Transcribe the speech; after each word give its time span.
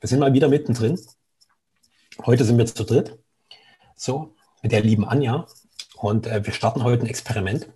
Wir 0.00 0.08
sind 0.08 0.20
mal 0.20 0.32
wieder 0.32 0.48
mittendrin. 0.48 0.98
Heute 2.24 2.44
sind 2.44 2.58
wir 2.58 2.66
zu 2.66 2.84
dritt. 2.84 3.18
So, 3.96 4.34
mit 4.62 4.72
der 4.72 4.82
lieben 4.82 5.04
Anja. 5.04 5.46
Und 5.96 6.26
äh, 6.26 6.44
wir 6.44 6.52
starten 6.52 6.84
heute 6.84 7.04
ein 7.04 7.08
Experiment. 7.08 7.68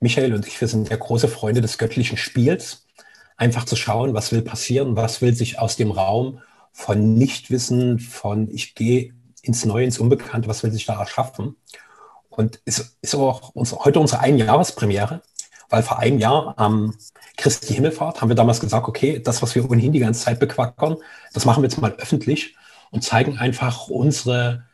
Michael 0.00 0.34
und 0.34 0.46
ich, 0.46 0.60
wir 0.60 0.68
sind 0.68 0.88
ja 0.88 0.96
große 0.96 1.28
Freunde 1.28 1.60
des 1.60 1.78
göttlichen 1.78 2.16
Spiels. 2.16 2.86
Einfach 3.36 3.64
zu 3.64 3.76
schauen, 3.76 4.14
was 4.14 4.32
will 4.32 4.42
passieren, 4.42 4.96
was 4.96 5.22
will 5.22 5.34
sich 5.34 5.58
aus 5.58 5.76
dem 5.76 5.90
Raum 5.90 6.40
von 6.72 7.14
Nichtwissen, 7.14 7.98
von 7.98 8.48
ich 8.50 8.74
gehe 8.74 9.14
ins 9.42 9.64
Neue, 9.64 9.84
ins 9.84 9.98
Unbekannte, 9.98 10.48
was 10.48 10.62
will 10.62 10.72
sich 10.72 10.86
da 10.86 10.98
erschaffen. 10.98 11.56
Und 12.28 12.60
ist, 12.64 12.98
ist 13.02 13.14
auch 13.14 13.50
uns, 13.50 13.72
heute 13.72 14.00
unsere 14.00 14.20
Einjahrespremiere, 14.20 15.22
weil 15.70 15.82
vor 15.82 15.98
einem 15.98 16.18
Jahr 16.18 16.54
am 16.58 16.94
Christi 17.36 17.74
Himmelfahrt 17.74 18.20
haben 18.20 18.28
wir 18.28 18.36
damals 18.36 18.60
gesagt, 18.60 18.86
okay, 18.86 19.20
das, 19.20 19.40
was 19.40 19.54
wir 19.54 19.70
ohnehin 19.70 19.92
die 19.92 20.00
ganze 20.00 20.24
Zeit 20.24 20.40
bequackern, 20.40 20.96
das 21.32 21.46
machen 21.46 21.62
wir 21.62 21.68
jetzt 21.68 21.80
mal 21.80 21.92
öffentlich 21.92 22.56
und 22.90 23.02
zeigen 23.02 23.38
einfach 23.38 23.88
unsere 23.88 24.64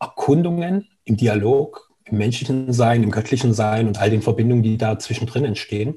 Erkundungen 0.00 0.88
im 1.04 1.16
Dialog, 1.16 1.90
im 2.04 2.18
menschlichen 2.18 2.72
Sein, 2.72 3.02
im 3.02 3.10
göttlichen 3.10 3.54
Sein 3.54 3.86
und 3.86 3.98
all 3.98 4.10
den 4.10 4.22
Verbindungen, 4.22 4.62
die 4.62 4.76
da 4.76 4.98
zwischendrin 4.98 5.44
entstehen. 5.44 5.94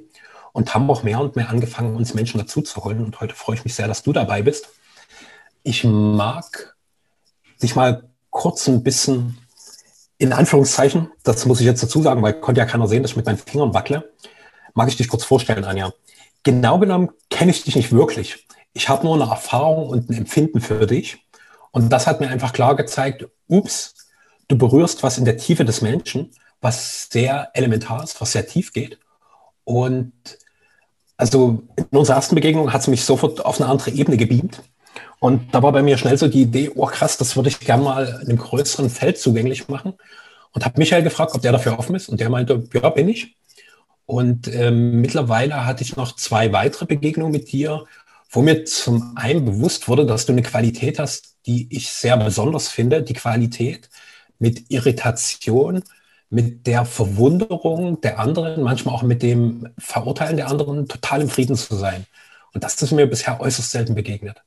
Und 0.52 0.74
haben 0.74 0.90
auch 0.90 1.04
mehr 1.04 1.20
und 1.20 1.36
mehr 1.36 1.50
angefangen, 1.50 1.96
uns 1.96 2.16
Menschen 2.16 2.40
dazu 2.40 2.62
zu 2.62 2.84
holen. 2.84 3.06
Und 3.06 3.20
heute 3.22 3.36
freue 3.36 3.56
ich 3.56 3.64
mich 3.64 3.76
sehr, 3.76 3.88
dass 3.88 4.02
du 4.02 4.14
dabei 4.14 4.42
bist. 4.42 4.70
Ich 5.62 5.84
mag 5.84 6.76
dich 7.62 7.76
mal 7.76 8.10
kurz 8.32 8.68
ein 8.68 8.82
bisschen 8.84 9.38
in 10.20 10.34
Anführungszeichen, 10.34 11.10
das 11.24 11.46
muss 11.46 11.62
ich 11.62 11.66
jetzt 11.66 11.82
dazu 11.82 12.02
sagen, 12.02 12.22
weil 12.22 12.34
konnte 12.34 12.60
ja 12.60 12.66
keiner 12.66 12.88
sehen, 12.88 13.02
dass 13.02 13.12
ich 13.12 13.18
mit 13.18 13.26
meinen 13.26 13.38
Fingern 13.38 13.74
wackle, 13.74 14.12
mag 14.74 14.90
ich 14.90 14.98
dich 14.98 15.08
kurz 15.08 15.24
vorstellen, 15.24 15.64
Anja. 15.64 15.94
Genau 16.44 16.78
genommen 16.78 17.10
kenne 17.30 17.52
ich 17.52 17.64
dich 17.64 17.76
nicht 17.76 17.92
wirklich. 17.92 18.46
Ich 18.74 18.90
habe 18.90 19.06
nur 19.06 19.16
eine 19.16 19.32
Erfahrung 19.32 19.88
und 19.90 20.10
ein 20.10 20.14
Empfinden 20.14 20.62
für 20.62 20.86
dich. 20.86 21.26
Und 21.72 21.90
das 21.90 22.06
hat 22.06 22.20
mir 22.20 22.30
einfach 22.30 22.54
klar 22.54 22.76
gezeigt, 22.76 23.28
ups, 23.48 23.96
du 24.50 24.58
berührst 24.58 25.04
was 25.04 25.18
in 25.18 25.26
der 25.26 25.38
Tiefe 25.38 25.64
des 25.64 25.82
Menschen, 25.82 26.32
was 26.62 27.10
sehr 27.10 27.50
elementar 27.54 28.04
ist, 28.04 28.20
was 28.20 28.34
sehr 28.34 28.46
tief 28.46 28.74
geht. 28.74 29.00
Und 29.64 30.12
also 31.16 31.64
in 31.76 31.86
unserer 31.98 32.18
ersten 32.18 32.36
Begegnung 32.36 32.74
hat 32.74 32.82
es 32.82 32.88
mich 32.88 33.06
sofort 33.06 33.46
auf 33.46 33.60
eine 33.60 33.70
andere 33.70 33.92
Ebene 33.92 34.18
gebeamt. 34.18 34.62
Und 35.20 35.54
da 35.54 35.62
war 35.62 35.72
bei 35.72 35.82
mir 35.82 35.98
schnell 35.98 36.18
so 36.18 36.28
die 36.28 36.44
Idee, 36.44 36.72
oh 36.76 36.86
krass, 36.86 37.18
das 37.18 37.36
würde 37.36 37.50
ich 37.50 37.60
gerne 37.60 37.84
mal 37.84 38.20
in 38.22 38.30
einem 38.30 38.38
größeren 38.38 38.90
Feld 38.90 39.18
zugänglich 39.18 39.68
machen. 39.68 39.94
Und 40.52 40.66
habe 40.66 40.80
Michael 40.80 41.04
gefragt, 41.04 41.36
ob 41.36 41.42
der 41.42 41.52
dafür 41.52 41.78
offen 41.78 41.96
ist. 41.96 42.10
Und 42.10 42.20
der 42.20 42.30
meinte, 42.30 42.64
ja, 42.74 42.90
bin 42.90 43.10
ich. 43.10 43.38
Und 44.06 44.48
ähm, 44.48 45.02
mittlerweile 45.02 45.66
hatte 45.66 45.84
ich 45.84 45.96
noch 45.96 46.16
zwei 46.16 46.52
weitere 46.52 46.86
Begegnungen 46.86 47.32
mit 47.32 47.52
dir, 47.52 47.86
wo 48.32 48.42
mir 48.42 48.66
zum 48.66 49.14
einen 49.16 49.46
bewusst 49.46 49.88
wurde, 49.88 50.06
dass 50.06 50.26
du 50.26 50.32
eine 50.32 50.42
Qualität 50.42 51.00
hast, 51.00 51.36
die 51.46 51.68
ich 51.70 51.92
sehr 51.92 52.18
besonders 52.18 52.70
finde. 52.70 53.04
Die 53.04 53.14
Qualität 53.14 53.90
mit 54.40 54.72
Irritation, 54.72 55.84
mit 56.30 56.66
der 56.66 56.86
Verwunderung 56.86 58.02
der 58.02 58.20
anderen, 58.20 58.64
manchmal 58.64 58.96
auch 58.96 59.04
mit 59.04 59.22
dem 59.22 59.70
Verurteilen 59.78 60.38
der 60.38 60.48
anderen, 60.48 60.88
total 60.88 61.22
im 61.22 61.30
Frieden 61.30 61.56
zu 61.56 61.76
sein. 61.76 62.06
Und 62.54 62.64
das 62.64 62.82
ist 62.82 62.92
mir 62.92 63.08
bisher 63.08 63.40
äußerst 63.40 63.72
selten 63.72 63.96
begegnet. 63.96 64.42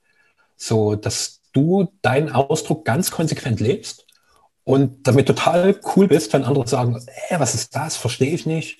So, 0.63 0.95
dass 0.95 1.41
du 1.53 1.93
deinen 2.03 2.31
Ausdruck 2.31 2.85
ganz 2.85 3.11
konsequent 3.11 3.59
lebst 3.59 4.07
und 4.63 5.09
damit 5.09 5.27
total 5.27 5.75
cool 5.97 6.07
bist, 6.07 6.33
wenn 6.33 6.45
andere 6.45 6.69
sagen, 6.69 7.05
hey, 7.09 7.41
was 7.41 7.57
ist 7.57 7.75
das? 7.75 7.97
Verstehe 7.97 8.33
ich 8.33 8.47
nicht. 8.47 8.79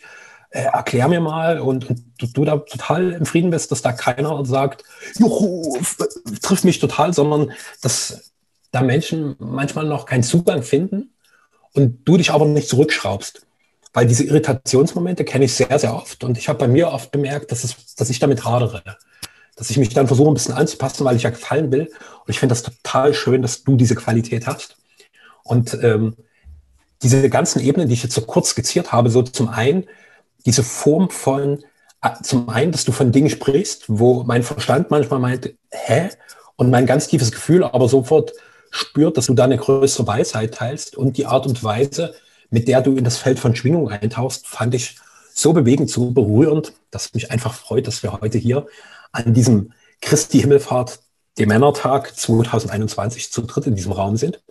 Äh, 0.51 0.67
erklär 0.67 1.09
mir 1.09 1.19
mal 1.19 1.59
und, 1.59 1.91
und 1.91 2.05
du, 2.19 2.29
du, 2.29 2.45
da 2.45 2.59
total 2.59 3.11
im 3.11 3.27
Frieden 3.27 3.51
bist, 3.51 3.73
dass 3.73 3.83
da 3.83 3.91
keiner 3.91 4.45
sagt, 4.45 4.85
juhu, 5.19 5.77
trifft 6.41 6.65
mich 6.65 6.79
total, 6.79 7.13
sondern 7.13 7.51
dass 7.81 8.31
da 8.71 8.83
Menschen 8.83 9.35
manchmal 9.41 9.87
noch 9.87 10.07
keinen 10.07 10.23
Zugang 10.23 10.63
finden 10.63 11.13
und 11.73 12.07
du 12.07 12.17
dich 12.17 12.31
aber 12.31 12.45
nicht 12.45 12.69
zurückschraubst. 12.69 13.45
Weil 13.93 14.07
diese 14.07 14.23
Irritationsmomente 14.23 15.25
kenne 15.25 15.47
ich 15.47 15.55
sehr, 15.55 15.77
sehr 15.81 15.97
oft 15.97 16.23
und 16.23 16.39
ich 16.39 16.49
habe 16.49 16.61
bei 16.61 16.69
mir 16.69 16.93
oft 16.93 17.11
bemerkt, 17.11 17.51
dass, 17.51 17.65
es, 17.65 17.97
dass 17.97 18.09
ich 18.09 18.21
damit 18.21 18.45
hadere 18.45 18.85
dass 19.57 19.71
ich 19.71 19.77
mich 19.77 19.91
dann 19.91 20.07
versuche, 20.07 20.31
ein 20.31 20.35
bisschen 20.35 20.55
anzupassen, 20.55 21.05
weil 21.05 21.17
ich 21.17 21.23
ja 21.23 21.31
gefallen 21.31 21.71
will. 21.71 21.83
Und 21.83 22.29
ich 22.29 22.39
finde 22.39 22.55
das 22.55 22.63
total 22.63 23.15
schön, 23.15 23.43
dass 23.43 23.65
du 23.65 23.77
diese 23.77 23.95
Qualität 23.95 24.47
hast. 24.47 24.77
Und 25.45 25.75
ähm, 25.83 26.17
diese 27.03 27.29
ganzen 27.29 27.61
Ebenen, 27.61 27.89
die 27.89 27.95
ich 27.95 28.03
jetzt 28.03 28.15
so 28.15 28.23
kurz 28.23 28.51
skizziert 28.51 28.93
habe, 28.93 29.11
so 29.11 29.23
zum 29.23 29.49
einen 29.49 29.85
diese 30.47 30.63
Form 30.63 31.11
von, 31.11 31.65
äh, 32.03 32.11
zum 32.23 32.49
einen, 32.49 32.73
dass 32.73 32.85
du 32.85 32.93
von 32.93 33.13
Dingen 33.13 33.31
sprichst, 33.31 33.85
wo 33.89 34.23
mein 34.25 34.43
Verstand 34.43 34.91
manchmal 34.91 35.21
meint, 35.21 35.55
hä? 35.71 36.11
Und 36.57 36.71
mein 36.71 36.87
ganz 36.87 37.09
tiefes 37.09 37.33
Gefühl 37.33 37.65
aber 37.65 37.89
sofort 37.89 38.33
spürt, 38.71 39.17
dass 39.17 39.27
du 39.27 39.35
da 39.35 39.45
eine 39.45 39.57
größere 39.57 40.07
Weisheit 40.07 40.55
teilst 40.55 40.97
und 40.97 41.17
die 41.17 41.27
Art 41.27 41.47
und 41.47 41.63
Weise, 41.63 42.15
mit 42.51 42.69
der 42.69 42.83
du 42.83 42.97
in 42.97 43.05
das 43.05 43.19
Feld 43.19 43.39
von 43.39 43.57
Schwingung 43.57 43.91
eintauchst, 43.91 44.47
fand 44.47 44.75
ich 44.75 44.97
so 45.35 45.53
bewegend, 45.53 45.91
so 45.91 46.11
berührend, 46.11 46.73
dass 46.91 47.15
mich 47.15 47.31
einfach 47.31 47.55
freut, 47.55 47.87
dass 47.87 48.03
wir 48.03 48.13
heute 48.21 48.39
hier 48.39 48.67
an 49.13 49.35
diesem 49.35 49.73
Christi 50.01 50.41
Himmelfahrt, 50.41 51.01
dem 51.39 51.49
Männertag 51.49 52.15
2021 52.15 53.31
zu 53.31 53.43
dritt 53.43 53.67
in 53.67 53.77
diesem 53.77 53.93
Raum 53.93 54.17
sind 54.17 54.43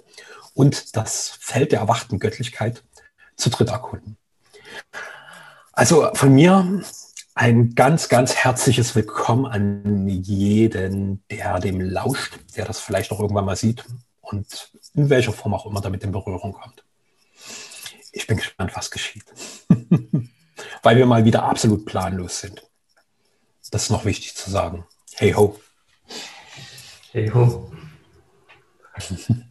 und 0.53 0.95
das 0.95 1.37
Feld 1.39 1.71
der 1.71 1.79
erwachten 1.79 2.19
Göttlichkeit 2.19 2.83
zu 3.35 3.49
dritt 3.49 3.69
erkunden. 3.69 4.17
Also 5.73 6.09
von 6.13 6.33
mir 6.33 6.83
ein 7.33 7.75
ganz, 7.75 8.09
ganz 8.09 8.35
herzliches 8.35 8.95
Willkommen 8.95 9.45
an 9.45 10.07
jeden, 10.07 11.23
der 11.29 11.59
dem 11.59 11.79
lauscht, 11.79 12.39
der 12.55 12.65
das 12.65 12.79
vielleicht 12.79 13.11
auch 13.11 13.19
irgendwann 13.19 13.45
mal 13.45 13.55
sieht 13.55 13.85
und 14.21 14.71
in 14.93 15.09
welcher 15.09 15.33
Form 15.33 15.53
auch 15.53 15.65
immer 15.65 15.81
damit 15.81 16.03
in 16.03 16.11
Berührung 16.11 16.53
kommt. 16.53 16.83
Ich 18.11 18.27
bin 18.27 18.37
gespannt, 18.37 18.75
was 18.75 18.91
geschieht, 18.91 19.23
weil 20.83 20.97
wir 20.97 21.05
mal 21.05 21.23
wieder 21.23 21.43
absolut 21.43 21.85
planlos 21.85 22.41
sind. 22.41 22.61
Das 23.71 23.83
ist 23.83 23.89
noch 23.89 24.05
wichtig 24.05 24.35
zu 24.35 24.51
sagen. 24.51 24.85
Hey 25.15 25.31
ho. 25.33 25.59
Hey 27.11 27.29
ho. 27.29 27.71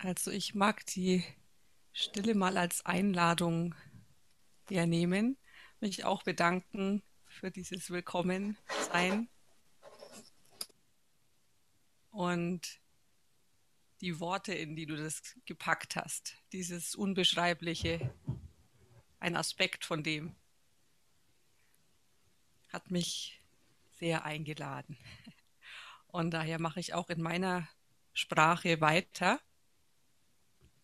Also 0.00 0.30
ich 0.30 0.54
mag 0.54 0.86
die 0.86 1.24
Stille 1.92 2.36
mal 2.36 2.56
als 2.56 2.86
Einladung 2.86 3.74
hernehmen, 4.68 5.36
mich 5.80 6.04
auch 6.04 6.22
bedanken 6.22 7.02
für 7.26 7.50
dieses 7.50 7.90
Willkommensein 7.90 9.28
und 12.12 12.80
die 14.00 14.20
Worte, 14.20 14.54
in 14.54 14.76
die 14.76 14.86
du 14.86 14.96
das 14.96 15.36
gepackt 15.46 15.96
hast, 15.96 16.36
dieses 16.52 16.94
Unbeschreibliche, 16.94 18.14
ein 19.18 19.34
Aspekt 19.34 19.84
von 19.84 20.04
dem, 20.04 20.36
hat 22.68 22.92
mich 22.92 23.42
sehr 23.90 24.24
eingeladen. 24.24 24.96
Und 26.06 26.30
daher 26.30 26.60
mache 26.60 26.78
ich 26.78 26.94
auch 26.94 27.10
in 27.10 27.20
meiner 27.20 27.68
Sprache 28.12 28.80
weiter. 28.80 29.40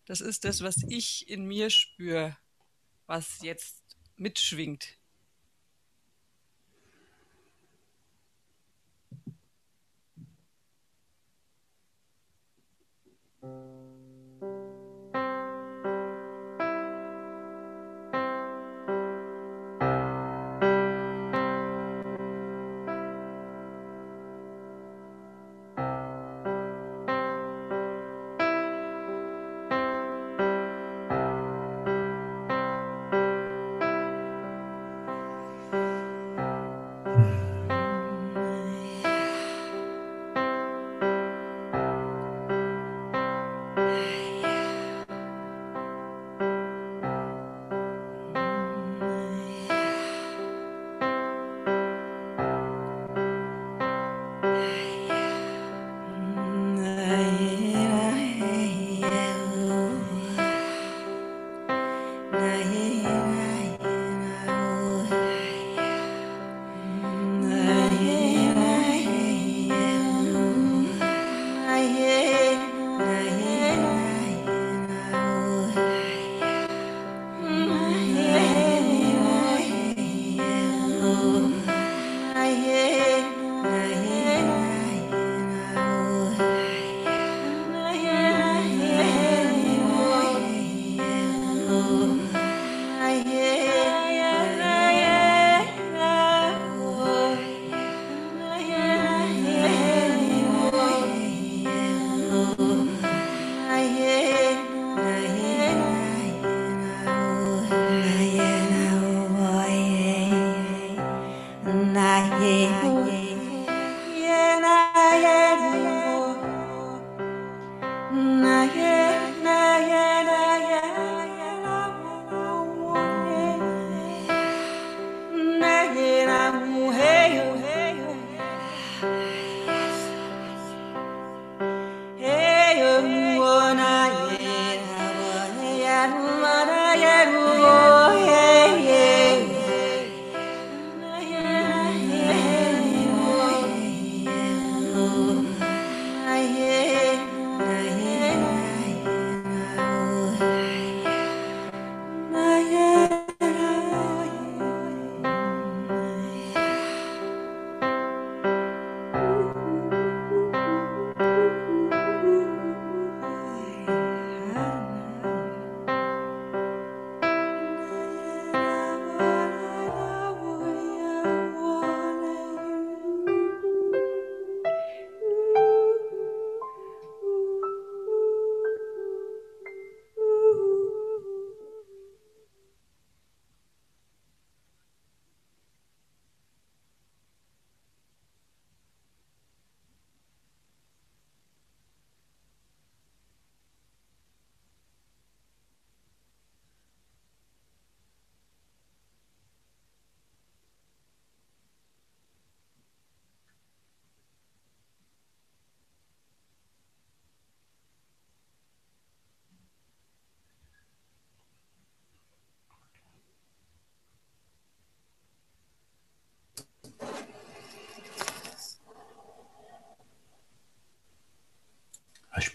Das 0.05 0.21
ist 0.21 0.45
das, 0.45 0.61
was 0.61 0.83
ich 0.87 1.27
in 1.27 1.45
mir 1.45 1.69
spüre, 1.69 2.37
was 3.07 3.41
jetzt 3.41 3.83
mitschwingt. 4.15 4.97
thank 13.41 13.74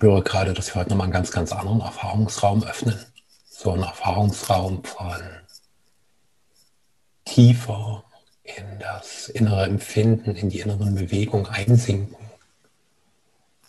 spüre 0.01 0.23
gerade, 0.23 0.55
dass 0.55 0.75
wir 0.75 0.81
heute 0.81 0.89
nochmal 0.89 1.05
einen 1.05 1.13
ganz, 1.13 1.31
ganz 1.31 1.53
anderen 1.53 1.83
Erfahrungsraum 1.83 2.65
öffnen. 2.65 2.99
So 3.51 3.73
einen 3.73 3.83
Erfahrungsraum 3.83 4.83
von 4.83 5.21
tiefer 7.27 8.03
in 8.43 8.79
das 8.79 9.29
innere 9.29 9.65
Empfinden, 9.65 10.37
in 10.37 10.49
die 10.49 10.61
inneren 10.61 10.95
Bewegungen 10.95 11.45
einsinken. 11.45 12.17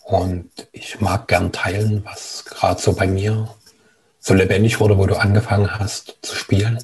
Und 0.04 0.48
ich 0.72 1.02
mag 1.02 1.28
gern 1.28 1.52
teilen, 1.52 2.02
was 2.06 2.46
gerade 2.46 2.80
so 2.80 2.94
bei 2.94 3.06
mir 3.06 3.54
so 4.18 4.32
lebendig 4.32 4.80
wurde, 4.80 4.96
wo 4.96 5.04
du 5.04 5.20
angefangen 5.20 5.78
hast 5.78 6.16
zu 6.22 6.34
spielen. 6.34 6.82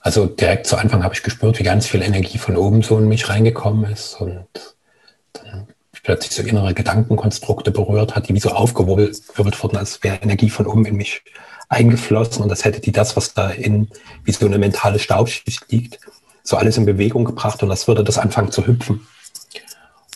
Also 0.00 0.24
direkt 0.24 0.66
zu 0.66 0.78
Anfang 0.78 1.04
habe 1.04 1.12
ich 1.12 1.22
gespürt, 1.22 1.58
wie 1.58 1.62
ganz 1.62 1.86
viel 1.86 2.00
Energie 2.00 2.38
von 2.38 2.56
oben 2.56 2.80
so 2.82 2.96
in 2.96 3.06
mich 3.06 3.28
reingekommen 3.28 3.92
ist 3.92 4.18
und 4.18 4.48
dann 5.34 5.68
plötzlich 6.02 6.32
so 6.32 6.42
innere 6.42 6.74
Gedankenkonstrukte 6.74 7.70
berührt 7.70 8.16
hat, 8.16 8.28
die 8.28 8.34
wie 8.34 8.40
so 8.40 8.50
aufgewirbelt 8.50 9.62
wurden, 9.62 9.76
als 9.76 10.02
wäre 10.02 10.16
Energie 10.16 10.50
von 10.50 10.66
oben 10.66 10.84
in 10.84 10.96
mich 10.96 11.22
eingeflossen 11.68 12.42
und 12.42 12.48
das 12.48 12.64
hätte 12.64 12.80
die 12.80 12.92
das, 12.92 13.16
was 13.16 13.34
da 13.34 13.50
in 13.50 13.88
wie 14.24 14.32
so 14.32 14.46
eine 14.46 14.58
mentale 14.58 14.98
Staubschicht 14.98 15.70
liegt, 15.70 16.00
so 16.42 16.56
alles 16.56 16.76
in 16.76 16.84
Bewegung 16.84 17.24
gebracht 17.24 17.62
und 17.62 17.68
das 17.68 17.88
würde 17.88 18.04
das 18.04 18.18
anfangen 18.18 18.52
zu 18.52 18.66
hüpfen. 18.66 19.06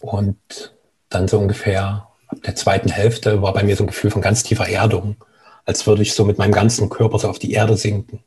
Und 0.02 0.74
dann 1.08 1.28
so 1.28 1.38
ungefähr 1.38 2.08
ab 2.26 2.38
der 2.44 2.56
zweiten 2.56 2.90
Hälfte 2.90 3.40
war 3.40 3.52
bei 3.52 3.62
mir 3.62 3.76
so 3.76 3.84
ein 3.84 3.88
Gefühl 3.88 4.10
von 4.10 4.22
ganz 4.22 4.42
tiefer 4.42 4.68
Erdung, 4.68 5.16
als 5.64 5.86
würde 5.86 6.02
ich 6.02 6.14
so 6.14 6.24
mit 6.24 6.36
meinem 6.38 6.52
ganzen 6.52 6.90
Körper 6.90 7.18
so 7.18 7.28
auf 7.28 7.38
die 7.38 7.52
Erde 7.52 7.76
sinken. 7.76 8.22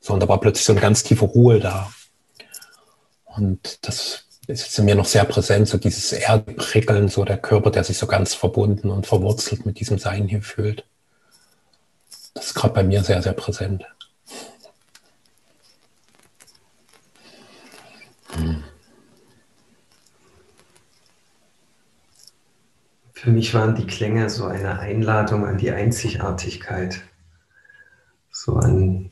So, 0.00 0.14
und 0.14 0.20
da 0.20 0.28
war 0.28 0.40
plötzlich 0.40 0.64
so 0.64 0.72
eine 0.72 0.80
ganz 0.80 1.02
tiefe 1.02 1.24
Ruhe 1.24 1.60
da. 1.60 1.90
Und 3.24 3.86
das 3.86 4.25
ist 4.46 4.78
in 4.78 4.84
mir 4.84 4.94
noch 4.94 5.06
sehr 5.06 5.24
präsent, 5.24 5.68
so 5.68 5.78
dieses 5.78 6.12
Erdprickeln, 6.12 7.08
so 7.08 7.24
der 7.24 7.38
Körper, 7.38 7.70
der 7.70 7.84
sich 7.84 7.98
so 7.98 8.06
ganz 8.06 8.34
verbunden 8.34 8.90
und 8.90 9.06
verwurzelt 9.06 9.66
mit 9.66 9.80
diesem 9.80 9.98
Sein 9.98 10.28
hier 10.28 10.42
fühlt. 10.42 10.86
Das 12.34 12.46
ist 12.46 12.54
gerade 12.54 12.74
bei 12.74 12.84
mir 12.84 13.02
sehr, 13.02 13.22
sehr 13.22 13.32
präsent. 13.32 13.84
Für 23.12 23.30
mich 23.30 23.54
waren 23.54 23.74
die 23.74 23.86
Klänge 23.86 24.28
so 24.28 24.44
eine 24.44 24.78
Einladung 24.78 25.46
an 25.46 25.58
die 25.58 25.70
Einzigartigkeit, 25.70 27.00
so 28.30 28.56
an 28.56 29.10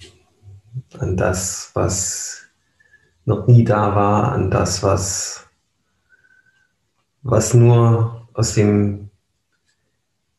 an 0.99 1.17
das, 1.17 1.71
was 1.75 2.44
noch 3.25 3.47
nie 3.47 3.65
da 3.65 3.95
war, 3.95 4.33
an 4.33 4.51
das, 4.51 4.83
was, 4.83 5.47
was 7.23 7.55
nur 7.55 8.29
aus 8.35 8.55
dem 8.55 9.11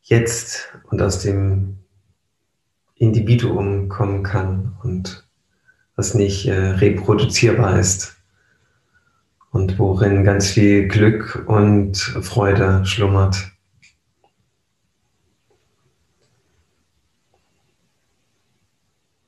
Jetzt 0.02 0.68
und 0.90 1.02
aus 1.02 1.18
dem 1.18 1.78
Individuum 2.94 3.88
kommen 3.88 4.22
kann 4.22 4.76
und 4.84 5.26
was 5.96 6.14
nicht 6.14 6.46
äh, 6.46 6.54
reproduzierbar 6.54 7.78
ist 7.80 8.16
und 9.50 9.78
worin 9.78 10.22
ganz 10.22 10.50
viel 10.50 10.86
Glück 10.86 11.44
und 11.48 11.96
Freude 11.96 12.84
schlummert. 12.84 13.50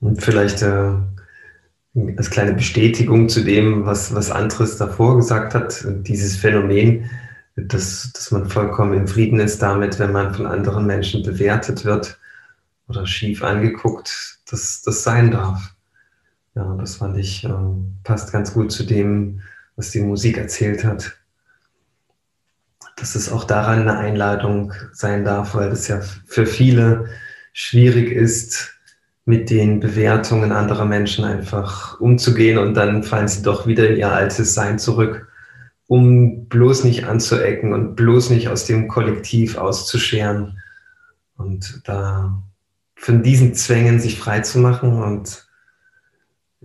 Und 0.00 0.22
vielleicht 0.22 0.62
äh, 0.62 0.92
als 2.16 2.30
kleine 2.30 2.54
Bestätigung 2.54 3.28
zu 3.28 3.42
dem, 3.42 3.86
was, 3.86 4.14
was 4.14 4.30
Andres 4.30 4.76
davor 4.76 5.16
gesagt 5.16 5.54
hat, 5.54 5.84
dieses 5.86 6.36
Phänomen, 6.36 7.10
dass, 7.56 8.12
dass 8.12 8.30
man 8.30 8.48
vollkommen 8.48 8.94
im 8.94 9.08
Frieden 9.08 9.40
ist 9.40 9.62
damit, 9.62 9.98
wenn 9.98 10.12
man 10.12 10.34
von 10.34 10.46
anderen 10.46 10.86
Menschen 10.86 11.22
bewertet 11.22 11.84
wird 11.84 12.18
oder 12.88 13.06
schief 13.06 13.42
angeguckt, 13.42 14.38
dass 14.50 14.82
das 14.82 15.02
sein 15.02 15.30
darf. 15.30 15.74
Ja, 16.54 16.74
das 16.74 16.96
fand 16.96 17.16
ich, 17.18 17.44
äh, 17.44 17.50
passt 18.04 18.32
ganz 18.32 18.52
gut 18.52 18.72
zu 18.72 18.84
dem, 18.84 19.40
was 19.76 19.90
die 19.90 20.00
Musik 20.00 20.38
erzählt 20.38 20.84
hat. 20.84 21.16
Dass 22.96 23.14
es 23.14 23.30
auch 23.30 23.44
daran 23.44 23.82
eine 23.82 23.96
Einladung 23.96 24.72
sein 24.92 25.24
darf, 25.24 25.54
weil 25.54 25.70
es 25.70 25.86
ja 25.88 26.00
für 26.26 26.46
viele 26.46 27.06
schwierig 27.52 28.10
ist, 28.10 28.77
mit 29.28 29.50
den 29.50 29.78
Bewertungen 29.78 30.52
anderer 30.52 30.86
Menschen 30.86 31.22
einfach 31.22 32.00
umzugehen 32.00 32.56
und 32.56 32.72
dann 32.72 33.02
fallen 33.02 33.28
sie 33.28 33.42
doch 33.42 33.66
wieder 33.66 33.90
in 33.90 33.98
ihr 33.98 34.10
altes 34.10 34.54
Sein 34.54 34.78
zurück, 34.78 35.28
um 35.86 36.46
bloß 36.46 36.84
nicht 36.84 37.04
anzuecken 37.04 37.74
und 37.74 37.94
bloß 37.94 38.30
nicht 38.30 38.48
aus 38.48 38.64
dem 38.64 38.88
Kollektiv 38.88 39.58
auszuscheren 39.58 40.62
und 41.36 41.82
da 41.84 42.42
von 42.96 43.22
diesen 43.22 43.54
Zwängen 43.54 44.00
sich 44.00 44.18
frei 44.18 44.40
zu 44.40 44.60
machen 44.60 44.94
und 45.02 45.46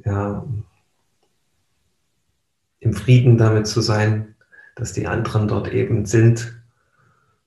ja, 0.05 0.47
im 2.79 2.93
Frieden 2.93 3.37
damit 3.37 3.67
zu 3.67 3.81
sein, 3.81 4.35
dass 4.75 4.93
die 4.93 5.05
anderen 5.05 5.49
dort 5.49 5.67
eben 5.67 6.05
sind, 6.05 6.63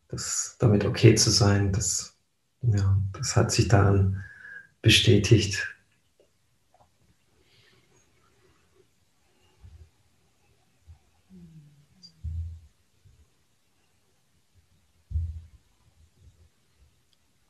das 0.08 0.56
damit 0.58 0.84
okay 0.84 1.14
zu 1.14 1.30
sein, 1.30 1.72
das, 1.72 2.18
ja, 2.60 2.98
das 3.14 3.34
hat 3.34 3.50
sich 3.50 3.68
daran 3.68 4.22
bestätigt. 4.86 5.66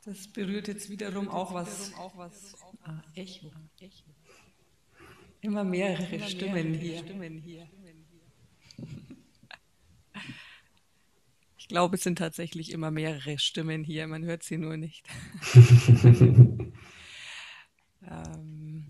Das 0.06 0.28
berührt 0.28 0.68
jetzt 0.68 0.88
wiederum 0.88 1.28
auch 1.28 1.52
was. 1.52 1.92
Ah, 2.84 3.02
Echo. 3.14 3.52
Immer 5.42 5.64
mehrere 5.64 6.20
Stimmen 6.26 6.72
hier. 6.72 7.68
Ich 11.58 11.68
glaube, 11.68 11.96
es 11.96 12.02
sind 12.02 12.16
tatsächlich 12.16 12.72
immer 12.72 12.90
mehrere 12.90 13.38
Stimmen 13.38 13.84
hier. 13.84 14.06
Man 14.06 14.24
hört 14.24 14.42
sie 14.42 14.56
nur 14.56 14.78
nicht. 14.78 15.06
Ähm, 18.06 18.86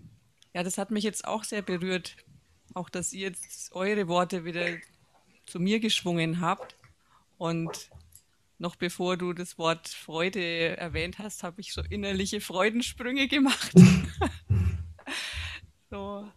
ja, 0.53 0.63
das 0.63 0.77
hat 0.77 0.91
mich 0.91 1.03
jetzt 1.03 1.25
auch 1.25 1.43
sehr 1.43 1.61
berührt. 1.61 2.15
Auch, 2.73 2.89
dass 2.89 3.13
ihr 3.13 3.29
jetzt 3.29 3.71
eure 3.73 4.07
Worte 4.07 4.45
wieder 4.45 4.67
zu 5.45 5.59
mir 5.59 5.79
geschwungen 5.79 6.41
habt. 6.41 6.75
Und 7.37 7.89
noch 8.59 8.75
bevor 8.75 9.17
du 9.17 9.33
das 9.33 9.57
Wort 9.57 9.87
Freude 9.87 10.77
erwähnt 10.77 11.19
hast, 11.19 11.43
habe 11.43 11.61
ich 11.61 11.73
so 11.73 11.81
innerliche 11.81 12.41
Freudensprünge 12.41 13.27
gemacht. 13.27 13.71
so, 15.89 16.27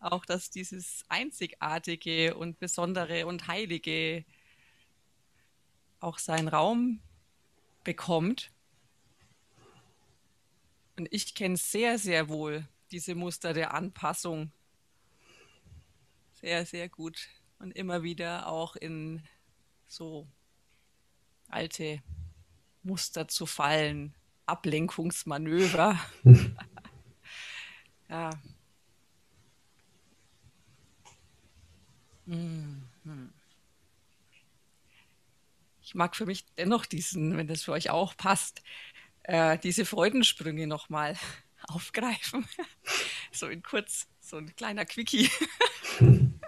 auch, 0.00 0.24
dass 0.24 0.50
dieses 0.50 1.04
Einzigartige 1.08 2.34
und 2.34 2.58
Besondere 2.58 3.26
und 3.26 3.46
Heilige 3.46 4.24
auch 6.00 6.18
seinen 6.18 6.48
Raum 6.48 7.00
bekommt 7.84 8.50
und 11.00 11.08
ich 11.12 11.34
kenne 11.34 11.56
sehr, 11.56 11.98
sehr 11.98 12.28
wohl 12.28 12.68
diese 12.90 13.14
Muster 13.14 13.54
der 13.54 13.72
Anpassung. 13.72 14.52
Sehr, 16.34 16.66
sehr 16.66 16.90
gut. 16.90 17.30
Und 17.58 17.70
immer 17.70 18.02
wieder 18.02 18.48
auch 18.48 18.76
in 18.76 19.22
so 19.86 20.28
alte 21.48 22.02
Muster 22.82 23.28
zu 23.28 23.46
fallen. 23.46 24.14
Ablenkungsmanöver. 24.44 25.98
ja. 28.10 28.30
Mhm. 32.26 32.82
Ich 35.90 35.96
mag 35.96 36.14
für 36.14 36.24
mich 36.24 36.44
dennoch 36.54 36.86
diesen, 36.86 37.36
wenn 37.36 37.48
das 37.48 37.64
für 37.64 37.72
euch 37.72 37.90
auch 37.90 38.16
passt, 38.16 38.62
äh, 39.30 39.58
diese 39.58 39.84
Freudensprünge 39.84 40.66
nochmal 40.66 41.16
aufgreifen. 41.68 42.46
so 43.32 43.46
in 43.46 43.62
kurz, 43.62 44.08
so 44.20 44.36
ein 44.38 44.54
kleiner 44.56 44.84
Quickie. 44.84 45.30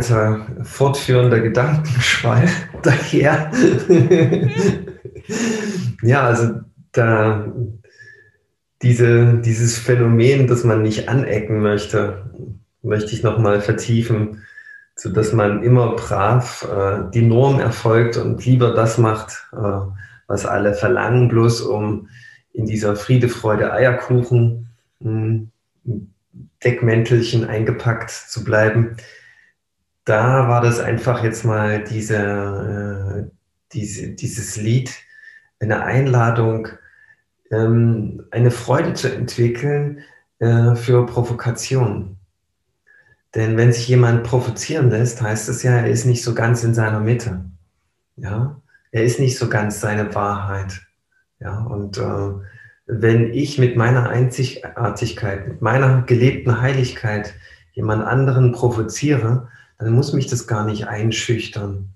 ganzer 0.00 0.46
fortführender 0.62 1.40
Gedankenschwall 1.40 2.48
daher. 2.82 3.50
ja, 6.02 6.22
also 6.22 6.60
da 6.92 7.52
diese, 8.80 9.34
dieses 9.44 9.76
Phänomen, 9.76 10.46
dass 10.46 10.64
man 10.64 10.82
nicht 10.82 11.10
anecken 11.10 11.60
möchte, 11.60 12.30
möchte 12.82 13.12
ich 13.12 13.22
nochmal 13.22 13.60
vertiefen, 13.60 14.42
so 14.96 15.10
dass 15.10 15.34
man 15.34 15.62
immer 15.62 15.96
brav 15.96 16.66
äh, 16.74 17.10
die 17.12 17.22
Norm 17.22 17.60
erfolgt 17.60 18.16
und 18.16 18.44
lieber 18.46 18.72
das 18.72 18.96
macht, 18.96 19.48
äh, 19.52 19.80
was 20.26 20.46
alle 20.46 20.72
verlangen, 20.72 21.28
bloß 21.28 21.60
um 21.60 22.08
in 22.54 22.64
dieser 22.64 22.96
Friede, 22.96 23.28
Freude, 23.28 23.70
Eierkuchen 23.70 24.68
mh, 25.00 25.40
hm, 25.84 26.10
Deckmäntelchen 26.64 27.44
eingepackt 27.44 28.10
zu 28.10 28.44
bleiben. 28.44 28.96
Da 30.04 30.48
war 30.48 30.60
das 30.60 30.80
einfach 30.80 31.22
jetzt 31.22 31.44
mal 31.44 31.84
diese, 31.84 32.16
äh, 32.16 33.30
diese, 33.72 34.08
dieses 34.10 34.56
Lied, 34.56 34.90
eine 35.60 35.84
Einladung, 35.84 36.68
ähm, 37.50 38.24
eine 38.30 38.50
Freude 38.50 38.94
zu 38.94 39.12
entwickeln 39.12 40.00
äh, 40.38 40.74
für 40.74 41.04
Provokation. 41.06 42.16
Denn 43.34 43.56
wenn 43.56 43.72
sich 43.72 43.86
jemand 43.86 44.24
provozieren 44.24 44.90
lässt, 44.90 45.22
heißt 45.22 45.48
es 45.48 45.62
ja, 45.62 45.72
er 45.72 45.86
ist 45.88 46.04
nicht 46.04 46.24
so 46.24 46.34
ganz 46.34 46.64
in 46.64 46.74
seiner 46.74 47.00
Mitte. 47.00 47.44
Ja, 48.16 48.60
er 48.90 49.04
ist 49.04 49.20
nicht 49.20 49.38
so 49.38 49.48
ganz 49.48 49.80
seine 49.80 50.14
Wahrheit. 50.14 50.80
Ja, 51.38 51.60
und 51.60 51.98
äh, 51.98 52.32
wenn 52.86 53.32
ich 53.32 53.58
mit 53.58 53.76
meiner 53.76 54.08
Einzigartigkeit, 54.08 55.46
mit 55.46 55.62
meiner 55.62 56.02
gelebten 56.02 56.60
Heiligkeit 56.60 57.34
jemand 57.72 58.04
anderen 58.04 58.52
provoziere, 58.52 59.48
dann 59.80 59.94
muss 59.94 60.12
mich 60.12 60.26
das 60.26 60.46
gar 60.46 60.64
nicht 60.64 60.86
einschüchtern 60.88 61.88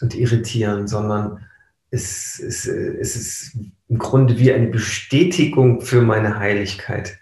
und 0.00 0.14
irritieren, 0.14 0.88
sondern 0.88 1.46
es, 1.90 2.38
es, 2.38 2.66
es 2.66 3.16
ist 3.16 3.56
im 3.88 3.98
Grunde 3.98 4.38
wie 4.38 4.52
eine 4.52 4.68
Bestätigung 4.68 5.80
für 5.80 6.02
meine 6.02 6.38
Heiligkeit. 6.38 7.18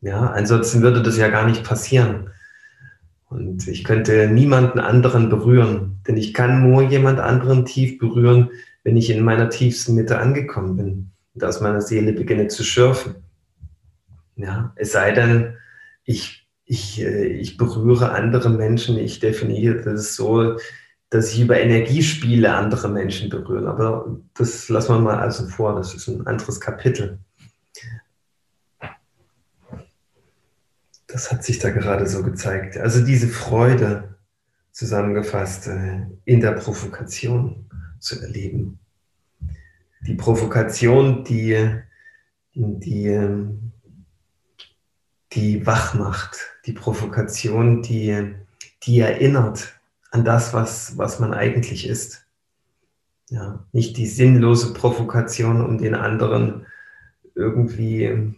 Ja, 0.00 0.30
ansonsten 0.30 0.82
würde 0.82 1.02
das 1.02 1.16
ja 1.16 1.28
gar 1.28 1.46
nicht 1.46 1.64
passieren. 1.64 2.30
Und 3.28 3.68
ich 3.68 3.84
könnte 3.84 4.28
niemanden 4.28 4.78
anderen 4.78 5.28
berühren, 5.28 6.00
denn 6.06 6.16
ich 6.16 6.32
kann 6.32 6.70
nur 6.70 6.82
jemand 6.82 7.20
anderen 7.20 7.66
tief 7.66 7.98
berühren, 7.98 8.50
wenn 8.84 8.96
ich 8.96 9.10
in 9.10 9.22
meiner 9.22 9.50
tiefsten 9.50 9.94
Mitte 9.94 10.18
angekommen 10.18 10.76
bin 10.76 11.10
und 11.34 11.44
aus 11.44 11.60
meiner 11.60 11.82
Seele 11.82 12.12
beginne 12.12 12.48
zu 12.48 12.64
schürfen. 12.64 13.16
Ja, 14.36 14.72
es 14.76 14.92
sei 14.92 15.12
denn, 15.12 15.56
ich, 16.04 16.37
ich, 16.68 17.00
äh, 17.00 17.26
ich 17.26 17.56
berühre 17.56 18.12
andere 18.12 18.50
Menschen, 18.50 18.96
ich 18.98 19.18
definiere 19.18 19.82
das 19.82 20.14
so, 20.14 20.56
dass 21.10 21.32
ich 21.32 21.40
über 21.40 21.58
Energiespiele 21.58 22.54
andere 22.54 22.88
Menschen 22.88 23.30
berühre. 23.30 23.68
Aber 23.68 24.20
das 24.34 24.68
lassen 24.68 24.94
wir 24.94 25.00
mal 25.00 25.18
also 25.18 25.46
vor, 25.46 25.74
das 25.74 25.94
ist 25.94 26.06
ein 26.06 26.26
anderes 26.26 26.60
Kapitel. 26.60 27.18
Das 31.06 31.32
hat 31.32 31.42
sich 31.42 31.58
da 31.58 31.70
gerade 31.70 32.06
so 32.06 32.22
gezeigt. 32.22 32.76
Also 32.76 33.04
diese 33.04 33.28
Freude 33.28 34.16
zusammengefasst 34.70 35.66
äh, 35.66 36.02
in 36.26 36.40
der 36.40 36.52
Provokation 36.52 37.66
zu 37.98 38.20
erleben 38.20 38.78
die 40.06 40.14
Provokation, 40.14 41.24
die, 41.24 41.56
die, 42.54 43.18
die 45.32 45.66
wach 45.66 45.94
macht, 45.94 46.38
die 46.66 46.72
Provokation, 46.72 47.82
die, 47.82 48.34
die 48.82 49.00
erinnert 49.00 49.74
an 50.10 50.24
das, 50.24 50.54
was, 50.54 50.96
was 50.96 51.20
man 51.20 51.34
eigentlich 51.34 51.86
ist. 51.86 52.24
Ja, 53.30 53.62
nicht 53.72 53.98
die 53.98 54.06
sinnlose 54.06 54.72
Provokation, 54.72 55.64
um 55.64 55.76
den 55.76 55.94
anderen 55.94 56.66
irgendwie 57.34 58.34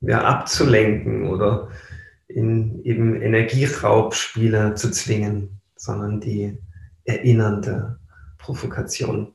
ja, 0.00 0.22
abzulenken 0.22 1.26
oder 1.26 1.70
in 2.28 2.84
eben 2.84 3.20
Energieraubspiele 3.20 4.74
zu 4.74 4.90
zwingen, 4.92 5.60
sondern 5.74 6.20
die 6.20 6.56
erinnernde 7.04 7.98
Provokation. 8.38 9.34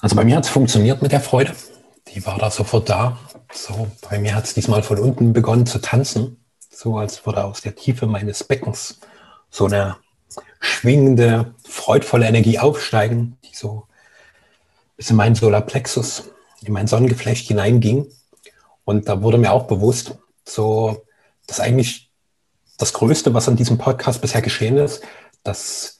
Also 0.00 0.16
bei 0.16 0.24
mir 0.24 0.36
hat 0.36 0.44
es 0.44 0.50
funktioniert 0.50 1.02
mit 1.02 1.12
der 1.12 1.20
Freude. 1.20 1.54
Die 2.08 2.24
war 2.24 2.38
da 2.38 2.50
sofort 2.50 2.88
da. 2.88 3.18
So, 3.52 3.88
bei 4.08 4.18
mir 4.18 4.34
hat 4.34 4.44
es 4.44 4.54
diesmal 4.54 4.82
von 4.82 4.98
unten 4.98 5.32
begonnen 5.32 5.66
zu 5.66 5.80
tanzen. 5.80 6.42
So 6.70 6.96
als 6.96 7.24
würde 7.26 7.44
aus 7.44 7.60
der 7.60 7.74
Tiefe 7.74 8.06
meines 8.06 8.42
Beckens 8.44 9.00
so 9.50 9.66
eine 9.66 9.96
schwingende, 10.60 11.54
freudvolle 11.68 12.26
Energie 12.26 12.58
aufsteigen, 12.58 13.36
die 13.44 13.54
so 13.54 13.86
bis 14.96 15.10
in 15.10 15.16
meinen 15.16 15.34
Solarplexus, 15.34 16.30
in 16.62 16.72
mein 16.72 16.86
Sonnengeflecht 16.86 17.48
hineinging. 17.48 18.06
Und 18.84 19.08
da 19.08 19.22
wurde 19.22 19.38
mir 19.38 19.52
auch 19.52 19.66
bewusst, 19.66 20.16
so, 20.44 21.04
dass 21.46 21.60
eigentlich 21.60 22.10
das 22.78 22.92
Größte, 22.92 23.34
was 23.34 23.48
an 23.48 23.56
diesem 23.56 23.78
Podcast 23.78 24.20
bisher 24.20 24.42
geschehen 24.42 24.78
ist, 24.78 25.02
dass 25.42 25.99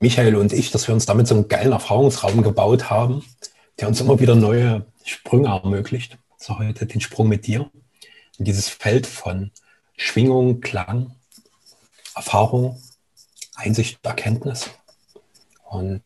Michael 0.00 0.36
und 0.36 0.52
ich, 0.52 0.70
dass 0.70 0.86
wir 0.88 0.94
uns 0.94 1.06
damit 1.06 1.26
so 1.26 1.34
einen 1.34 1.48
geilen 1.48 1.72
Erfahrungsraum 1.72 2.42
gebaut 2.42 2.90
haben, 2.90 3.24
der 3.80 3.88
uns 3.88 4.00
immer 4.00 4.20
wieder 4.20 4.34
neue 4.34 4.86
Sprünge 5.04 5.48
ermöglicht. 5.48 6.18
So 6.38 6.58
heute 6.58 6.86
den 6.86 7.00
Sprung 7.00 7.28
mit 7.28 7.46
dir 7.46 7.70
in 8.38 8.44
dieses 8.44 8.68
Feld 8.68 9.06
von 9.06 9.50
Schwingung, 9.96 10.60
Klang, 10.60 11.14
Erfahrung, 12.14 12.80
Einsicht, 13.54 13.98
Erkenntnis. 14.04 14.70
Und 15.64 16.02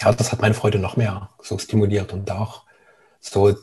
ja, 0.00 0.12
das 0.12 0.32
hat 0.32 0.40
meine 0.40 0.54
Freude 0.54 0.78
noch 0.78 0.96
mehr 0.96 1.30
so 1.42 1.58
stimuliert 1.58 2.12
und 2.12 2.30
auch 2.30 2.62
so 3.20 3.54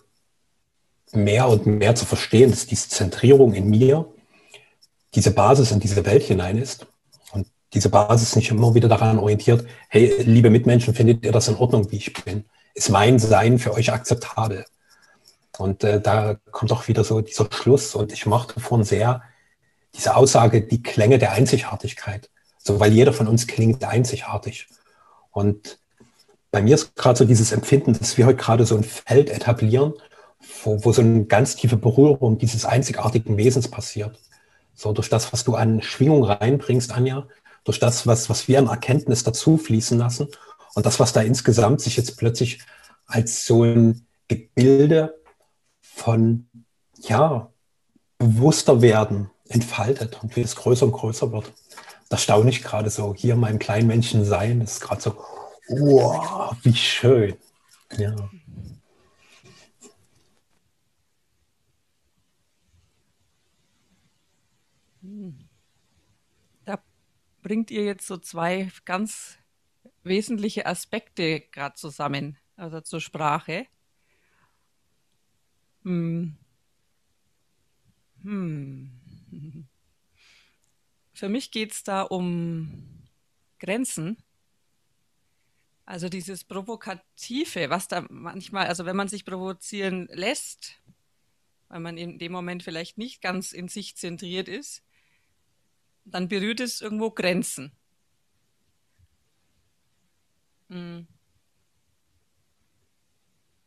mehr 1.12 1.48
und 1.48 1.66
mehr 1.66 1.96
zu 1.96 2.06
verstehen, 2.06 2.52
dass 2.52 2.68
diese 2.68 2.90
Zentrierung 2.90 3.54
in 3.54 3.70
mir 3.70 4.12
diese 5.16 5.32
Basis 5.32 5.72
in 5.72 5.80
diese 5.80 6.06
Welt 6.06 6.24
hinein 6.24 6.58
ist 6.58 6.88
diese 7.74 7.90
Basis 7.90 8.36
nicht 8.36 8.52
immer 8.52 8.76
wieder 8.76 8.88
daran 8.88 9.20
orientiert, 9.20 9.66
hey, 9.90 10.14
liebe 10.24 10.50
Mitmenschen, 10.50 10.94
findet 10.94 11.26
ihr 11.26 11.32
das 11.32 11.48
in 11.48 11.56
Ordnung, 11.56 11.92
wie 11.92 11.98
ich 11.98 12.14
bin? 12.14 12.46
Ist 12.74 12.90
mein 12.90 13.20
Sein 13.20 13.60
für 13.60 13.74
euch 13.74 13.92
akzeptabel? 13.92 14.66
Und 15.58 15.84
äh, 15.84 16.02
da 16.02 16.36
kommt 16.52 16.72
auch 16.72 16.88
wieder 16.88 17.04
so 17.04 17.22
dieser 17.22 17.48
Schluss 17.52 17.96
und 17.96 18.12
ich 18.12 18.26
mochte 18.26 18.60
vorhin 18.60 18.86
sehr 18.86 19.22
diese 19.96 20.16
Aussage, 20.16 20.62
die 20.62 20.82
Klänge 20.82 21.20
der 21.20 21.34
Einzigartigkeit. 21.34 22.30
So, 22.58 22.80
weil 22.80 22.92
jeder 22.92 23.14
von 23.14 23.28
uns 23.28 23.46
klingt 23.46 23.84
einzigartig. 23.84 24.68
Und 25.32 25.80
bei 26.52 26.62
mir 26.62 26.76
ist 26.76 26.96
gerade 26.96 27.18
so 27.18 27.26
dieses 27.26 27.52
Empfinden, 27.52 27.94
dass 27.94 28.18
wir 28.18 28.26
heute 28.26 28.38
gerade 28.38 28.66
so 28.66 28.76
ein 28.76 28.84
Feld 28.84 29.30
etablieren, 29.30 29.94
wo, 30.64 30.84
wo 30.84 30.92
so 30.92 31.02
eine 31.02 31.26
ganz 31.26 31.56
tiefe 31.56 31.78
Berührung 31.78 32.38
dieses 32.38 32.66
einzigartigen 32.66 33.38
Wesens 33.38 33.68
passiert. 33.68 34.20
So 34.76 34.92
durch 34.92 35.10
das, 35.10 35.32
was 35.34 35.44
du 35.44 35.56
an 35.56 35.82
Schwingung 35.82 36.24
reinbringst, 36.24 36.92
Anja, 36.92 37.28
durch 37.64 37.80
das, 37.80 38.08
was, 38.08 38.30
was 38.30 38.48
wir 38.48 38.60
an 38.60 38.68
Erkenntnis 38.68 39.24
dazu 39.24 39.58
fließen 39.58 39.98
lassen 39.98 40.28
und 40.76 40.86
das, 40.86 41.00
was 41.00 41.14
da 41.14 41.22
insgesamt 41.22 41.82
sich 41.82 41.98
jetzt 41.98 42.18
plötzlich 42.18 42.62
als 43.06 43.46
so 43.46 43.64
ein 43.64 44.06
Gebilde 44.28 45.16
von, 45.82 46.48
ja, 47.02 47.52
bewusster 48.18 48.82
werden 48.82 49.30
entfaltet 49.48 50.20
und 50.24 50.36
wie 50.36 50.42
es 50.42 50.56
größer 50.56 50.86
und 50.86 50.94
größer 50.94 51.32
wird. 51.32 51.52
Das 52.10 52.24
staune 52.24 52.50
ich 52.50 52.64
gerade 52.64 52.90
so 52.90 53.14
hier 53.16 53.34
in 53.34 53.40
meinem 53.40 53.60
kleinen 53.60 53.88
Menschen 53.88 54.26
sein. 54.26 54.60
Das 54.60 54.74
ist 54.74 54.82
gerade 54.82 55.02
so, 55.02 55.18
wow, 55.68 56.56
wie 56.64 56.76
schön. 56.76 57.36
Ja. 57.98 58.16
Bringt 67.44 67.70
ihr 67.70 67.84
jetzt 67.84 68.08
so 68.08 68.18
zwei 68.18 68.72
ganz 68.86 69.38
wesentliche 70.04 70.66
Aspekte 70.66 71.42
gerade 71.52 71.76
zusammen, 71.76 72.38
also 72.56 72.82
zur 72.82 73.02
Sprache. 73.02 73.68
Hm. 75.84 76.38
Hm. 78.24 78.90
Für 81.14 81.30
mich 81.30 81.52
geht 81.52 81.74
es 81.74 81.84
da 81.84 82.02
um 82.02 83.04
Grenzen. 83.60 84.18
Also 85.86 86.10
dieses 86.10 86.44
Provokative, 86.46 87.70
was 87.70 87.88
da 87.88 88.06
manchmal, 88.10 88.68
also 88.68 88.86
wenn 88.86 88.96
man 88.96 89.10
sich 89.10 89.26
provozieren 89.26 90.08
lässt, 90.12 90.82
weil 91.68 91.82
man 91.82 91.98
in 91.98 92.20
dem 92.20 92.32
Moment 92.32 92.64
vielleicht 92.64 92.98
nicht 92.98 93.22
ganz 93.22 93.52
in 93.52 93.68
sich 93.68 93.98
zentriert 93.98 94.48
ist, 94.48 94.82
dann 96.06 96.28
berührt 96.28 96.60
es 96.60 96.82
irgendwo 96.82 97.12
Grenzen. 97.12 97.72
Mhm. 100.70 101.08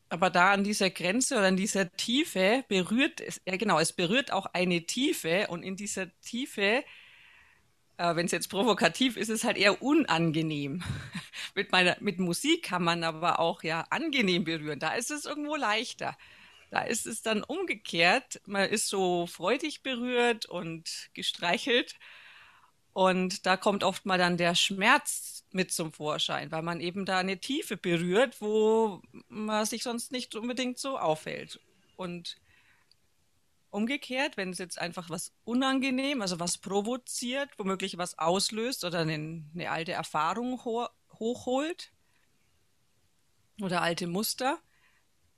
Aber 0.09 0.31
da 0.31 0.53
an 0.53 0.63
dieser 0.63 0.91
Grenze 0.91 1.37
oder 1.37 1.49
an 1.49 1.57
dieser 1.57 1.91
Tiefe 1.93 2.65
berührt 2.69 3.21
es, 3.21 3.41
ja 3.45 3.57
genau, 3.57 3.81
es 3.81 3.93
berührt 3.93 4.33
auch 4.33 4.47
eine 4.47 4.87
Tiefe 4.87 5.49
und 5.49 5.63
in 5.65 5.77
dieser 5.77 6.09
Tiefe, 6.21 6.85
äh, 7.97 8.15
wenn 8.15 8.27
es 8.27 8.33
jetzt 8.33 8.49
provokativ 8.49 9.17
ist, 9.17 9.29
ist 9.29 9.41
es 9.41 9.45
halt 9.45 9.57
eher 9.57 9.83
unangenehm. 9.83 10.83
mit 11.57 11.73
meiner, 11.73 11.97
mit 12.01 12.21
Musik 12.21 12.63
kann 12.65 12.85
man 12.85 13.03
aber 13.03 13.41
auch 13.41 13.63
ja 13.65 13.81
angenehm 13.91 14.45
berühren. 14.45 14.79
Da 14.79 14.95
ist 14.95 15.11
es 15.11 15.25
irgendwo 15.25 15.57
leichter. 15.57 16.17
Da 16.71 16.83
ist 16.83 17.07
es 17.07 17.23
dann 17.23 17.43
umgekehrt. 17.43 18.41
Man 18.47 18.69
ist 18.69 18.89
so 18.89 19.27
freudig 19.27 19.83
berührt 19.83 20.47
und 20.47 21.11
gestreichelt. 21.15 21.97
Und 22.97 23.45
da 23.45 23.59
kommt 23.59 23.85
oft 23.85 24.07
mal 24.07 24.17
dann 24.17 24.39
der 24.39 24.55
Schmerz 24.55 25.45
mit 25.51 25.71
zum 25.71 25.93
Vorschein, 25.93 26.51
weil 26.51 26.63
man 26.63 26.81
eben 26.81 27.05
da 27.05 27.19
eine 27.19 27.39
Tiefe 27.39 27.77
berührt, 27.77 28.41
wo 28.41 29.03
man 29.29 29.67
sich 29.67 29.83
sonst 29.83 30.13
nicht 30.13 30.35
unbedingt 30.35 30.79
so 30.79 30.97
aufhält. 30.97 31.61
Und 31.97 32.37
umgekehrt, 33.69 34.39
wenn 34.39 34.49
es 34.49 34.57
jetzt 34.57 34.79
einfach 34.79 35.11
was 35.11 35.35
unangenehm, 35.45 36.23
also 36.23 36.41
was 36.41 36.57
provoziert, 36.57 37.51
womöglich 37.59 37.99
was 37.99 38.19
auslöst 38.19 38.83
oder 38.83 39.01
eine, 39.01 39.45
eine 39.53 39.71
alte 39.71 39.93
Erfahrung 39.93 40.65
ho 40.65 40.89
hochholt 41.19 41.93
oder 43.61 43.83
alte 43.83 44.07
Muster, 44.07 44.59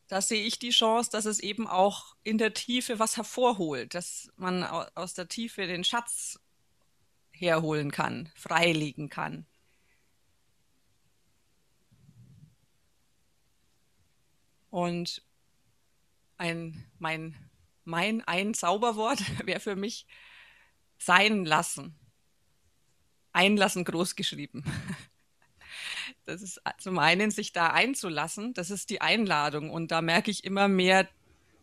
da 0.07 0.23
sehe 0.23 0.45
ich 0.45 0.61
die 0.61 0.71
Chance, 0.71 1.11
dass 1.11 1.25
es 1.25 1.41
eben 1.41 1.67
auch 1.67 2.15
in 2.23 2.39
der 2.39 2.55
Tiefe 2.55 3.01
was 3.01 3.17
hervorholt, 3.17 3.95
dass 3.95 4.31
man 4.37 4.63
aus 4.63 5.15
der 5.15 5.27
Tiefe 5.27 5.67
den 5.67 5.83
Schatz 5.83 6.39
herholen 7.39 7.91
kann, 7.91 8.29
freilegen 8.35 9.09
kann. 9.09 9.47
Und 14.71 15.23
ein, 16.37 16.85
mein, 16.99 17.35
mein 17.85 18.23
ein 18.23 18.55
Zauberwort 18.55 19.21
wäre 19.47 19.61
für 19.61 19.77
mich 19.77 20.07
sein 20.99 21.45
lassen. 21.45 21.99
Einlassen 23.33 23.85
groß 23.85 24.17
geschrieben. 24.17 24.65
Das 26.25 26.43
ist 26.43 26.61
zum 26.79 26.99
einen, 26.99 27.31
sich 27.31 27.53
da 27.53 27.69
einzulassen, 27.69 28.53
das 28.53 28.71
ist 28.71 28.91
die 28.91 29.01
Einladung. 29.01 29.71
Und 29.71 29.91
da 29.91 30.03
merke 30.03 30.31
ich 30.31 30.45
immer 30.45 30.69
mehr, 30.69 31.09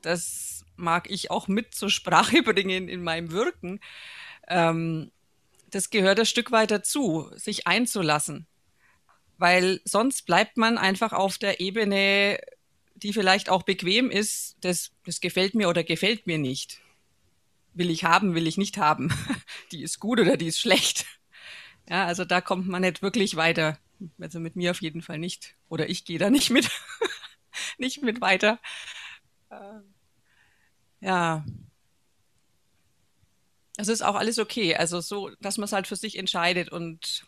das 0.02 0.66
mag 0.76 1.10
ich 1.10 1.30
auch 1.32 1.48
mit 1.48 1.76
zur 1.76 1.90
Sprache 1.90 2.42
bringen 2.44 2.88
in 2.88 3.04
meinem 3.04 3.32
Wirken. 3.32 3.80
Ähm, 4.48 5.12
das 5.76 5.90
gehört 5.90 6.22
ein 6.22 6.26
Stück 6.26 6.54
weit 6.54 6.72
dazu, 6.72 7.30
sich 7.36 7.68
einzulassen. 7.68 8.48
Weil 9.38 9.82
sonst 9.84 10.26
bleibt 10.26 10.56
man 10.56 10.78
einfach 10.78 11.12
auf 11.12 11.38
der 11.38 11.60
Ebene, 11.60 12.40
die 12.96 13.12
vielleicht 13.12 13.50
auch 13.50 13.64
bequem 13.64 14.10
ist, 14.10 14.56
das, 14.62 14.94
das 15.04 15.20
gefällt 15.20 15.54
mir 15.54 15.68
oder 15.68 15.84
gefällt 15.84 16.28
mir 16.28 16.38
nicht. 16.38 16.80
Will 17.74 17.90
ich 17.90 18.06
haben, 18.06 18.36
will 18.36 18.48
ich 18.48 18.56
nicht 18.56 18.78
haben. 18.78 19.14
Die 19.74 19.84
ist 19.84 20.00
gut 20.00 20.22
oder 20.22 20.38
die 20.38 20.48
ist 20.48 20.62
schlecht. 20.62 21.06
Ja, 21.90 22.06
also 22.06 22.24
da 22.24 22.40
kommt 22.40 22.70
man 22.70 22.84
nicht 22.84 23.02
wirklich 23.02 23.36
weiter. 23.36 23.78
Also 24.18 24.40
mit 24.40 24.56
mir 24.56 24.72
auf 24.72 24.82
jeden 24.82 25.02
Fall 25.02 25.20
nicht. 25.20 25.56
Oder 25.68 25.90
ich 25.90 26.06
gehe 26.06 26.20
da 26.20 26.30
nicht 26.30 26.52
mit. 26.52 26.70
nicht 27.78 28.02
mit 28.02 28.22
weiter. 28.22 28.60
Äh, 29.50 29.82
ja. 31.02 31.44
Es 33.78 33.88
ist 33.88 34.04
auch 34.04 34.16
alles 34.16 34.40
okay. 34.40 34.76
Also 34.76 35.02
so, 35.02 35.32
dass 35.42 35.58
man 35.58 35.66
es 35.66 35.74
halt 35.74 35.88
für 35.88 35.96
sich 35.96 36.18
entscheidet 36.18 36.70
und 36.70 37.26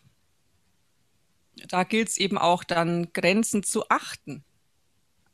da 1.68 1.84
gilt 1.84 2.08
es 2.08 2.18
eben 2.18 2.38
auch 2.38 2.64
dann 2.64 3.12
Grenzen 3.12 3.62
zu 3.62 3.88
achten. 3.88 4.44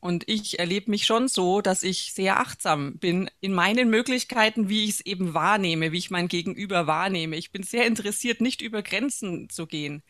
Und 0.01 0.29
ich 0.29 0.59
erlebe 0.59 0.91
mich 0.91 1.07
schon 1.07 1.29
so, 1.29 1.63
dass 1.63 1.83
ich 1.83 2.13
sehr 2.13 2.39
achtsam 2.39 2.99
bin 2.99 3.31
in 3.41 3.55
meinen 3.55 3.89
Möglichkeiten, 3.89 4.69
wie 4.69 4.85
ich 4.85 4.91
es 4.91 5.01
eben 5.01 5.33
wahrnehme, 5.33 5.93
wie 5.93 5.99
ich 5.99 6.11
mein 6.11 6.29
Gegenüber 6.29 6.87
wahrnehme. 6.87 7.37
Ich 7.37 7.53
bin 7.53 7.63
sehr 7.63 7.87
interessiert, 7.87 8.43
nicht 8.43 8.61
über 8.61 8.83
Grenzen 8.83 9.49
zu 9.49 9.67
gehen. 9.67 10.03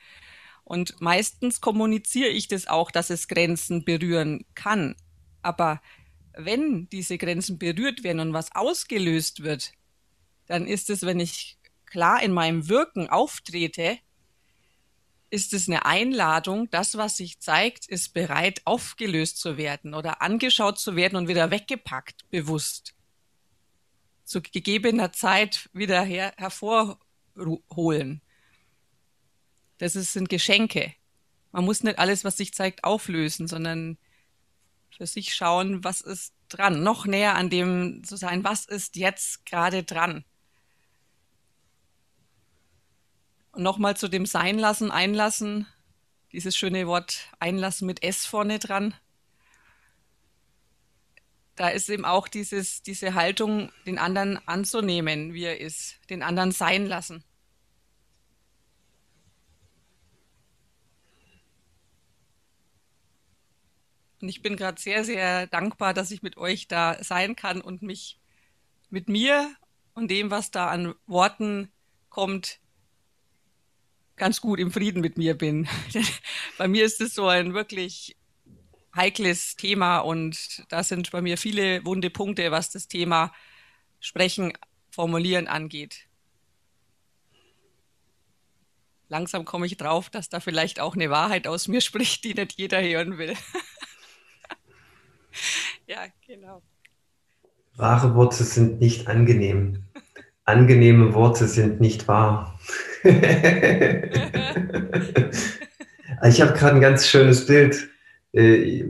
Und 0.64 1.00
meistens 1.00 1.60
kommuniziere 1.60 2.30
ich 2.30 2.48
das 2.48 2.66
auch, 2.66 2.90
dass 2.90 3.10
es 3.10 3.28
Grenzen 3.28 3.84
berühren 3.84 4.44
kann. 4.56 4.96
Aber 5.42 5.80
wenn 6.36 6.88
diese 6.88 7.16
Grenzen 7.16 7.60
berührt 7.60 8.02
werden 8.02 8.18
und 8.18 8.32
was 8.32 8.52
ausgelöst 8.56 9.44
wird, 9.44 9.74
dann 10.46 10.66
ist 10.66 10.90
es, 10.90 11.02
wenn 11.02 11.20
ich 11.20 11.58
klar 11.86 12.22
in 12.22 12.32
meinem 12.32 12.68
Wirken 12.68 13.08
auftrete, 13.08 13.98
ist 15.30 15.52
es 15.52 15.68
eine 15.68 15.84
Einladung, 15.84 16.70
das, 16.70 16.96
was 16.96 17.16
sich 17.16 17.40
zeigt, 17.40 17.86
ist 17.86 18.14
bereit, 18.14 18.62
aufgelöst 18.64 19.38
zu 19.38 19.56
werden 19.56 19.94
oder 19.94 20.22
angeschaut 20.22 20.78
zu 20.78 20.94
werden 20.94 21.16
und 21.16 21.26
wieder 21.28 21.50
weggepackt, 21.50 22.30
bewusst. 22.30 22.94
Zu 24.24 24.40
gegebener 24.40 25.12
Zeit 25.12 25.68
wieder 25.72 26.02
her 26.02 26.32
hervorholen. 26.36 28.22
Das 29.78 29.96
ist, 29.96 30.12
sind 30.12 30.28
Geschenke. 30.28 30.94
Man 31.50 31.64
muss 31.64 31.82
nicht 31.82 31.98
alles, 31.98 32.24
was 32.24 32.36
sich 32.36 32.54
zeigt, 32.54 32.84
auflösen, 32.84 33.48
sondern 33.48 33.98
für 34.96 35.06
sich 35.06 35.34
schauen, 35.34 35.82
was 35.82 36.00
ist 36.00 36.32
dran. 36.48 36.82
Noch 36.82 37.06
näher 37.06 37.34
an 37.34 37.50
dem 37.50 38.04
zu 38.04 38.16
sein, 38.16 38.44
was 38.44 38.66
ist 38.66 38.96
jetzt 38.96 39.46
gerade 39.46 39.82
dran. 39.82 40.24
Und 43.54 43.62
nochmal 43.62 43.96
zu 43.96 44.08
dem 44.08 44.26
Sein 44.26 44.58
lassen, 44.58 44.90
einlassen. 44.90 45.66
Dieses 46.32 46.56
schöne 46.56 46.88
Wort 46.88 47.28
einlassen 47.38 47.86
mit 47.86 48.02
S 48.02 48.26
vorne 48.26 48.58
dran. 48.58 48.94
Da 51.54 51.68
ist 51.68 51.88
eben 51.88 52.04
auch 52.04 52.26
dieses, 52.26 52.82
diese 52.82 53.14
Haltung, 53.14 53.70
den 53.86 53.98
anderen 53.98 54.40
anzunehmen, 54.48 55.34
wie 55.34 55.44
er 55.44 55.60
ist, 55.60 55.98
den 56.10 56.24
anderen 56.24 56.50
sein 56.50 56.86
lassen. 56.86 57.22
Und 64.20 64.28
ich 64.30 64.42
bin 64.42 64.56
gerade 64.56 64.80
sehr, 64.80 65.04
sehr 65.04 65.46
dankbar, 65.46 65.94
dass 65.94 66.10
ich 66.10 66.22
mit 66.22 66.36
euch 66.38 66.66
da 66.66 66.96
sein 67.04 67.36
kann 67.36 67.60
und 67.60 67.82
mich 67.82 68.18
mit 68.90 69.08
mir 69.08 69.54
und 69.92 70.10
dem, 70.10 70.32
was 70.32 70.50
da 70.50 70.70
an 70.70 70.94
Worten 71.06 71.70
kommt, 72.08 72.58
ganz 74.16 74.40
gut 74.40 74.60
im 74.60 74.70
Frieden 74.70 75.00
mit 75.00 75.18
mir 75.18 75.36
bin. 75.36 75.68
bei 76.58 76.68
mir 76.68 76.84
ist 76.84 77.00
es 77.00 77.14
so 77.14 77.26
ein 77.26 77.54
wirklich 77.54 78.16
heikles 78.94 79.56
Thema 79.56 79.98
und 79.98 80.64
da 80.68 80.82
sind 80.82 81.10
bei 81.10 81.20
mir 81.20 81.36
viele 81.36 81.84
wunde 81.84 82.10
Punkte, 82.10 82.50
was 82.50 82.70
das 82.70 82.88
Thema 82.88 83.32
Sprechen, 84.00 84.52
Formulieren 84.90 85.48
angeht. 85.48 86.06
Langsam 89.08 89.44
komme 89.44 89.66
ich 89.66 89.76
drauf, 89.76 90.08
dass 90.08 90.28
da 90.28 90.40
vielleicht 90.40 90.78
auch 90.78 90.94
eine 90.94 91.10
Wahrheit 91.10 91.46
aus 91.46 91.68
mir 91.68 91.80
spricht, 91.80 92.24
die 92.24 92.34
nicht 92.34 92.52
jeder 92.52 92.82
hören 92.82 93.18
will. 93.18 93.34
ja, 95.86 96.06
genau. 96.26 96.62
Wahre 97.76 98.14
Worte 98.14 98.44
sind 98.44 98.80
nicht 98.80 99.08
angenehm. 99.08 99.83
Angenehme 100.44 101.14
Worte 101.14 101.48
sind 101.48 101.80
nicht 101.80 102.06
wahr. 102.06 102.58
ich 103.04 103.12
habe 106.40 106.52
gerade 106.52 106.74
ein 106.74 106.80
ganz 106.80 107.06
schönes 107.06 107.46
Bild. 107.46 107.88
Äh, 108.32 108.84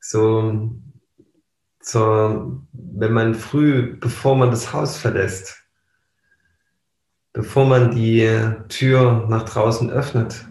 so, 0.00 0.70
so, 1.80 2.62
wenn 2.72 3.12
man 3.12 3.34
früh, 3.34 3.96
bevor 3.98 4.36
man 4.36 4.50
das 4.50 4.72
Haus 4.72 4.98
verlässt, 4.98 5.64
bevor 7.32 7.66
man 7.66 7.94
die 7.94 8.28
Tür 8.68 9.26
nach 9.28 9.44
draußen 9.48 9.90
öffnet, 9.90 10.46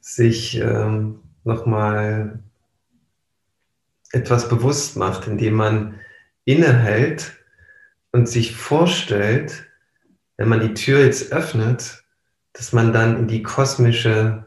sich 0.00 0.58
ähm, 0.58 1.20
nochmal 1.44 2.40
etwas 4.12 4.48
bewusst 4.48 4.96
macht, 4.96 5.26
indem 5.26 5.54
man 5.54 6.00
innehält 6.44 7.32
und 8.16 8.26
sich 8.30 8.56
vorstellt, 8.56 9.66
wenn 10.38 10.48
man 10.48 10.60
die 10.60 10.72
Tür 10.72 11.04
jetzt 11.04 11.32
öffnet, 11.32 12.02
dass 12.54 12.72
man 12.72 12.94
dann 12.94 13.18
in 13.18 13.28
die 13.28 13.42
kosmische 13.42 14.46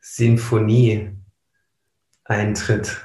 Sinfonie 0.00 1.10
eintritt. 2.24 2.96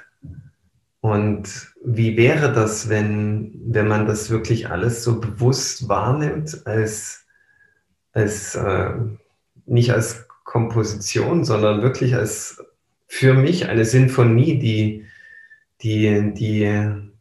Und 1.01 1.73
wie 1.83 2.15
wäre 2.15 2.53
das, 2.53 2.87
wenn, 2.87 3.59
wenn 3.65 3.89
man 3.89 4.07
das 4.07 4.29
wirklich 4.29 4.69
alles 4.69 5.03
so 5.03 5.19
bewusst 5.19 5.89
wahrnimmt, 5.89 6.65
als, 6.65 7.25
als 8.13 8.55
äh, 8.55 8.91
nicht 9.65 9.91
als 9.91 10.29
Komposition, 10.45 11.43
sondern 11.43 11.81
wirklich 11.81 12.15
als 12.15 12.63
für 13.05 13.33
mich 13.33 13.67
eine 13.67 13.83
Sinfonie, 13.83 14.59
die 14.59 15.05
die, 15.81 16.33
die, 16.33 17.11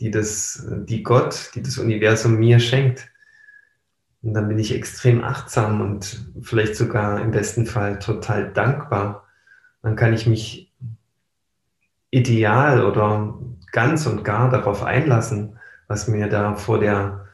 die, 0.00 0.10
das, 0.10 0.66
die 0.68 1.02
Gott, 1.02 1.50
die 1.54 1.62
das 1.62 1.78
Universum 1.78 2.38
mir 2.38 2.58
schenkt. 2.58 3.08
Und 4.22 4.34
dann 4.34 4.48
bin 4.48 4.58
ich 4.58 4.74
extrem 4.74 5.22
achtsam 5.22 5.80
und 5.80 6.26
vielleicht 6.42 6.76
sogar 6.76 7.20
im 7.20 7.30
besten 7.30 7.66
Fall 7.66 7.98
total 7.98 8.52
dankbar. 8.52 9.26
Dann 9.82 9.96
kann 9.96 10.12
ich 10.12 10.26
mich 10.26 10.72
ideal 12.10 12.84
oder 12.84 13.38
ganz 13.72 14.06
und 14.06 14.24
gar 14.24 14.50
darauf 14.50 14.82
einlassen, 14.82 15.58
was 15.86 16.08
mir 16.08 16.28
da 16.28 16.54
vor 16.54 16.80
der 16.80 17.28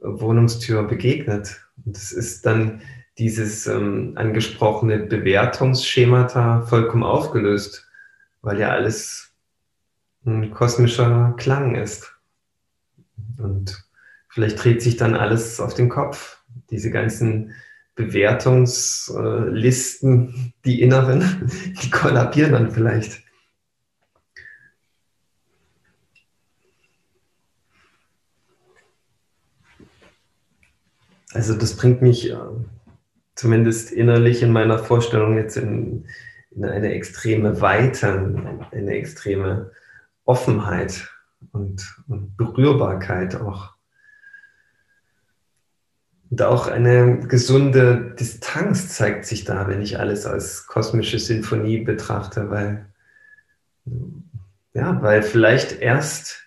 Wohnungstür 0.00 0.82
begegnet. 0.84 1.60
Und 1.84 1.96
es 1.96 2.12
ist 2.12 2.44
dann 2.44 2.82
dieses 3.18 3.66
ähm, 3.66 4.12
angesprochene 4.16 4.98
Bewertungsschemata 4.98 6.62
vollkommen 6.62 7.02
aufgelöst, 7.02 7.88
weil 8.42 8.60
ja 8.60 8.68
alles 8.68 9.27
ein 10.28 10.50
kosmischer 10.50 11.34
Klang 11.36 11.74
ist. 11.74 12.14
Und 13.38 13.84
vielleicht 14.28 14.62
dreht 14.62 14.82
sich 14.82 14.96
dann 14.96 15.14
alles 15.14 15.60
auf 15.60 15.74
den 15.74 15.88
Kopf. 15.88 16.42
Diese 16.70 16.90
ganzen 16.90 17.54
Bewertungslisten, 17.94 20.52
die 20.64 20.82
inneren, 20.82 21.50
die 21.82 21.90
kollabieren 21.90 22.52
dann 22.52 22.70
vielleicht. 22.70 23.22
Also 31.32 31.54
das 31.54 31.76
bringt 31.76 32.02
mich 32.02 32.30
äh, 32.30 32.36
zumindest 33.34 33.92
innerlich 33.92 34.42
in 34.42 34.50
meiner 34.50 34.78
Vorstellung 34.78 35.36
jetzt 35.36 35.56
in, 35.56 36.06
in 36.50 36.64
eine 36.64 36.92
extreme 36.92 37.60
Weite, 37.60 38.66
eine 38.72 38.92
extreme 38.92 39.70
Offenheit 40.28 41.08
und, 41.52 42.02
und 42.06 42.36
Berührbarkeit 42.36 43.36
auch. 43.36 43.74
Und 46.30 46.42
auch 46.42 46.66
eine 46.66 47.20
gesunde 47.20 48.14
Distanz 48.20 48.88
zeigt 48.88 49.24
sich 49.24 49.44
da, 49.44 49.66
wenn 49.68 49.80
ich 49.80 49.98
alles 49.98 50.26
als 50.26 50.66
kosmische 50.66 51.18
Sinfonie 51.18 51.78
betrachte, 51.78 52.50
weil, 52.50 52.92
ja, 54.74 55.00
weil 55.00 55.22
vielleicht 55.22 55.80
erst 55.80 56.44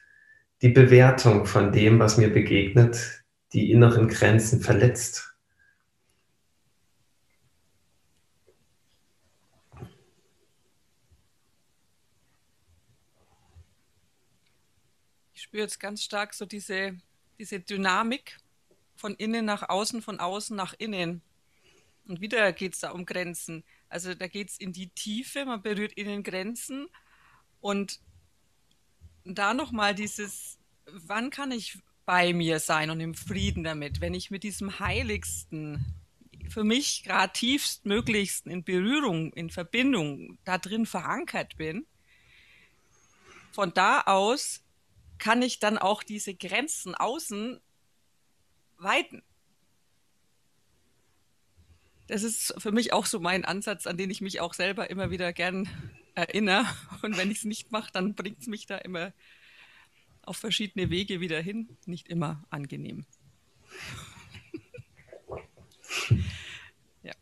die 0.62 0.70
Bewertung 0.70 1.48
von 1.48 1.72
dem, 1.72 1.98
was 1.98 2.17
mir 2.17 2.32
begegnet, 2.32 3.24
die 3.54 3.72
inneren 3.72 4.08
Grenzen 4.08 4.62
verletzt. 4.62 5.31
Spüre 15.52 15.64
jetzt 15.64 15.82
ganz 15.82 16.02
stark 16.02 16.34
so 16.34 16.46
diese, 16.46 16.96
diese 17.38 17.60
Dynamik 17.60 18.38
von 18.96 19.14
innen 19.16 19.44
nach 19.44 19.68
außen, 19.68 20.02
von 20.02 20.18
außen 20.18 20.56
nach 20.56 20.74
innen. 20.78 21.22
Und 22.08 22.22
wieder 22.22 22.54
geht 22.54 22.74
es 22.76 22.80
da 22.80 22.92
um 22.92 23.06
Grenzen. 23.06 23.66
Also 23.90 24.14
da 24.14 24.28
geht 24.28 24.52
es 24.52 24.58
in 24.58 24.72
die 24.72 24.88
Tiefe, 24.92 25.44
man 25.44 25.62
berührt 25.62 25.92
innen 25.92 26.24
Grenzen 26.24 26.88
und 27.60 28.00
da 29.26 29.54
nochmal 29.54 29.94
dieses, 29.94 30.58
wann 30.86 31.32
kann 31.32 31.52
ich 31.52 31.80
bei 32.06 32.32
mir 32.32 32.62
sein 32.62 32.90
und 32.90 33.02
im 33.02 33.14
Frieden 33.14 33.66
damit, 33.66 34.00
wenn 34.00 34.14
ich 34.14 34.32
mit 34.32 34.44
diesem 34.44 34.80
Heiligsten, 34.80 35.86
für 36.48 36.64
mich 36.64 37.04
gerade 37.04 37.34
tiefstmöglichsten 37.34 38.50
in 38.54 38.64
Berührung, 38.64 39.34
in 39.34 39.50
Verbindung 39.50 40.38
da 40.46 40.58
drin 40.58 40.86
verankert 40.86 41.58
bin, 41.58 41.86
von 43.52 43.74
da 43.74 44.00
aus 44.04 44.64
kann 45.22 45.42
ich 45.44 45.60
dann 45.60 45.78
auch 45.78 46.02
diese 46.02 46.34
Grenzen 46.34 46.96
außen 46.96 47.62
weiten. 48.78 49.22
Das 52.08 52.24
ist 52.24 52.56
für 52.58 52.72
mich 52.72 52.92
auch 52.92 53.06
so 53.06 53.20
mein 53.20 53.46
Ansatz, 53.46 53.86
an 53.86 53.98
den 53.98 54.10
ich 54.10 54.20
mich 54.20 54.42
auch 54.42 54.56
selber 54.56 54.90
immer 54.90 55.12
wieder 55.12 55.32
gern 55.32 55.70
erinnere. 56.16 56.66
Und 57.04 57.18
wenn 57.18 57.30
ich 57.30 57.38
es 57.38 57.44
nicht 57.44 57.72
mache, 57.72 57.92
dann 57.94 58.16
bringt 58.16 58.42
es 58.42 58.48
mich 58.48 58.66
da 58.66 58.80
immer 58.80 59.14
auf 60.24 60.38
verschiedene 60.38 60.90
Wege 60.90 61.20
wieder 61.20 61.40
hin. 61.40 61.78
Nicht 61.86 62.08
immer 62.10 62.44
angenehm. 62.50 63.06
ja. 67.04 67.14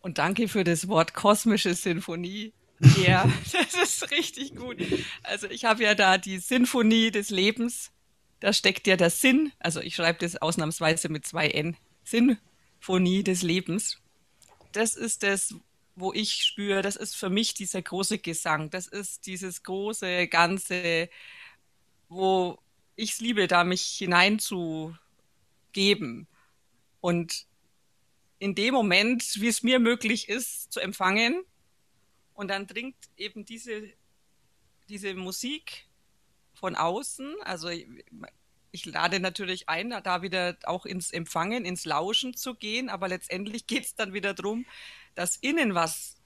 Und 0.00 0.18
danke 0.18 0.48
für 0.48 0.64
das 0.64 0.88
Wort 0.88 1.14
kosmische 1.14 1.74
Sinfonie. 1.74 2.52
Ja, 2.80 3.30
das 3.52 3.74
ist 3.74 4.10
richtig 4.10 4.56
gut. 4.56 4.78
Also 5.22 5.48
ich 5.48 5.64
habe 5.64 5.82
ja 5.82 5.94
da 5.94 6.18
die 6.18 6.38
Sinfonie 6.38 7.10
des 7.10 7.30
Lebens. 7.30 7.90
Da 8.40 8.52
steckt 8.52 8.86
ja 8.86 8.96
der 8.96 9.10
Sinn. 9.10 9.52
Also 9.58 9.80
ich 9.80 9.94
schreibe 9.94 10.18
das 10.20 10.36
ausnahmsweise 10.36 11.08
mit 11.08 11.26
zwei 11.26 11.48
N. 11.48 11.76
Sinfonie 12.04 13.22
des 13.22 13.42
Lebens. 13.42 13.98
Das 14.72 14.96
ist 14.96 15.22
das, 15.22 15.54
wo 15.94 16.12
ich 16.12 16.44
spüre, 16.44 16.82
das 16.82 16.96
ist 16.96 17.14
für 17.16 17.28
mich 17.28 17.54
dieser 17.54 17.82
große 17.82 18.18
Gesang, 18.18 18.70
das 18.70 18.86
ist 18.86 19.26
dieses 19.26 19.62
große 19.62 20.28
Ganze, 20.28 21.10
wo 22.08 22.58
ich 22.96 23.12
es 23.12 23.20
liebe, 23.20 23.46
da 23.46 23.64
mich 23.64 23.82
hineinzugeben. 23.82 24.96
Und 27.00 27.46
in 28.38 28.54
dem 28.54 28.72
Moment, 28.72 29.40
wie 29.40 29.48
es 29.48 29.62
mir 29.62 29.78
möglich 29.78 30.28
ist, 30.28 30.72
zu 30.72 30.80
empfangen, 30.80 31.42
und 32.40 32.48
dann 32.48 32.66
dringt 32.66 32.96
eben 33.18 33.44
diese, 33.44 33.82
diese 34.88 35.12
Musik 35.12 35.86
von 36.54 36.74
außen, 36.74 37.34
also 37.42 37.68
ich, 37.68 37.86
ich 38.70 38.86
lade 38.86 39.20
natürlich 39.20 39.68
ein, 39.68 39.90
da 39.90 40.22
wieder 40.22 40.56
auch 40.64 40.86
ins 40.86 41.10
Empfangen, 41.10 41.66
ins 41.66 41.84
Lauschen 41.84 42.34
zu 42.34 42.54
gehen, 42.54 42.88
aber 42.88 43.08
letztendlich 43.08 43.66
geht 43.66 43.84
es 43.84 43.94
dann 43.94 44.14
wieder 44.14 44.32
darum, 44.32 44.64
dass 45.14 45.36
innen 45.36 45.74
was 45.74 46.16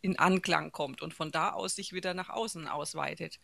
in 0.00 0.18
Anklang 0.18 0.72
kommt 0.72 1.02
und 1.02 1.12
von 1.12 1.30
da 1.30 1.50
aus 1.50 1.74
sich 1.74 1.92
wieder 1.92 2.14
nach 2.14 2.30
außen 2.30 2.68
ausweitet. 2.68 3.38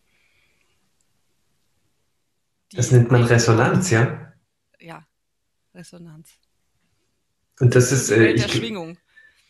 Die 2.73 2.77
das 2.77 2.93
nennt 2.93 3.11
man 3.11 3.25
Resonanz, 3.25 3.91
ja? 3.91 4.33
Ja, 4.81 5.07
Resonanz. 5.75 6.31
Und 7.61 7.75
das 7.75 7.93
ist 7.93 8.11
äh, 8.11 8.33
ich, 8.33 8.51
Schwingung. 8.51 8.97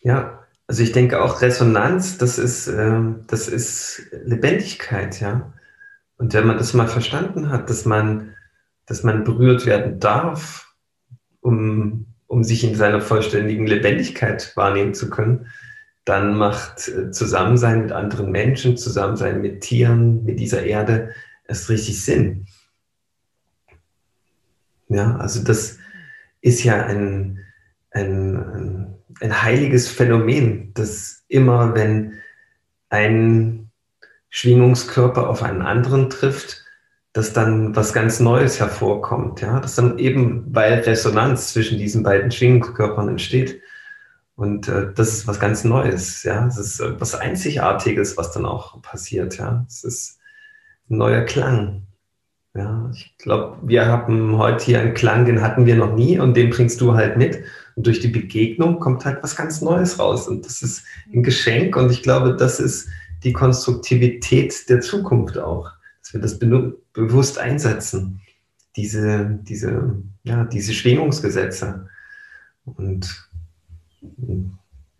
Ja, 0.01 0.45
also 0.67 0.83
ich 0.83 0.91
denke 0.91 1.21
auch 1.21 1.41
Resonanz, 1.41 2.17
das 2.17 2.37
ist, 2.39 2.67
äh, 2.67 3.01
das 3.27 3.47
ist 3.47 4.03
Lebendigkeit, 4.23 5.19
ja. 5.19 5.53
Und 6.17 6.33
wenn 6.33 6.47
man 6.47 6.57
das 6.57 6.73
mal 6.73 6.87
verstanden 6.87 7.49
hat, 7.49 7.69
dass 7.69 7.85
man, 7.85 8.35
dass 8.85 9.03
man 9.03 9.23
berührt 9.23 9.65
werden 9.65 9.99
darf, 9.99 10.73
um 11.41 12.13
um 12.33 12.43
sich 12.43 12.63
in 12.63 12.73
seiner 12.73 12.99
vollständigen 12.99 13.67
Lebendigkeit 13.67 14.57
wahrnehmen 14.57 14.95
zu 14.95 15.09
können, 15.09 15.45
dann 16.03 16.35
macht 16.35 16.87
äh, 16.87 17.11
Zusammensein 17.11 17.83
mit 17.83 17.91
anderen 17.91 18.31
Menschen, 18.31 18.75
Zusammensein 18.75 19.39
mit 19.39 19.61
Tieren, 19.61 20.23
mit 20.25 20.39
dieser 20.39 20.63
Erde 20.63 21.13
erst 21.47 21.69
richtig 21.69 22.03
Sinn. 22.03 22.47
Ja, 24.89 25.15
also 25.17 25.43
das 25.43 25.77
ist 26.41 26.63
ja 26.63 26.83
ein, 26.83 27.39
ein, 27.91 28.35
ein 28.35 28.92
heiliges 29.21 29.89
Phänomen, 29.89 30.73
dass 30.73 31.23
immer, 31.27 31.75
wenn 31.75 32.19
ein 32.89 33.69
Schwingungskörper 34.29 35.29
auf 35.29 35.43
einen 35.43 35.61
anderen 35.61 36.09
trifft, 36.09 36.63
dass 37.13 37.31
dann 37.31 37.75
was 37.75 37.93
ganz 37.93 38.19
Neues 38.19 38.59
hervorkommt, 38.59 39.41
ja, 39.41 39.59
dass 39.59 39.75
dann 39.75 39.99
eben, 39.99 40.45
weil 40.49 40.79
Resonanz 40.79 41.53
zwischen 41.53 41.77
diesen 41.77 42.01
beiden 42.01 42.31
Schwingungskörpern 42.31 43.07
entsteht. 43.07 43.61
Und 44.35 44.67
äh, 44.67 44.91
das 44.95 45.09
ist 45.09 45.27
was 45.27 45.39
ganz 45.39 45.63
Neues, 45.63 46.23
ja, 46.23 46.47
es 46.47 46.57
ist 46.57 46.79
äh, 46.79 46.99
was 46.99 47.13
Einzigartiges, 47.13 48.17
was 48.17 48.31
dann 48.31 48.47
auch 48.47 48.81
passiert, 48.81 49.37
ja. 49.37 49.63
Es 49.67 49.83
ist 49.83 50.19
ein 50.89 50.97
neuer 50.97 51.21
Klang. 51.21 51.83
Ja, 52.55 52.89
ich 52.93 53.15
glaube, 53.17 53.57
wir 53.63 53.85
haben 53.85 54.37
heute 54.37 54.65
hier 54.65 54.79
einen 54.79 54.95
Klang, 54.95 55.25
den 55.25 55.41
hatten 55.41 55.67
wir 55.67 55.75
noch 55.75 55.95
nie 55.95 56.19
und 56.19 56.35
den 56.35 56.49
bringst 56.49 56.81
du 56.81 56.93
halt 56.95 57.17
mit. 57.17 57.43
Und 57.75 57.87
durch 57.87 57.99
die 57.99 58.07
Begegnung 58.07 58.79
kommt 58.79 59.05
halt 59.05 59.23
was 59.23 59.35
ganz 59.35 59.61
Neues 59.61 59.99
raus. 59.99 60.27
Und 60.27 60.45
das 60.45 60.61
ist 60.61 60.83
ein 61.13 61.23
Geschenk 61.23 61.75
und 61.75 61.91
ich 61.91 62.03
glaube, 62.03 62.35
das 62.35 62.59
ist 62.59 62.87
die 63.23 63.33
Konstruktivität 63.33 64.69
der 64.69 64.81
Zukunft 64.81 65.37
auch 65.37 65.71
dass 66.03 66.13
wir 66.13 66.21
das 66.21 66.39
be 66.39 66.77
bewusst 66.93 67.39
einsetzen, 67.39 68.21
diese, 68.75 69.39
diese, 69.43 69.95
ja, 70.23 70.43
diese 70.43 70.73
Schwingungsgesetze. 70.73 71.87
Und 72.65 73.29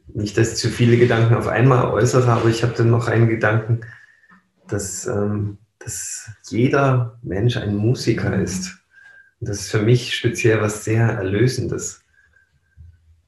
nicht, 0.08 0.38
dass 0.38 0.54
ich 0.54 0.58
zu 0.58 0.70
viele 0.70 0.98
Gedanken 0.98 1.36
auf 1.36 1.48
einmal 1.48 1.88
äußere, 1.88 2.32
aber 2.32 2.50
ich 2.50 2.64
habe 2.64 2.74
dann 2.76 2.90
noch 2.90 3.08
einen 3.08 3.28
Gedanken, 3.28 3.82
dass, 4.68 5.06
ähm, 5.06 5.58
dass 5.80 6.32
jeder 6.48 7.20
Mensch 7.22 7.58
ein 7.58 7.76
Musiker 7.76 8.36
ist. 8.42 8.78
Und 9.40 9.50
das 9.50 9.62
ist 9.62 9.72
für 9.72 9.82
mich 9.82 10.16
speziell 10.16 10.62
was 10.62 10.84
sehr 10.86 11.10
Erlösendes. 11.10 12.03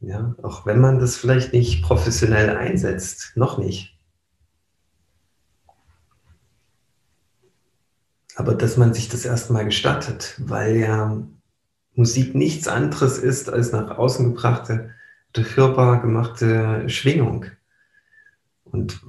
Ja, 0.05 0.35
auch 0.43 0.65
wenn 0.65 0.79
man 0.79 0.99
das 0.99 1.17
vielleicht 1.17 1.51
nicht 1.53 1.83
professionell 1.83 2.55
einsetzt, 2.55 3.33
noch 3.35 3.57
nicht. 3.57 3.95
aber 8.35 8.53
dass 8.53 8.77
man 8.77 8.93
sich 8.93 9.09
das 9.09 9.25
erstmal 9.25 9.65
gestattet, 9.65 10.35
weil 10.45 10.75
ja 10.75 11.23
Musik 11.95 12.35
nichts 12.35 12.67
anderes 12.67 13.17
ist 13.17 13.49
als 13.49 13.71
nach 13.71 13.97
außen 13.97 14.33
gebrachte, 14.33 14.91
hörbar 15.55 16.01
gemachte 16.01 16.87
Schwingung. 16.87 17.45
Und 18.63 19.01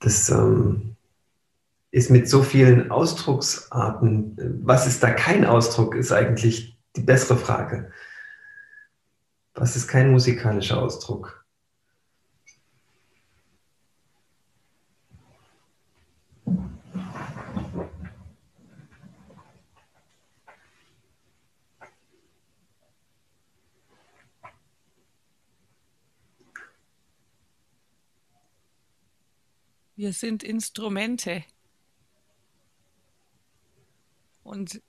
das 0.00 0.28
ähm, 0.28 0.96
ist 1.90 2.10
mit 2.10 2.28
so 2.28 2.42
vielen 2.42 2.90
Ausdrucksarten, 2.90 4.60
was 4.62 4.86
ist 4.86 5.02
da 5.02 5.10
kein 5.10 5.46
Ausdruck, 5.46 5.94
ist 5.94 6.12
eigentlich 6.12 6.78
die 6.94 7.02
bessere 7.02 7.38
Frage. 7.38 7.90
Was 9.58 9.74
ist 9.74 9.88
kein 9.88 10.12
musikalischer 10.12 10.82
Ausdruck? 10.82 11.46
Wir 29.96 30.12
sind 30.12 30.42
Instrumente. 30.42 31.42
Und 34.42 34.82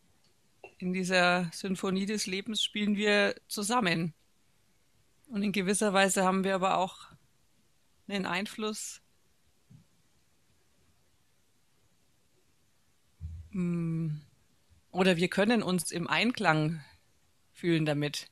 in 0.78 0.92
dieser 0.92 1.50
Symphonie 1.54 2.06
des 2.06 2.28
Lebens 2.28 2.62
spielen 2.62 2.98
wir 2.98 3.34
zusammen. 3.48 4.14
Und 5.28 5.44
in 5.44 5.52
gewisser 5.52 5.94
Weise 5.94 6.24
haben 6.24 6.44
wir 6.44 6.56
aber 6.56 6.78
auch 6.78 7.08
einen 8.08 8.26
Einfluss 8.26 9.02
hm, 13.52 14.22
oder 14.92 15.18
wir 15.18 15.28
können 15.30 15.62
uns 15.64 15.92
im 15.92 16.08
Einklang 16.08 16.84
fühlen 17.52 17.86
damit. 17.86 18.30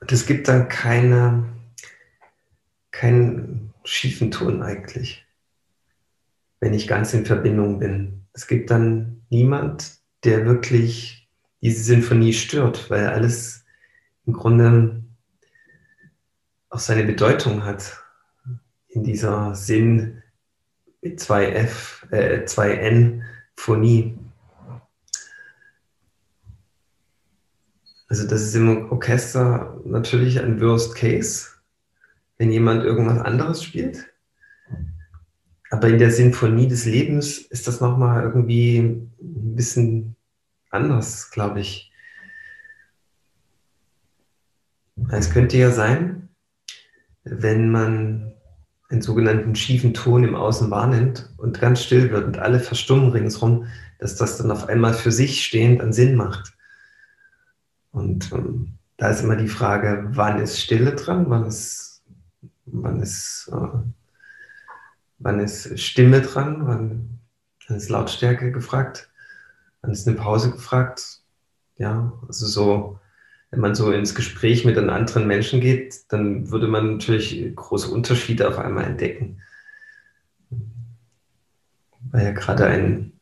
Und 0.00 0.10
es 0.10 0.26
gibt 0.26 0.48
dann 0.48 0.68
keine, 0.68 1.54
keinen 2.90 3.72
schiefen 3.84 4.30
Ton 4.30 4.62
eigentlich, 4.62 5.24
wenn 6.62 6.74
ich 6.74 6.86
ganz 6.86 7.12
in 7.12 7.26
Verbindung 7.26 7.80
bin. 7.80 8.24
Es 8.32 8.46
gibt 8.46 8.70
dann 8.70 9.24
niemand, 9.30 9.96
der 10.22 10.46
wirklich 10.46 11.28
diese 11.60 11.82
Sinfonie 11.82 12.32
stört, 12.32 12.88
weil 12.88 13.08
alles 13.08 13.64
im 14.26 14.32
Grunde 14.32 15.02
auch 16.70 16.78
seine 16.78 17.02
Bedeutung 17.02 17.64
hat 17.64 18.00
in 18.86 19.02
dieser 19.02 19.56
Sinn 19.56 20.22
mit 21.00 21.18
2F, 21.18 22.08
äh, 22.12 22.44
2N 22.44 23.24
Phonie. 23.56 24.16
Also 28.06 28.24
das 28.24 28.40
ist 28.40 28.54
im 28.54 28.92
Orchester 28.92 29.80
natürlich 29.84 30.38
ein 30.38 30.60
Worst 30.60 30.94
Case, 30.94 31.48
wenn 32.38 32.52
jemand 32.52 32.84
irgendwas 32.84 33.18
anderes 33.18 33.64
spielt. 33.64 34.11
Aber 35.72 35.88
in 35.88 35.96
der 35.96 36.10
Sinfonie 36.10 36.68
des 36.68 36.84
Lebens 36.84 37.38
ist 37.38 37.66
das 37.66 37.80
nochmal 37.80 38.24
irgendwie 38.24 38.76
ein 38.76 39.56
bisschen 39.56 40.16
anders, 40.68 41.30
glaube 41.30 41.60
ich. 41.60 41.90
Es 45.08 45.30
könnte 45.30 45.56
ja 45.56 45.70
sein, 45.70 46.28
wenn 47.24 47.70
man 47.70 48.34
einen 48.90 49.00
sogenannten 49.00 49.54
schiefen 49.54 49.94
Ton 49.94 50.24
im 50.24 50.34
Außen 50.34 50.70
wahrnimmt 50.70 51.32
und 51.38 51.58
ganz 51.58 51.82
still 51.82 52.10
wird 52.10 52.26
und 52.26 52.38
alle 52.38 52.60
verstummen 52.60 53.10
ringsherum, 53.10 53.66
dass 53.98 54.16
das 54.16 54.36
dann 54.36 54.50
auf 54.50 54.68
einmal 54.68 54.92
für 54.92 55.10
sich 55.10 55.42
stehend 55.42 55.80
einen 55.80 55.94
Sinn 55.94 56.16
macht. 56.16 56.52
Und 57.92 58.30
ähm, 58.32 58.74
da 58.98 59.08
ist 59.08 59.22
immer 59.22 59.36
die 59.36 59.48
Frage, 59.48 60.04
wann 60.10 60.38
ist 60.38 60.60
Stille 60.60 60.94
dran, 60.94 61.30
wann 61.30 61.46
ist, 61.46 62.04
wann 62.66 63.00
ist, 63.00 63.50
äh, 63.50 63.78
wann 65.22 65.40
ist 65.40 65.78
Stimme 65.78 66.20
dran, 66.20 66.66
wann, 66.66 67.18
wann 67.66 67.76
ist 67.76 67.88
Lautstärke 67.88 68.52
gefragt, 68.52 69.10
wann 69.80 69.92
ist 69.92 70.06
eine 70.06 70.16
Pause 70.16 70.50
gefragt. 70.50 71.20
Ja, 71.76 72.12
also 72.26 72.46
so, 72.46 72.98
wenn 73.50 73.60
man 73.60 73.74
so 73.74 73.90
ins 73.92 74.14
Gespräch 74.14 74.64
mit 74.64 74.76
einem 74.76 74.90
anderen 74.90 75.26
Menschen 75.26 75.60
geht, 75.60 76.12
dann 76.12 76.50
würde 76.50 76.68
man 76.68 76.92
natürlich 76.92 77.54
große 77.54 77.90
Unterschiede 77.90 78.48
auf 78.48 78.58
einmal 78.58 78.84
entdecken. 78.84 79.40
Weil 82.10 82.24
ja 82.24 82.32
gerade 82.32 82.66
ein, 82.66 83.12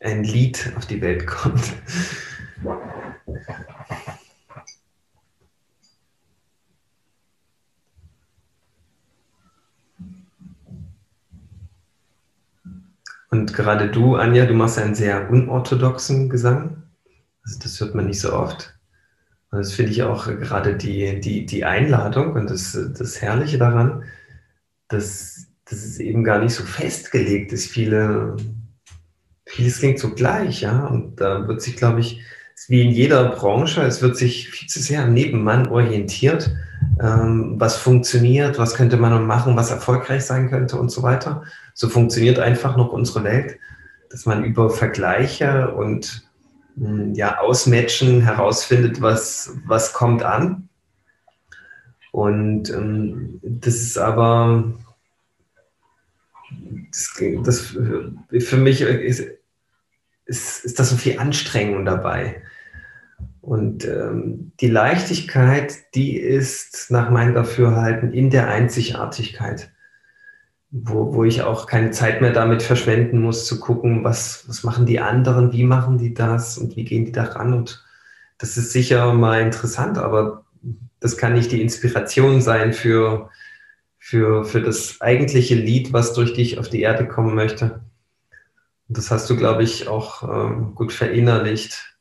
ein 0.00 0.24
Lied 0.24 0.72
auf 0.76 0.86
die 0.86 1.00
Welt 1.00 1.26
kommt. 1.26 1.72
Und 13.34 13.52
gerade 13.52 13.90
du, 13.90 14.14
Anja, 14.14 14.46
du 14.46 14.54
machst 14.54 14.78
einen 14.78 14.94
sehr 14.94 15.28
unorthodoxen 15.28 16.28
Gesang. 16.28 16.84
Also 17.44 17.58
das 17.60 17.80
hört 17.80 17.96
man 17.96 18.06
nicht 18.06 18.20
so 18.20 18.32
oft. 18.32 18.78
Und 19.50 19.58
das 19.58 19.72
finde 19.72 19.90
ich 19.90 20.04
auch 20.04 20.26
gerade 20.26 20.76
die, 20.76 21.18
die, 21.18 21.44
die 21.44 21.64
Einladung 21.64 22.34
und 22.34 22.48
das, 22.48 22.78
das 22.96 23.20
Herrliche 23.20 23.58
daran, 23.58 24.04
dass, 24.86 25.48
dass 25.64 25.84
es 25.84 25.98
eben 25.98 26.22
gar 26.22 26.38
nicht 26.38 26.54
so 26.54 26.62
festgelegt 26.62 27.52
ist. 27.52 27.66
Viele, 27.66 28.36
vieles 29.46 29.80
klingt 29.80 29.98
so 29.98 30.14
gleich, 30.14 30.60
ja. 30.60 30.86
Und 30.86 31.20
da 31.20 31.48
wird 31.48 31.60
sich, 31.60 31.74
glaube 31.74 31.98
ich, 31.98 32.20
wie 32.68 32.82
in 32.82 32.92
jeder 32.92 33.30
Branche, 33.30 33.82
es 33.82 34.00
wird 34.00 34.16
sich 34.16 34.48
viel 34.48 34.68
zu 34.68 34.78
sehr 34.78 35.02
am 35.02 35.12
Nebenmann 35.12 35.66
orientiert. 35.66 36.54
Ähm, 37.00 37.54
was 37.58 37.76
funktioniert, 37.76 38.58
was 38.58 38.74
könnte 38.74 38.96
man 38.96 39.26
machen, 39.26 39.56
was 39.56 39.70
erfolgreich 39.70 40.24
sein 40.24 40.50
könnte 40.50 40.76
und 40.78 40.90
so 40.90 41.02
weiter. 41.02 41.42
So 41.74 41.88
funktioniert 41.88 42.38
einfach 42.38 42.76
noch 42.76 42.92
unsere 42.92 43.24
Welt, 43.24 43.58
dass 44.10 44.26
man 44.26 44.44
über 44.44 44.70
Vergleiche 44.70 45.74
und 45.74 46.28
hm, 46.76 47.14
ja, 47.14 47.38
Ausmatchen 47.38 48.20
herausfindet, 48.20 49.00
was, 49.00 49.56
was 49.66 49.92
kommt 49.92 50.22
an. 50.22 50.68
Und 52.12 52.70
ähm, 52.70 53.40
das 53.42 53.74
ist 53.74 53.98
aber, 53.98 54.72
das, 56.92 57.12
das 57.42 57.76
für 58.38 58.56
mich 58.56 58.82
ist, 58.82 59.24
ist, 60.24 60.64
ist 60.64 60.78
das 60.78 60.90
so 60.90 60.96
viel 60.96 61.18
Anstrengung 61.18 61.84
dabei. 61.84 62.43
Und 63.44 63.84
ähm, 63.84 64.52
die 64.60 64.68
Leichtigkeit, 64.68 65.74
die 65.94 66.16
ist 66.16 66.90
nach 66.90 67.10
meinem 67.10 67.34
Dafürhalten 67.34 68.12
in 68.12 68.30
der 68.30 68.48
Einzigartigkeit 68.48 69.70
wo, 70.76 71.14
wo 71.14 71.22
ich 71.22 71.42
auch 71.42 71.66
keine 71.66 71.92
Zeit 71.92 72.20
mehr 72.20 72.32
damit 72.32 72.60
verschwenden 72.60 73.20
muss, 73.20 73.46
zu 73.46 73.60
gucken, 73.60 74.02
was, 74.02 74.44
was 74.48 74.64
machen 74.64 74.86
die 74.86 74.98
anderen, 74.98 75.52
wie 75.52 75.62
machen 75.62 75.98
die 75.98 76.14
das 76.14 76.58
und 76.58 76.74
wie 76.74 76.84
gehen 76.84 77.04
die 77.04 77.12
da 77.12 77.22
ran. 77.22 77.54
Und 77.54 77.84
das 78.38 78.56
ist 78.56 78.72
sicher 78.72 79.14
mal 79.14 79.40
interessant, 79.40 79.98
aber 79.98 80.44
das 80.98 81.16
kann 81.16 81.34
nicht 81.34 81.52
die 81.52 81.62
Inspiration 81.62 82.40
sein 82.40 82.72
für, 82.72 83.30
für, 83.98 84.44
für 84.44 84.62
das 84.62 85.00
eigentliche 85.00 85.54
Lied, 85.54 85.92
was 85.92 86.12
durch 86.12 86.34
dich 86.34 86.58
auf 86.58 86.68
die 86.68 86.80
Erde 86.80 87.06
kommen 87.06 87.36
möchte. 87.36 87.84
Und 88.88 88.98
das 88.98 89.12
hast 89.12 89.30
du, 89.30 89.36
glaube 89.36 89.62
ich, 89.62 89.86
auch 89.86 90.24
ähm, 90.24 90.74
gut 90.74 90.92
verinnerlicht. 90.92 91.93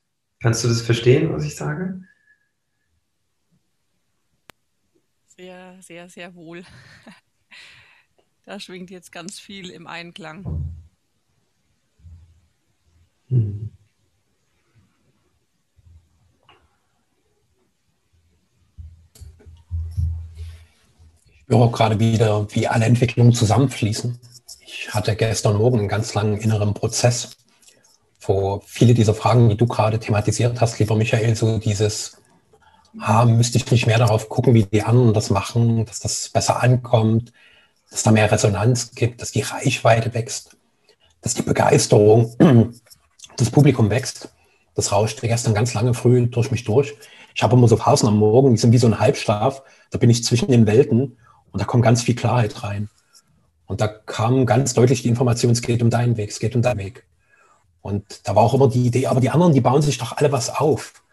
Kannst 0.43 0.61
du 0.61 0.67
das 0.67 0.81
verstehen, 0.81 1.31
was 1.31 1.45
ich 1.45 1.55
sage? 1.55 2.03
Sehr, 5.25 5.77
sehr, 5.81 6.09
sehr 6.09 6.35
wohl. 6.35 6.63
Da 8.45 8.59
schwingt 8.59 8.89
jetzt 8.89 9.13
ganz 9.13 9.39
viel 9.39 9.69
im 9.69 9.87
Einklang. 9.87 10.75
Hm. 13.29 13.71
Ich 21.25 21.47
höre 21.47 21.71
gerade 21.71 21.99
wieder, 21.99 22.53
wie 22.53 22.67
alle 22.67 22.83
Entwicklungen 22.83 23.31
zusammenfließen. 23.31 24.19
Ich 24.59 24.93
hatte 24.93 25.15
gestern 25.15 25.55
Morgen 25.55 25.79
einen 25.79 25.87
ganz 25.87 26.13
langen 26.13 26.37
inneren 26.37 26.73
Prozess, 26.73 27.37
wo 28.27 28.61
viele 28.65 28.93
dieser 28.93 29.13
Fragen, 29.13 29.49
die 29.49 29.57
du 29.57 29.65
gerade 29.65 29.99
thematisiert 29.99 30.61
hast, 30.61 30.79
lieber 30.79 30.95
Michael, 30.95 31.35
so 31.35 31.57
dieses, 31.57 32.17
ah, 32.99 33.25
müsste 33.25 33.57
ich 33.57 33.69
nicht 33.71 33.87
mehr 33.87 33.97
darauf 33.97 34.29
gucken, 34.29 34.53
wie 34.53 34.63
die 34.63 34.83
anderen 34.83 35.13
das 35.13 35.29
machen, 35.29 35.85
dass 35.85 35.99
das 35.99 36.29
besser 36.29 36.61
ankommt, 36.61 37.31
dass 37.91 38.03
da 38.03 38.11
mehr 38.11 38.31
Resonanz 38.31 38.91
gibt, 38.91 39.21
dass 39.21 39.31
die 39.31 39.41
Reichweite 39.41 40.13
wächst, 40.13 40.57
dass 41.21 41.33
die 41.33 41.43
Begeisterung, 41.43 42.35
das 43.37 43.49
Publikum 43.49 43.89
wächst. 43.89 44.29
Das 44.75 44.91
rauschte 44.91 45.27
gestern 45.27 45.53
ganz 45.53 45.73
lange 45.75 45.93
früh 45.93 46.25
durch 46.27 46.49
mich 46.49 46.63
durch. 46.63 46.95
Ich 47.35 47.43
habe 47.43 47.55
immer 47.55 47.67
so 47.67 47.77
Phasen 47.77 48.07
am 48.07 48.17
Morgen, 48.17 48.51
die 48.51 48.57
sind 48.57 48.71
wie 48.71 48.79
so 48.79 48.87
ein 48.87 48.99
Halbschlaf. 48.99 49.61
Da 49.91 49.99
bin 49.99 50.09
ich 50.09 50.23
zwischen 50.23 50.49
den 50.49 50.65
Welten 50.65 51.17
und 51.51 51.61
da 51.61 51.65
kommt 51.65 51.83
ganz 51.83 52.01
viel 52.01 52.15
Klarheit 52.15 52.63
rein. 52.63 52.89
Und 53.65 53.81
da 53.81 53.87
kam 53.87 54.45
ganz 54.45 54.73
deutlich 54.73 55.03
die 55.03 55.09
Information, 55.09 55.51
es 55.51 55.61
geht 55.61 55.81
um 55.81 55.89
deinen 55.89 56.17
Weg, 56.17 56.31
es 56.31 56.39
geht 56.39 56.55
um 56.55 56.61
deinen 56.61 56.79
Weg. 56.79 57.05
Und 57.83 58.27
da 58.27 58.35
war 58.35 58.43
auch 58.43 58.53
immer 58.53 58.69
die 58.69 58.87
Idee, 58.87 59.07
aber 59.07 59.19
die 59.19 59.29
anderen, 59.29 59.53
die 59.53 59.61
bauen 59.61 59.81
sich 59.81 59.97
doch 59.97 60.17
alle 60.17 60.31
was 60.31 60.49
auf. 60.49 61.03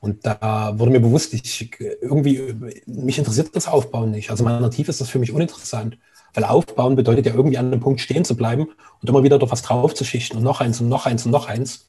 Und 0.00 0.26
da 0.26 0.72
wurde 0.78 0.90
mir 0.90 1.00
bewusst, 1.00 1.32
ich 1.34 1.70
irgendwie, 2.00 2.54
mich 2.86 3.18
interessiert 3.18 3.54
das 3.54 3.68
Aufbauen 3.68 4.10
nicht. 4.10 4.30
Also 4.30 4.44
in 4.44 4.50
meiner 4.50 4.70
Tiefe 4.70 4.90
ist 4.90 5.00
das 5.00 5.10
für 5.10 5.18
mich 5.18 5.32
uninteressant. 5.32 5.98
Weil 6.32 6.44
Aufbauen 6.44 6.96
bedeutet 6.96 7.26
ja 7.26 7.34
irgendwie 7.34 7.58
an 7.58 7.66
einem 7.66 7.80
Punkt 7.80 8.00
stehen 8.00 8.24
zu 8.24 8.36
bleiben 8.36 8.68
und 9.00 9.08
immer 9.08 9.22
wieder 9.22 9.38
doch 9.38 9.52
was 9.52 9.62
draufzuschichten 9.62 10.38
und 10.38 10.42
noch 10.42 10.60
eins 10.60 10.80
und 10.80 10.88
noch 10.88 11.06
eins 11.06 11.26
und 11.26 11.30
noch 11.30 11.46
eins. 11.46 11.88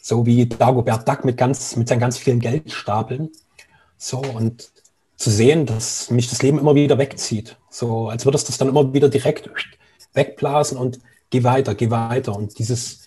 So 0.00 0.26
wie 0.26 0.46
Dagobert 0.46 1.06
Duck 1.08 1.24
mit, 1.24 1.36
ganz, 1.36 1.76
mit 1.76 1.88
seinen 1.88 2.00
ganz 2.00 2.18
vielen 2.18 2.40
Geldstapeln. 2.40 3.30
So 3.98 4.18
und 4.18 4.70
zu 5.16 5.30
sehen, 5.30 5.66
dass 5.66 6.10
mich 6.10 6.30
das 6.30 6.42
Leben 6.42 6.58
immer 6.58 6.74
wieder 6.74 6.98
wegzieht. 6.98 7.56
So 7.68 8.08
als 8.08 8.24
würde 8.24 8.36
es 8.36 8.44
das 8.44 8.58
dann 8.58 8.68
immer 8.68 8.92
wieder 8.92 9.08
direkt 9.08 9.50
wegblasen 10.14 10.78
und 10.78 11.00
geh 11.30 11.42
weiter, 11.44 11.74
geh 11.74 11.90
weiter. 11.90 12.36
Und 12.36 12.58
dieses, 12.58 13.01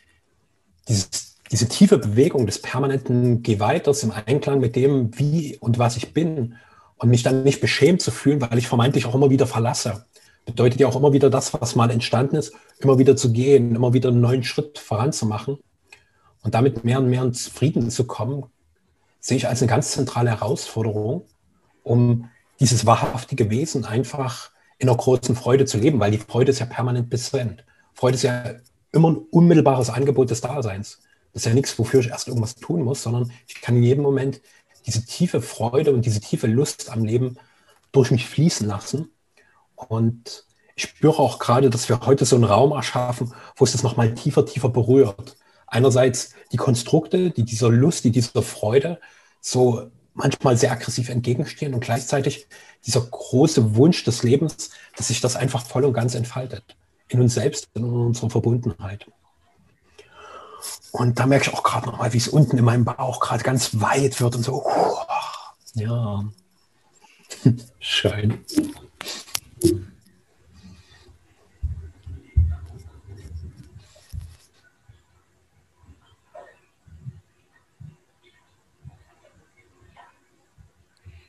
dieses, 0.87 1.37
diese 1.51 1.67
tiefe 1.67 1.97
Bewegung 1.97 2.45
des 2.45 2.61
permanenten 2.61 3.43
Geh 3.43 3.57
im 3.57 4.11
Einklang 4.11 4.59
mit 4.59 4.75
dem, 4.75 5.17
wie 5.17 5.57
und 5.59 5.79
was 5.79 5.97
ich 5.97 6.13
bin 6.13 6.55
und 6.97 7.09
mich 7.09 7.23
dann 7.23 7.43
nicht 7.43 7.61
beschämt 7.61 8.01
zu 8.01 8.11
fühlen, 8.11 8.41
weil 8.41 8.57
ich 8.57 8.67
vermeintlich 8.67 9.05
auch 9.05 9.15
immer 9.15 9.29
wieder 9.29 9.47
verlasse 9.47 10.05
bedeutet 10.45 10.79
ja 10.79 10.87
auch 10.87 10.95
immer 10.95 11.11
wieder 11.11 11.29
das, 11.29 11.53
was 11.53 11.75
mal 11.75 11.89
entstanden 11.89 12.35
ist, 12.35 12.53
immer 12.79 12.97
wieder 12.99 13.15
zu 13.15 13.31
gehen, 13.31 13.75
immer 13.75 13.93
wieder 13.93 14.09
einen 14.09 14.21
neuen 14.21 14.43
Schritt 14.43 14.79
voranzumachen 14.79 15.57
und 16.43 16.53
damit 16.53 16.83
mehr 16.83 16.99
und 16.99 17.09
mehr 17.09 17.23
ins 17.23 17.47
Frieden 17.47 17.89
zu 17.89 18.05
kommen, 18.05 18.45
sehe 19.19 19.37
ich 19.37 19.47
als 19.47 19.61
eine 19.61 19.69
ganz 19.69 19.91
zentrale 19.91 20.29
Herausforderung, 20.29 21.25
um 21.83 22.29
dieses 22.59 22.85
wahrhaftige 22.85 23.49
Wesen 23.49 23.85
einfach 23.85 24.51
in 24.77 24.87
einer 24.87 24.97
großen 24.97 25.35
Freude 25.35 25.65
zu 25.65 25.77
leben, 25.77 25.99
weil 25.99 26.11
die 26.11 26.19
Freude 26.19 26.51
ist 26.51 26.59
ja 26.59 26.65
permanent 26.65 27.09
präsent. 27.09 27.65
Freude 27.93 28.15
ist 28.15 28.23
ja 28.23 28.43
immer 28.95 29.11
ein 29.11 29.17
unmittelbares 29.17 29.89
Angebot 29.89 30.29
des 30.29 30.41
Daseins. 30.41 30.99
Das 31.33 31.41
ist 31.41 31.45
ja 31.45 31.53
nichts, 31.53 31.77
wofür 31.77 31.99
ich 31.99 32.09
erst 32.09 32.27
irgendwas 32.27 32.55
tun 32.55 32.81
muss, 32.81 33.03
sondern 33.03 33.31
ich 33.47 33.61
kann 33.61 33.75
in 33.75 33.83
jedem 33.83 34.03
Moment 34.03 34.41
diese 34.85 35.05
tiefe 35.05 35.41
Freude 35.41 35.93
und 35.93 36.05
diese 36.05 36.21
tiefe 36.21 36.47
Lust 36.47 36.89
am 36.89 37.03
Leben 37.03 37.37
durch 37.91 38.11
mich 38.11 38.27
fließen 38.27 38.67
lassen 38.67 39.09
und 39.75 40.45
ich 40.75 40.83
spüre 40.83 41.19
auch 41.19 41.39
gerade, 41.39 41.69
dass 41.69 41.87
wir 41.87 42.01
heute 42.01 42.25
so 42.25 42.35
einen 42.35 42.43
Raum 42.43 42.71
erschaffen, 42.71 43.33
wo 43.55 43.63
es 43.63 43.71
das 43.71 43.83
nochmal 43.83 44.13
tiefer, 44.13 44.45
tiefer 44.45 44.69
berührt. 44.69 45.37
Einerseits 45.67 46.33
die 46.51 46.57
Konstrukte, 46.57 47.31
die 47.31 47.43
dieser 47.43 47.69
Lust, 47.69 48.03
die 48.03 48.11
dieser 48.11 48.41
Freude 48.41 48.99
so 49.39 49.89
manchmal 50.13 50.57
sehr 50.57 50.71
aggressiv 50.71 51.09
entgegenstehen 51.09 51.73
und 51.73 51.81
gleichzeitig 51.81 52.47
dieser 52.85 53.01
große 53.01 53.75
Wunsch 53.75 54.03
des 54.03 54.23
Lebens, 54.23 54.71
dass 54.97 55.07
sich 55.07 55.21
das 55.21 55.35
einfach 55.35 55.65
voll 55.65 55.85
und 55.85 55.93
ganz 55.93 56.15
entfaltet. 56.15 56.75
In 57.09 57.21
uns 57.21 57.35
selbst, 57.35 57.69
in 57.75 57.83
unserer 57.83 58.29
Verbundenheit. 58.29 59.05
Und 60.91 61.19
da 61.19 61.25
merke 61.25 61.49
ich 61.49 61.53
auch 61.53 61.63
gerade 61.63 61.87
nochmal, 61.87 62.13
wie 62.13 62.17
es 62.17 62.27
unten 62.27 62.57
in 62.57 62.65
meinem 62.65 62.85
Bauch 62.85 63.19
gerade 63.19 63.43
ganz 63.43 63.79
weit 63.79 64.19
wird 64.19 64.35
und 64.35 64.43
so. 64.43 64.65
Ja. 65.73 66.23
Schön. 67.79 68.43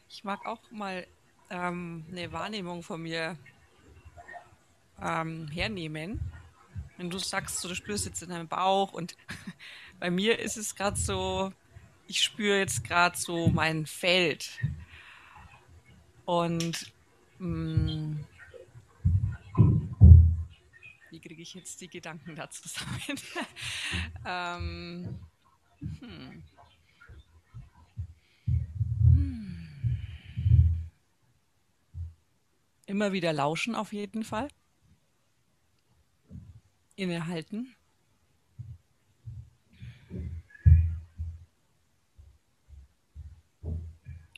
Ich 0.09 0.24
mag 0.24 0.47
auch 0.47 0.70
mal 0.70 1.07
ähm, 1.51 2.07
eine 2.11 2.33
Wahrnehmung 2.33 2.83
von 2.83 3.03
mir 3.03 3.37
ähm, 5.03 5.49
hernehmen. 5.49 6.20
Wenn 6.97 7.11
du 7.11 7.18
sagst, 7.18 7.61
so, 7.61 7.68
du 7.68 7.74
spürst 7.74 8.07
jetzt 8.07 8.22
in 8.22 8.30
deinem 8.30 8.49
Bauch 8.49 8.92
und 8.92 9.16
bei 10.01 10.11
mir 10.11 10.38
ist 10.38 10.57
es 10.57 10.74
gerade 10.74 10.97
so, 10.97 11.53
ich 12.07 12.22
spüre 12.22 12.59
jetzt 12.59 12.84
gerade 12.84 13.16
so 13.16 13.49
mein 13.49 13.86
Feld. 13.86 14.59
Und 16.24 16.92
mh, 17.38 17.49
mm, 17.49 18.26
wie 21.11 21.20
kriege 21.20 21.42
ich 21.42 21.55
jetzt 21.55 21.80
die 21.80 21.88
Gedanken 21.88 22.34
da 22.34 22.51
zusammen? 22.51 23.01
ähm, 24.26 25.18
hm. 25.80 26.42
Hm. 29.07 29.68
Immer 32.86 33.12
wieder 33.12 33.32
lauschen 33.32 33.74
auf 33.74 33.92
jeden 33.92 34.24
Fall. 34.24 34.49
Innehalten. 36.97 37.76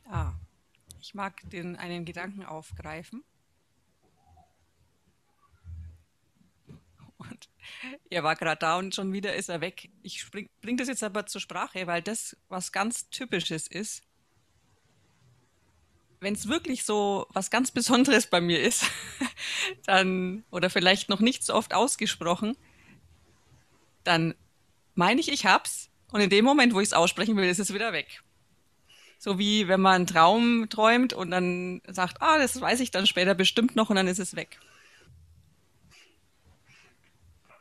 Ah. 0.05 0.33
Ich 1.01 1.15
mag 1.15 1.41
den, 1.49 1.75
einen 1.75 2.05
Gedanken 2.05 2.43
aufgreifen. 2.43 3.23
Und 7.17 7.49
er 8.09 8.23
war 8.23 8.35
gerade 8.35 8.59
da 8.59 8.77
und 8.77 8.93
schon 8.93 9.11
wieder 9.13 9.35
ist 9.35 9.49
er 9.49 9.61
weg. 9.61 9.89
Ich 10.03 10.29
bringe 10.29 10.77
das 10.77 10.87
jetzt 10.87 11.03
aber 11.03 11.25
zur 11.25 11.41
Sprache, 11.41 11.87
weil 11.87 12.01
das 12.01 12.37
was 12.47 12.71
ganz 12.71 13.09
Typisches 13.09 13.67
ist. 13.67 14.03
Wenn 16.21 16.33
es 16.33 16.47
wirklich 16.47 16.83
so 16.83 17.27
was 17.31 17.49
ganz 17.49 17.71
Besonderes 17.71 18.27
bei 18.27 18.41
mir 18.41 18.61
ist, 18.61 18.83
dann, 19.85 20.43
oder 20.51 20.69
vielleicht 20.69 21.09
noch 21.09 21.19
nicht 21.21 21.43
so 21.43 21.53
oft 21.53 21.73
ausgesprochen, 21.73 22.57
dann 24.03 24.35
meine 24.95 25.21
ich, 25.21 25.31
ich 25.31 25.45
hab's. 25.45 25.89
Und 26.11 26.21
in 26.21 26.29
dem 26.29 26.43
Moment, 26.43 26.73
wo 26.73 26.81
ich 26.81 26.87
es 26.87 26.93
aussprechen 26.93 27.37
will, 27.37 27.47
ist 27.47 27.59
es 27.59 27.73
wieder 27.73 27.93
weg. 27.93 28.23
So 29.17 29.37
wie 29.37 29.67
wenn 29.67 29.81
man 29.81 29.95
einen 29.95 30.07
Traum 30.07 30.69
träumt 30.69 31.13
und 31.13 31.31
dann 31.31 31.81
sagt, 31.87 32.21
ah, 32.21 32.37
das 32.37 32.59
weiß 32.59 32.79
ich 32.79 32.91
dann 32.91 33.05
später 33.05 33.35
bestimmt 33.35 33.75
noch 33.75 33.89
und 33.89 33.95
dann 33.95 34.07
ist 34.07 34.19
es 34.19 34.35
weg. 34.35 34.59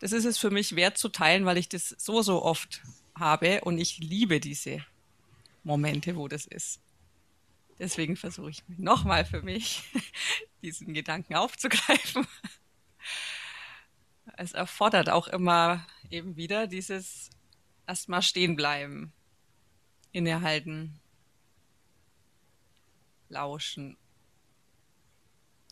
Das 0.00 0.12
ist 0.12 0.24
es 0.24 0.38
für 0.38 0.50
mich 0.50 0.76
wert 0.76 0.96
zu 0.96 1.08
teilen, 1.08 1.44
weil 1.44 1.58
ich 1.58 1.68
das 1.68 1.94
so, 1.98 2.22
so 2.22 2.42
oft 2.42 2.82
habe 3.16 3.60
und 3.62 3.78
ich 3.78 3.98
liebe 3.98 4.38
diese 4.40 4.84
Momente, 5.64 6.16
wo 6.16 6.28
das 6.28 6.46
ist. 6.46 6.80
Deswegen 7.78 8.16
versuche 8.16 8.50
ich 8.50 8.64
nochmal 8.66 9.24
für 9.24 9.42
mich, 9.42 9.84
diesen 10.62 10.94
Gedanken 10.94 11.36
aufzugreifen. 11.36 12.26
Es 14.36 14.52
erfordert 14.52 15.10
auch 15.10 15.28
immer 15.28 15.86
eben 16.10 16.36
wieder 16.36 16.66
dieses 16.66 17.30
erstmal 17.86 18.22
stehen 18.22 18.56
bleiben, 18.56 19.12
innehalten, 20.12 21.00
lauschen. 23.28 23.96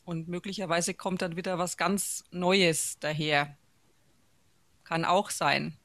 Und 0.05 0.29
möglicherweise 0.29 0.95
kommt 0.95 1.23
dann 1.23 1.37
wieder 1.37 1.59
was 1.59 1.77
ganz 1.77 2.25
Neues 2.31 2.99
daher. 3.01 3.57
Kann 4.85 5.05
auch 5.05 5.31
sein. 5.31 5.77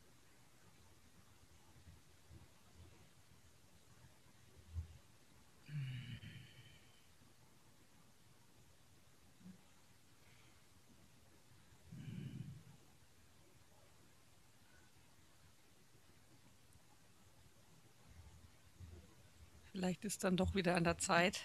Vielleicht 19.81 20.05
ist 20.05 20.23
dann 20.23 20.37
doch 20.37 20.53
wieder 20.53 20.75
an 20.75 20.83
der 20.83 20.99
Zeit, 20.99 21.39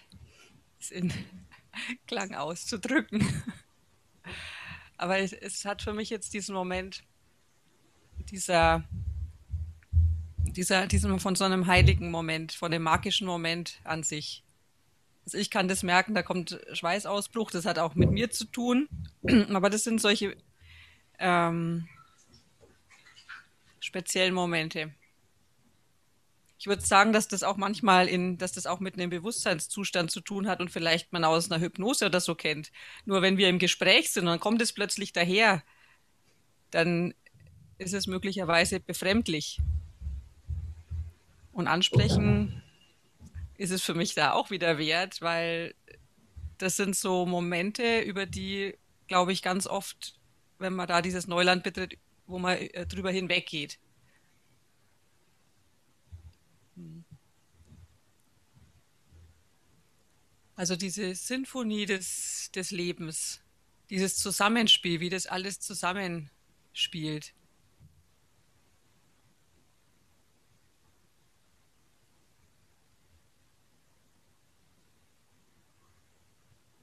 es 0.79 0.91
in 0.91 1.11
Klang 2.07 2.35
auszudrücken. 2.35 3.27
Aber 4.99 5.17
es, 5.17 5.65
hat 5.65 5.81
für 5.81 5.95
mich 5.95 6.11
jetzt 6.11 6.35
diesen 6.35 6.55
Moment, 6.55 7.03
dieser, 8.31 8.85
dieser, 10.49 10.87
diesen 10.87 11.19
von 11.19 11.35
so 11.35 11.45
einem 11.45 11.67
heiligen 11.67 12.11
Moment, 12.11 12.53
von 12.53 12.71
dem 12.71 12.83
magischen 12.83 13.27
Moment 13.27 13.81
an 13.85 14.03
sich. 14.03 14.45
Also 15.25 15.39
ich 15.39 15.51
kann 15.51 15.67
das 15.67 15.83
merken, 15.83 16.15
da 16.15 16.23
kommt 16.23 16.61
Schweißausbruch, 16.75 17.51
das 17.51 17.65
hat 17.65 17.79
auch 17.79 17.95
mit 17.95 18.11
mir 18.11 18.31
zu 18.31 18.45
tun. 18.45 18.87
Aber 19.49 19.71
das 19.71 19.85
sind 19.85 19.99
solche 19.99 20.37
ähm, 21.19 21.89
speziellen 23.81 24.35
Momente. 24.35 24.93
Ich 26.59 26.67
würde 26.67 26.85
sagen, 26.85 27.13
dass 27.13 27.29
das 27.29 27.43
auch 27.43 27.57
manchmal 27.57 28.09
in, 28.09 28.39
dass 28.39 28.53
das 28.53 28.67
auch 28.67 28.81
mit 28.81 28.95
einem 28.95 29.11
Bewusstseinszustand 29.11 30.11
zu 30.11 30.21
tun 30.21 30.49
hat 30.49 30.61
und 30.61 30.71
vielleicht 30.71 31.13
man 31.13 31.25
aus 31.25 31.51
einer 31.51 31.61
Hypnose 31.61 32.07
oder 32.07 32.21
so 32.21 32.35
kennt. 32.35 32.73
Nur 33.05 33.21
wenn 33.21 33.37
wir 33.37 33.49
im 33.49 33.59
Gespräch 33.59 34.11
sind 34.11 34.25
und 34.25 34.31
dann 34.31 34.41
kommt 34.41 34.63
es 34.63 34.73
plötzlich 34.73 35.13
daher, 35.13 35.63
dann 36.71 37.15
ist 37.79 37.93
es 37.93 38.07
möglicherweise 38.07 38.81
befremdlich. 38.81 39.61
Und 41.53 41.69
ansprechen 41.69 42.63
ist 43.57 43.71
es 43.71 43.83
für 43.83 43.95
mich 43.95 44.15
da 44.15 44.33
auch 44.33 44.51
wieder 44.51 44.79
wert, 44.79 45.21
weil 45.23 45.75
das 46.59 46.77
sind 46.77 46.97
so 46.97 47.27
Momente, 47.27 48.01
über 48.01 48.27
die, 48.27 48.75
glaube 49.09 49.33
ich, 49.33 49.43
ganz 49.43 49.67
oft, 49.67 50.19
wenn 50.59 50.75
man 50.75 50.89
da 50.89 51.03
dieses 51.03 51.27
Neuland 51.27 51.63
betritt, 51.63 51.99
wo 52.27 52.39
man 52.39 52.57
äh, 52.57 52.87
drüber 52.87 53.11
hinweggeht. 53.11 53.79
Also 60.57 60.75
diese 60.75 61.15
Sinfonie 61.15 61.85
des, 61.85 62.51
des 62.55 62.71
Lebens, 62.71 63.41
dieses 63.91 64.17
Zusammenspiel, 64.17 65.01
wie 65.01 65.11
das 65.11 65.27
alles 65.27 65.61
zusammenspielt. 65.61 67.35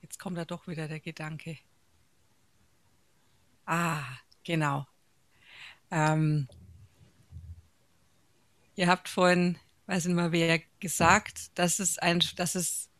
Jetzt 0.03 0.19
kommt 0.19 0.37
da 0.37 0.45
doch 0.45 0.67
wieder 0.67 0.87
der 0.87 0.99
Gedanke. 0.99 1.57
Ah, 3.65 4.03
genau. 4.43 4.85
Ähm, 5.89 6.47
ihr 8.75 8.87
habt 8.87 9.09
vorhin, 9.09 9.57
weiß 9.87 10.05
nicht 10.05 10.15
mal 10.15 10.31
wer, 10.31 10.61
gesagt, 10.79 11.57
dass 11.57 11.79
es 11.79 11.97
ein, 11.97 12.21
dass 12.35 12.53
es 12.53 12.92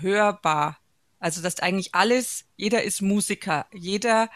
hörbar, 0.00 0.78
also 1.18 1.42
dass 1.42 1.60
eigentlich 1.60 1.94
alles, 1.94 2.44
jeder 2.56 2.82
ist 2.82 3.02
Musiker, 3.02 3.66
jeder, 3.72 4.30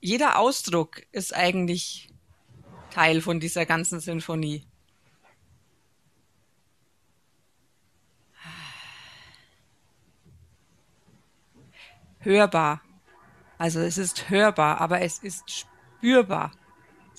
jeder 0.00 0.38
Ausdruck 0.38 1.02
ist 1.12 1.34
eigentlich 1.34 2.08
Teil 2.90 3.20
von 3.20 3.40
dieser 3.40 3.66
ganzen 3.66 4.00
Sinfonie. 4.00 4.66
hörbar. 12.24 12.80
Also 13.58 13.80
es 13.80 13.98
ist 13.98 14.30
hörbar, 14.30 14.80
aber 14.80 15.00
es 15.02 15.18
ist 15.18 15.50
spürbar. 15.50 16.52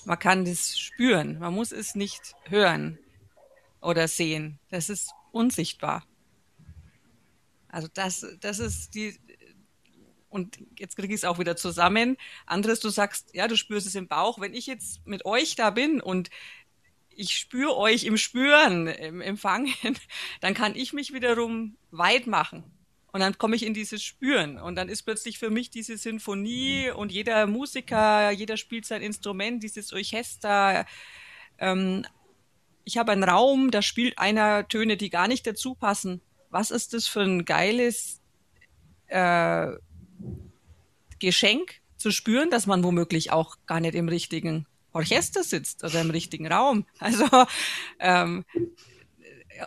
Man 0.04 0.18
kann 0.18 0.44
das 0.44 0.78
spüren. 0.78 1.38
Man 1.38 1.54
muss 1.54 1.72
es 1.72 1.94
nicht 1.94 2.34
hören 2.44 2.98
oder 3.80 4.08
sehen. 4.08 4.58
Das 4.70 4.90
ist 4.90 5.12
unsichtbar. 5.32 6.04
Also 7.76 7.88
das, 7.92 8.26
das 8.40 8.58
ist 8.58 8.94
die, 8.94 9.20
und 10.30 10.56
jetzt 10.78 10.96
kriege 10.96 11.12
ich 11.12 11.20
es 11.20 11.24
auch 11.26 11.38
wieder 11.38 11.56
zusammen. 11.56 12.16
Anderes, 12.46 12.80
du 12.80 12.88
sagst, 12.88 13.34
ja, 13.34 13.48
du 13.48 13.56
spürst 13.58 13.86
es 13.86 13.94
im 13.94 14.08
Bauch. 14.08 14.40
Wenn 14.40 14.54
ich 14.54 14.66
jetzt 14.66 15.06
mit 15.06 15.26
euch 15.26 15.56
da 15.56 15.68
bin 15.68 16.00
und 16.00 16.30
ich 17.10 17.34
spüre 17.34 17.76
euch 17.76 18.04
im 18.04 18.16
Spüren, 18.16 18.86
im 18.86 19.20
Empfangen, 19.20 19.74
dann 20.40 20.54
kann 20.54 20.74
ich 20.74 20.94
mich 20.94 21.12
wiederum 21.12 21.76
weit 21.90 22.26
machen. 22.26 22.64
Und 23.12 23.20
dann 23.20 23.36
komme 23.36 23.56
ich 23.56 23.62
in 23.62 23.74
dieses 23.74 24.02
Spüren. 24.02 24.58
Und 24.58 24.76
dann 24.76 24.88
ist 24.88 25.02
plötzlich 25.02 25.38
für 25.38 25.50
mich 25.50 25.68
diese 25.68 25.98
Sinfonie 25.98 26.88
und 26.88 27.12
jeder 27.12 27.46
Musiker, 27.46 28.30
jeder 28.30 28.56
spielt 28.56 28.86
sein 28.86 29.02
Instrument, 29.02 29.62
dieses 29.62 29.92
Orchester. 29.92 30.86
Ähm, 31.58 32.06
ich 32.84 32.96
habe 32.96 33.12
einen 33.12 33.24
Raum, 33.24 33.70
da 33.70 33.82
spielt 33.82 34.18
einer 34.18 34.66
Töne, 34.66 34.96
die 34.96 35.10
gar 35.10 35.28
nicht 35.28 35.46
dazu 35.46 35.74
passen. 35.74 36.22
Was 36.56 36.70
ist 36.70 36.94
das 36.94 37.06
für 37.06 37.20
ein 37.20 37.44
geiles 37.44 38.22
äh, 39.08 39.72
Geschenk 41.18 41.82
zu 41.98 42.10
spüren, 42.10 42.48
dass 42.48 42.66
man 42.66 42.82
womöglich 42.82 43.30
auch 43.30 43.58
gar 43.66 43.78
nicht 43.78 43.94
im 43.94 44.08
richtigen 44.08 44.66
Orchester 44.94 45.44
sitzt 45.44 45.84
oder 45.84 46.00
im 46.00 46.08
richtigen 46.08 46.50
Raum. 46.50 46.86
Also 46.98 47.26
ähm, 48.00 48.46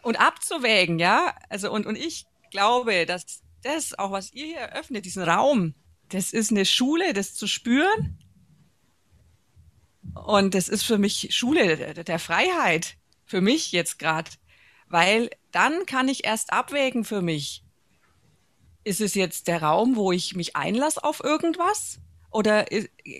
und 0.01 0.19
abzuwägen, 0.19 0.97
ja. 0.97 1.35
Also 1.47 1.71
und 1.71 1.85
und 1.85 1.95
ich 1.95 2.25
glaube, 2.49 3.05
dass 3.05 3.43
das, 3.61 3.93
auch 3.99 4.09
was 4.09 4.33
ihr 4.33 4.47
hier 4.47 4.57
eröffnet, 4.57 5.05
diesen 5.05 5.21
Raum, 5.21 5.75
das 6.09 6.33
ist 6.33 6.49
eine 6.49 6.65
Schule, 6.65 7.13
das 7.13 7.35
zu 7.35 7.45
spüren. 7.45 8.17
Und 10.15 10.55
das 10.55 10.69
ist 10.69 10.81
für 10.81 10.97
mich 10.97 11.35
Schule 11.35 11.93
der 12.03 12.17
Freiheit, 12.17 12.97
für 13.25 13.41
mich 13.41 13.71
jetzt 13.73 13.99
gerade. 13.99 14.31
Weil 14.87 15.29
dann 15.51 15.85
kann 15.85 16.07
ich 16.07 16.25
erst 16.25 16.53
abwägen 16.53 17.03
für 17.03 17.21
mich. 17.21 17.63
Ist 18.83 19.01
es 19.01 19.15
jetzt 19.15 19.47
der 19.47 19.61
Raum, 19.61 19.95
wo 19.95 20.11
ich 20.11 20.35
mich 20.35 20.55
einlasse 20.55 21.03
auf 21.03 21.23
irgendwas? 21.23 21.99
Oder 22.31 22.65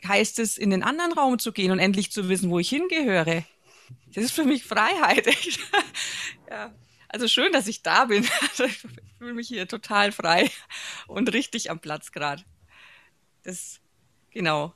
heißt 0.08 0.40
es, 0.40 0.58
in 0.58 0.70
den 0.70 0.84
anderen 0.84 1.14
Raum 1.14 1.40
zu 1.40 1.52
gehen 1.52 1.72
und 1.72 1.80
endlich 1.80 2.12
zu 2.12 2.30
wissen, 2.30 2.50
wo 2.50 2.60
ich 2.60 2.70
hingehöre? 2.70 3.44
Das 4.14 4.24
ist 4.24 4.32
für 4.32 4.46
mich 4.46 4.64
Freiheit. 4.64 5.28
ja. 6.50 6.74
Also 7.08 7.28
schön, 7.28 7.52
dass 7.52 7.68
ich 7.68 7.82
da 7.82 8.06
bin. 8.06 8.28
Also 8.42 8.66
ich 8.66 8.84
fühle 9.18 9.34
mich 9.34 9.48
hier 9.48 9.68
total 9.68 10.12
frei 10.12 10.50
und 11.08 11.34
richtig 11.34 11.72
am 11.72 11.80
Platz 11.80 12.12
gerade. 12.12 12.44
Das, 13.44 13.82
genau. 14.32 14.74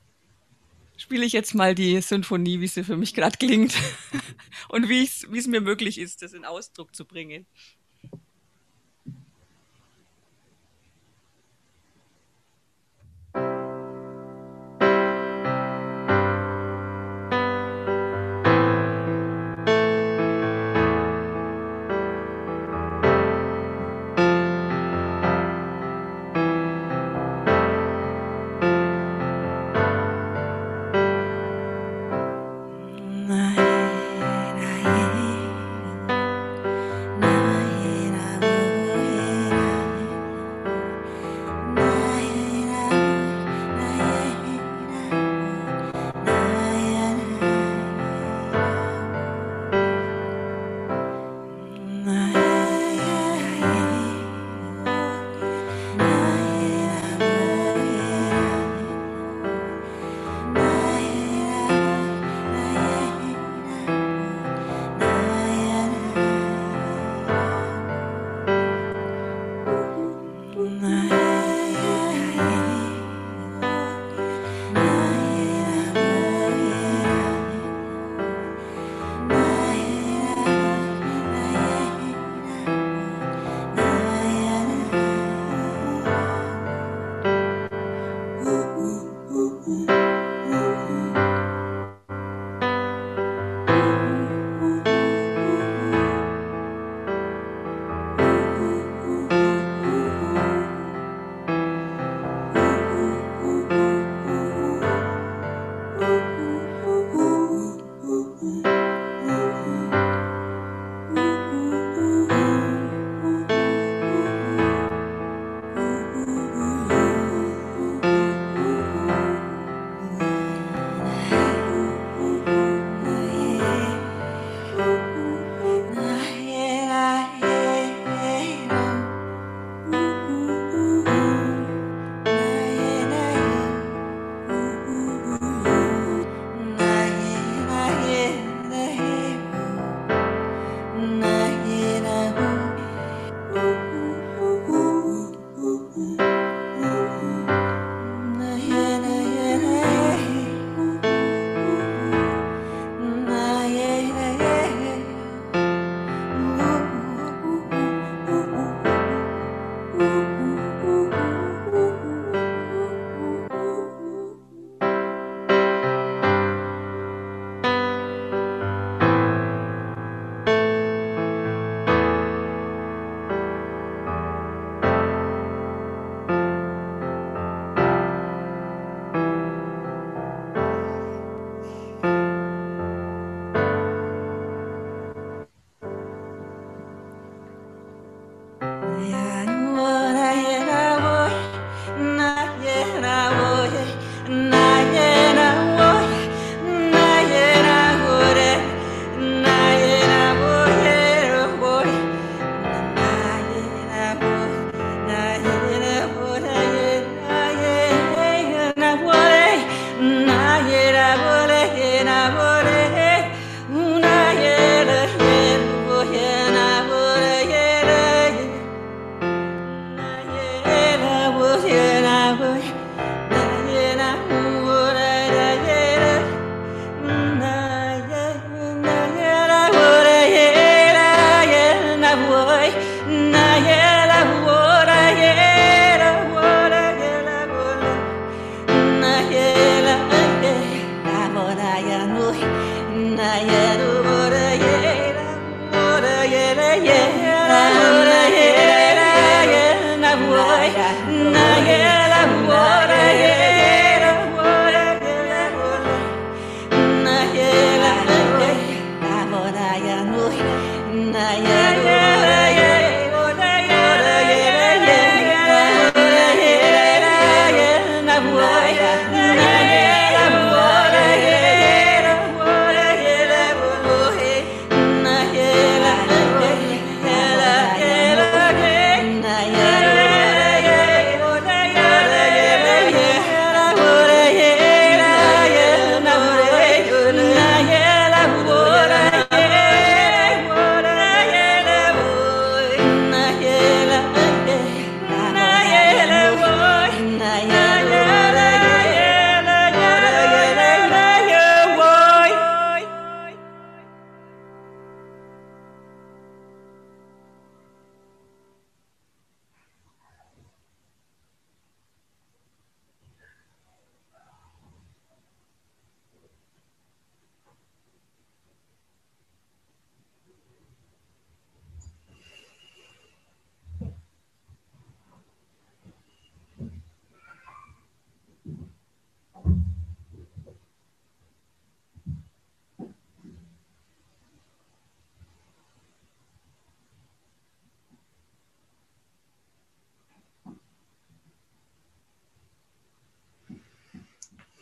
Spiele 1.04 1.26
ich 1.26 1.34
jetzt 1.34 1.54
mal 1.54 1.76
die 1.76 2.00
Sinfonie, 2.00 2.62
wie 2.62 2.68
sie 2.68 2.86
für 2.86 2.96
mich 2.96 3.14
gerade 3.14 3.38
klingt 3.38 3.76
und 4.70 4.88
wie 4.88 5.04
es 5.04 5.48
mir 5.48 5.60
möglich 5.60 5.98
ist, 5.98 6.22
das 6.22 6.32
in 6.32 6.46
Ausdruck 6.46 6.96
zu 6.96 7.04
bringen. 7.04 7.46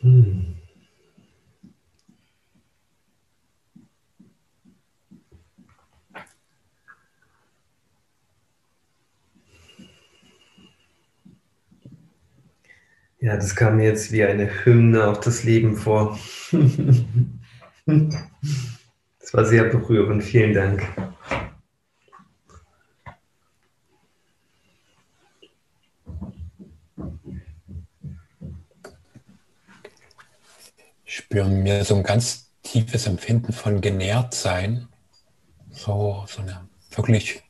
Hm. 0.01 0.55
Ja, 13.19 13.35
das 13.35 13.55
kam 13.55 13.77
mir 13.77 13.85
jetzt 13.85 14.11
wie 14.11 14.23
eine 14.23 14.49
Hymne 14.65 15.07
auf 15.07 15.19
das 15.19 15.43
Leben 15.43 15.75
vor. 15.77 16.19
Das 19.19 19.33
war 19.33 19.45
sehr 19.45 19.63
berührend. 19.63 20.23
Vielen 20.23 20.53
Dank. 20.53 20.83
Ich 31.05 31.15
spüre 31.15 31.49
mir 31.77 31.85
so 31.85 31.95
ein 31.95 32.03
ganz 32.03 32.51
tiefes 32.63 33.07
Empfinden 33.07 33.53
von 33.53 33.81
genährt 33.81 34.33
sein. 34.33 34.87
So, 35.71 36.25
so 36.27 36.41
eine 36.41 36.67
wirklich 36.91 37.43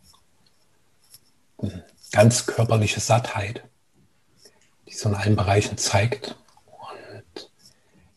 ganz 2.11 2.45
körperliche 2.45 2.99
Sattheit 2.99 3.63
die 4.91 4.97
so 4.97 5.09
in 5.09 5.15
allen 5.15 5.35
Bereichen 5.35 5.77
zeigt 5.77 6.35
und 6.65 7.49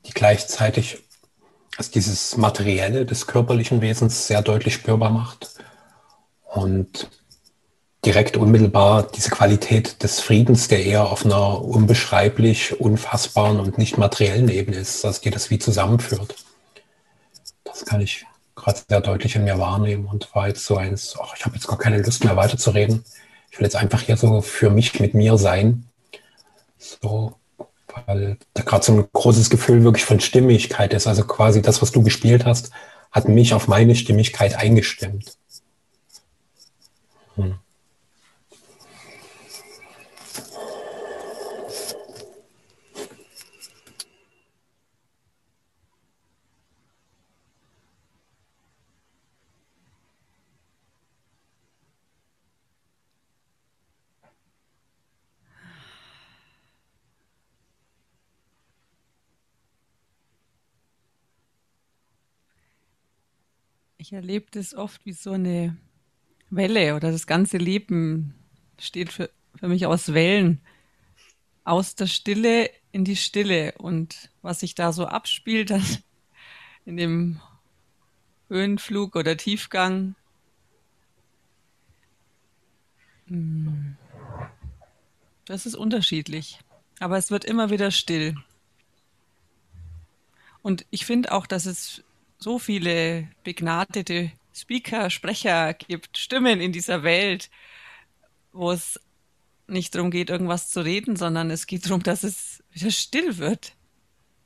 die 0.07 0.13
gleichzeitig 0.13 0.99
also 1.77 1.91
dieses 1.93 2.37
Materielle 2.37 3.07
des 3.07 3.27
körperlichen 3.27 3.81
Wesens 3.81 4.27
sehr 4.27 4.43
deutlich 4.43 4.75
spürbar 4.75 5.11
macht 5.11 5.55
und 6.43 7.11
direkt 8.05 8.37
unmittelbar 8.37 9.05
diese 9.05 9.31
Qualität 9.31 10.03
des 10.03 10.21
Friedens, 10.21 10.69
der 10.69 10.85
eher 10.85 11.11
auf 11.11 11.25
einer 11.25 11.63
unbeschreiblich, 11.63 12.79
unfassbaren 12.81 13.61
und 13.61 13.79
nicht 13.79 13.99
materiellen 13.99 14.49
Ebene 14.49 14.77
ist, 14.77 15.05
dass 15.05 15.21
die 15.21 15.31
das 15.31 15.51
wie 15.51 15.59
zusammenführt. 15.59 16.37
Das 17.65 17.85
kann 17.85 18.01
ich 18.01 18.27
gerade 18.55 18.81
sehr 18.89 19.01
deutlich 19.01 19.37
in 19.37 19.45
mir 19.45 19.59
wahrnehmen 19.59 20.07
und 20.07 20.35
war 20.35 20.49
jetzt 20.49 20.65
so 20.65 20.77
eins, 20.77 21.17
ach, 21.21 21.35
ich 21.37 21.45
habe 21.45 21.57
jetzt 21.57 21.67
gar 21.67 21.79
keine 21.79 22.03
Lust 22.03 22.25
mehr 22.25 22.37
weiterzureden. 22.37 23.05
Ich 23.51 23.59
will 23.59 23.65
jetzt 23.65 23.77
einfach 23.77 24.03
hier 24.03 24.17
so 24.17 24.41
für 24.41 24.71
mich 24.71 25.01
mit 25.01 25.15
mir 25.15 25.37
sein 25.39 25.89
so, 26.85 27.35
weil 28.07 28.39
da 28.53 28.63
gerade 28.63 28.85
so 28.85 28.93
ein 28.93 29.09
großes 29.13 29.51
Gefühl 29.51 29.85
wirklich 29.85 30.05
von 30.05 30.21
Stimmigkeit 30.21 30.93
ist. 30.93 31.07
Also 31.07 31.25
quasi 31.25 31.63
das, 31.63 31.83
was 31.83 31.93
du 31.93 32.03
gespielt 32.03 32.45
hast, 32.45 32.71
hat 33.11 33.29
mich 33.29 33.55
auf 33.55 33.69
meine 33.69 33.95
Stimmigkeit 33.95 34.57
eingestimmt. 34.57 35.37
Hm. 37.37 37.59
Ich 64.05 64.13
erlebe 64.13 64.45
das 64.51 64.75
oft 64.75 65.07
wie 65.07 65.15
so 65.15 65.33
eine 65.33 65.79
Welle 66.51 66.95
oder 66.95 67.11
das 67.11 67.27
ganze 67.27 67.57
Leben 67.57 68.35
steht 68.79 69.11
für, 69.11 69.31
für 69.55 69.67
mich 69.67 69.87
aus 69.87 70.13
Wellen. 70.13 70.61
Aus 71.65 71.95
der 71.95 72.07
Stille 72.07 72.69
in 72.93 73.07
die 73.07 73.17
Stille 73.17 73.73
und 73.79 74.29
was 74.43 74.61
sich 74.61 74.75
da 74.75 74.93
so 74.93 75.07
abspielt 75.07 75.73
in 76.85 76.99
dem 76.99 77.41
Höhenflug 78.49 79.17
oder 79.17 79.39
Tiefgang. 79.39 80.15
Hm. 83.29 83.97
Das 85.47 85.65
ist 85.65 85.77
unterschiedlich, 85.77 86.59
aber 87.01 87.17
es 87.17 87.31
wird 87.31 87.47
immer 87.47 87.71
wieder 87.71 87.91
still. 87.91 88.37
Und 90.61 90.85
ich 90.91 91.07
finde 91.07 91.33
auch, 91.33 91.47
dass 91.47 91.65
es 91.65 92.05
so 92.45 92.59
viele 92.59 93.31
begnadete 93.43 94.31
Speaker, 94.53 95.09
Sprecher 95.09 95.73
gibt, 95.73 96.19
Stimmen 96.19 96.61
in 96.61 96.73
dieser 96.73 97.03
Welt, 97.03 97.51
wo 98.53 98.71
es 98.71 99.01
nicht 99.67 99.95
darum 99.95 100.11
geht, 100.11 100.29
irgendwas 100.29 100.69
zu 100.69 100.85
reden, 100.85 101.17
sondern 101.17 101.51
es 101.51 101.67
geht 101.67 101.87
darum, 101.87 102.03
dass 102.03 102.23
es 102.23 102.63
wieder 102.71 102.91
still 102.91 103.39
wird. 103.39 103.75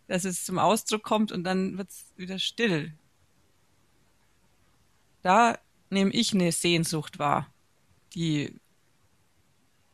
Dass 0.07 0.25
es 0.25 0.45
zum 0.45 0.61
Ausdruck 0.61 1.03
kommt 1.03 1.33
und 1.33 1.43
dann 1.43 1.77
wird 1.77 1.91
es 1.91 2.13
wieder 2.17 2.39
still. 2.39 2.95
Da 5.23 5.59
nehme 5.91 6.13
ich 6.13 6.33
eine 6.33 6.53
Sehnsucht 6.53 7.19
wahr, 7.19 7.53
die 8.15 8.55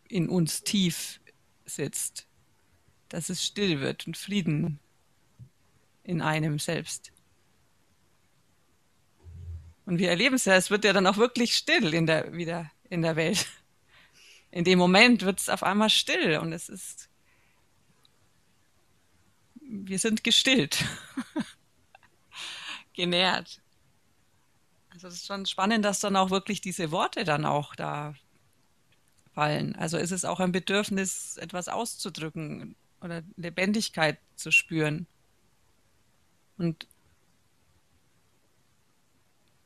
in 0.08 0.28
uns 0.28 0.62
tief 0.62 1.20
sitzt. 1.64 2.26
Dass 3.08 3.30
es 3.30 3.42
still 3.42 3.80
wird 3.80 4.06
und 4.06 4.18
Frieden 4.18 4.78
in 6.02 6.20
einem 6.20 6.58
selbst. 6.58 7.13
Und 9.86 9.98
wir 9.98 10.10
erleben 10.10 10.36
es 10.36 10.44
ja, 10.46 10.54
es 10.54 10.70
wird 10.70 10.84
ja 10.84 10.92
dann 10.92 11.06
auch 11.06 11.16
wirklich 11.16 11.56
still 11.56 11.92
in 11.92 12.06
der, 12.06 12.32
wieder 12.32 12.70
in 12.88 13.02
der 13.02 13.16
Welt. 13.16 13.46
In 14.50 14.64
dem 14.64 14.78
Moment 14.78 15.22
wird 15.22 15.40
es 15.40 15.48
auf 15.48 15.62
einmal 15.62 15.90
still 15.90 16.38
und 16.38 16.52
es 16.52 16.68
ist, 16.68 17.10
wir 19.60 19.98
sind 19.98 20.22
gestillt, 20.22 20.84
genährt. 22.94 23.60
Also 24.90 25.08
es 25.08 25.14
ist 25.14 25.26
schon 25.26 25.44
spannend, 25.46 25.84
dass 25.84 25.98
dann 25.98 26.16
auch 26.16 26.30
wirklich 26.30 26.60
diese 26.60 26.92
Worte 26.92 27.24
dann 27.24 27.44
auch 27.44 27.74
da 27.74 28.14
fallen. 29.34 29.74
Also 29.74 29.98
ist 29.98 30.12
es 30.12 30.24
auch 30.24 30.38
ein 30.38 30.52
Bedürfnis, 30.52 31.36
etwas 31.36 31.68
auszudrücken 31.68 32.76
oder 33.00 33.22
Lebendigkeit 33.36 34.18
zu 34.36 34.52
spüren. 34.52 35.08
Und 36.56 36.86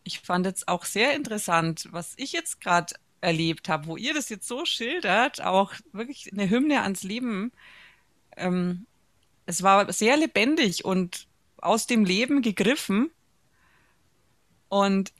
ich 0.08 0.20
fand 0.20 0.46
es 0.46 0.66
auch 0.66 0.86
sehr 0.86 1.14
interessant, 1.14 1.86
was 1.90 2.14
ich 2.16 2.32
jetzt 2.32 2.62
gerade 2.62 2.94
erlebt 3.20 3.68
habe, 3.68 3.86
wo 3.88 3.98
ihr 3.98 4.14
das 4.14 4.30
jetzt 4.30 4.48
so 4.48 4.64
schildert, 4.64 5.42
auch 5.42 5.74
wirklich 5.92 6.32
eine 6.32 6.48
Hymne 6.48 6.80
ans 6.80 7.02
Leben. 7.02 7.52
Ähm, 8.38 8.86
es 9.44 9.62
war 9.62 9.92
sehr 9.92 10.16
lebendig 10.16 10.86
und 10.86 11.26
aus 11.58 11.86
dem 11.86 12.06
Leben 12.06 12.40
gegriffen. 12.40 13.10
Und 14.70 15.12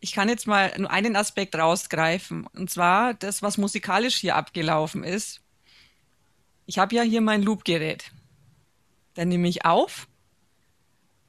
ich 0.00 0.12
kann 0.12 0.30
jetzt 0.30 0.46
mal 0.46 0.72
nur 0.78 0.90
einen 0.90 1.16
Aspekt 1.16 1.54
rausgreifen, 1.54 2.46
und 2.46 2.70
zwar 2.70 3.12
das, 3.12 3.42
was 3.42 3.58
musikalisch 3.58 4.16
hier 4.16 4.36
abgelaufen 4.36 5.04
ist. 5.04 5.42
Ich 6.64 6.78
habe 6.78 6.94
ja 6.94 7.02
hier 7.02 7.20
mein 7.20 7.42
Loopgerät. 7.42 8.10
Dann 9.12 9.28
nehme 9.28 9.48
ich 9.48 9.66
auf 9.66 10.08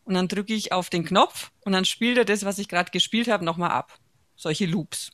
und 0.08 0.14
dann 0.14 0.30
drücke 0.30 0.54
ich 0.54 0.72
auf 0.72 0.90
den 0.90 1.04
Knopf 1.04 1.52
und 1.66 1.74
dann 1.74 1.84
spielt 1.84 2.18
er 2.18 2.24
das, 2.24 2.46
was 2.46 2.60
ich 2.60 2.70
gerade 2.70 2.92
gespielt 2.92 3.28
habe, 3.28 3.44
nochmal 3.44 3.72
ab. 3.72 4.00
Solche 4.38 4.66
Loops. 4.66 5.12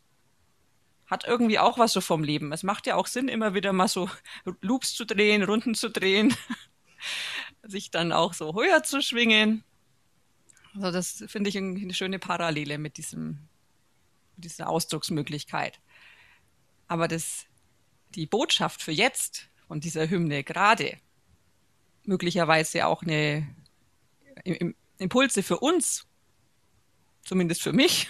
Hat 1.07 1.25
irgendwie 1.25 1.57
auch 1.57 1.79
was 1.79 1.93
so 1.93 1.99
vom 1.99 2.23
Leben. 2.23 2.53
Es 2.53 2.61
macht 2.61 2.85
ja 2.85 2.93
auch 2.95 3.07
Sinn, 3.07 3.27
immer 3.27 3.55
wieder 3.55 3.73
mal 3.73 3.87
so 3.87 4.07
Loops 4.61 4.93
zu 4.93 5.05
drehen, 5.05 5.41
Runden 5.41 5.73
zu 5.73 5.89
drehen, 5.89 6.35
sich 7.63 7.89
dann 7.89 8.11
auch 8.11 8.35
so 8.35 8.53
höher 8.53 8.83
zu 8.83 9.01
schwingen. 9.01 9.63
Also 10.75 10.91
das 10.91 11.23
finde 11.25 11.49
ich 11.49 11.57
eine 11.57 11.93
schöne 11.95 12.19
Parallele 12.19 12.77
mit 12.77 12.97
diesem, 12.97 13.49
mit 14.35 14.45
dieser 14.45 14.69
Ausdrucksmöglichkeit. 14.69 15.79
Aber 16.87 17.07
das, 17.07 17.47
die 18.09 18.27
Botschaft 18.27 18.83
für 18.83 18.91
jetzt 18.91 19.49
von 19.67 19.79
dieser 19.79 20.07
Hymne 20.07 20.43
gerade 20.43 20.99
möglicherweise 22.03 22.85
auch 22.85 23.01
eine 23.01 23.55
im, 24.43 24.75
Impulse 24.97 25.43
für 25.43 25.59
uns, 25.59 26.05
zumindest 27.23 27.61
für 27.61 27.73
mich. 27.73 28.07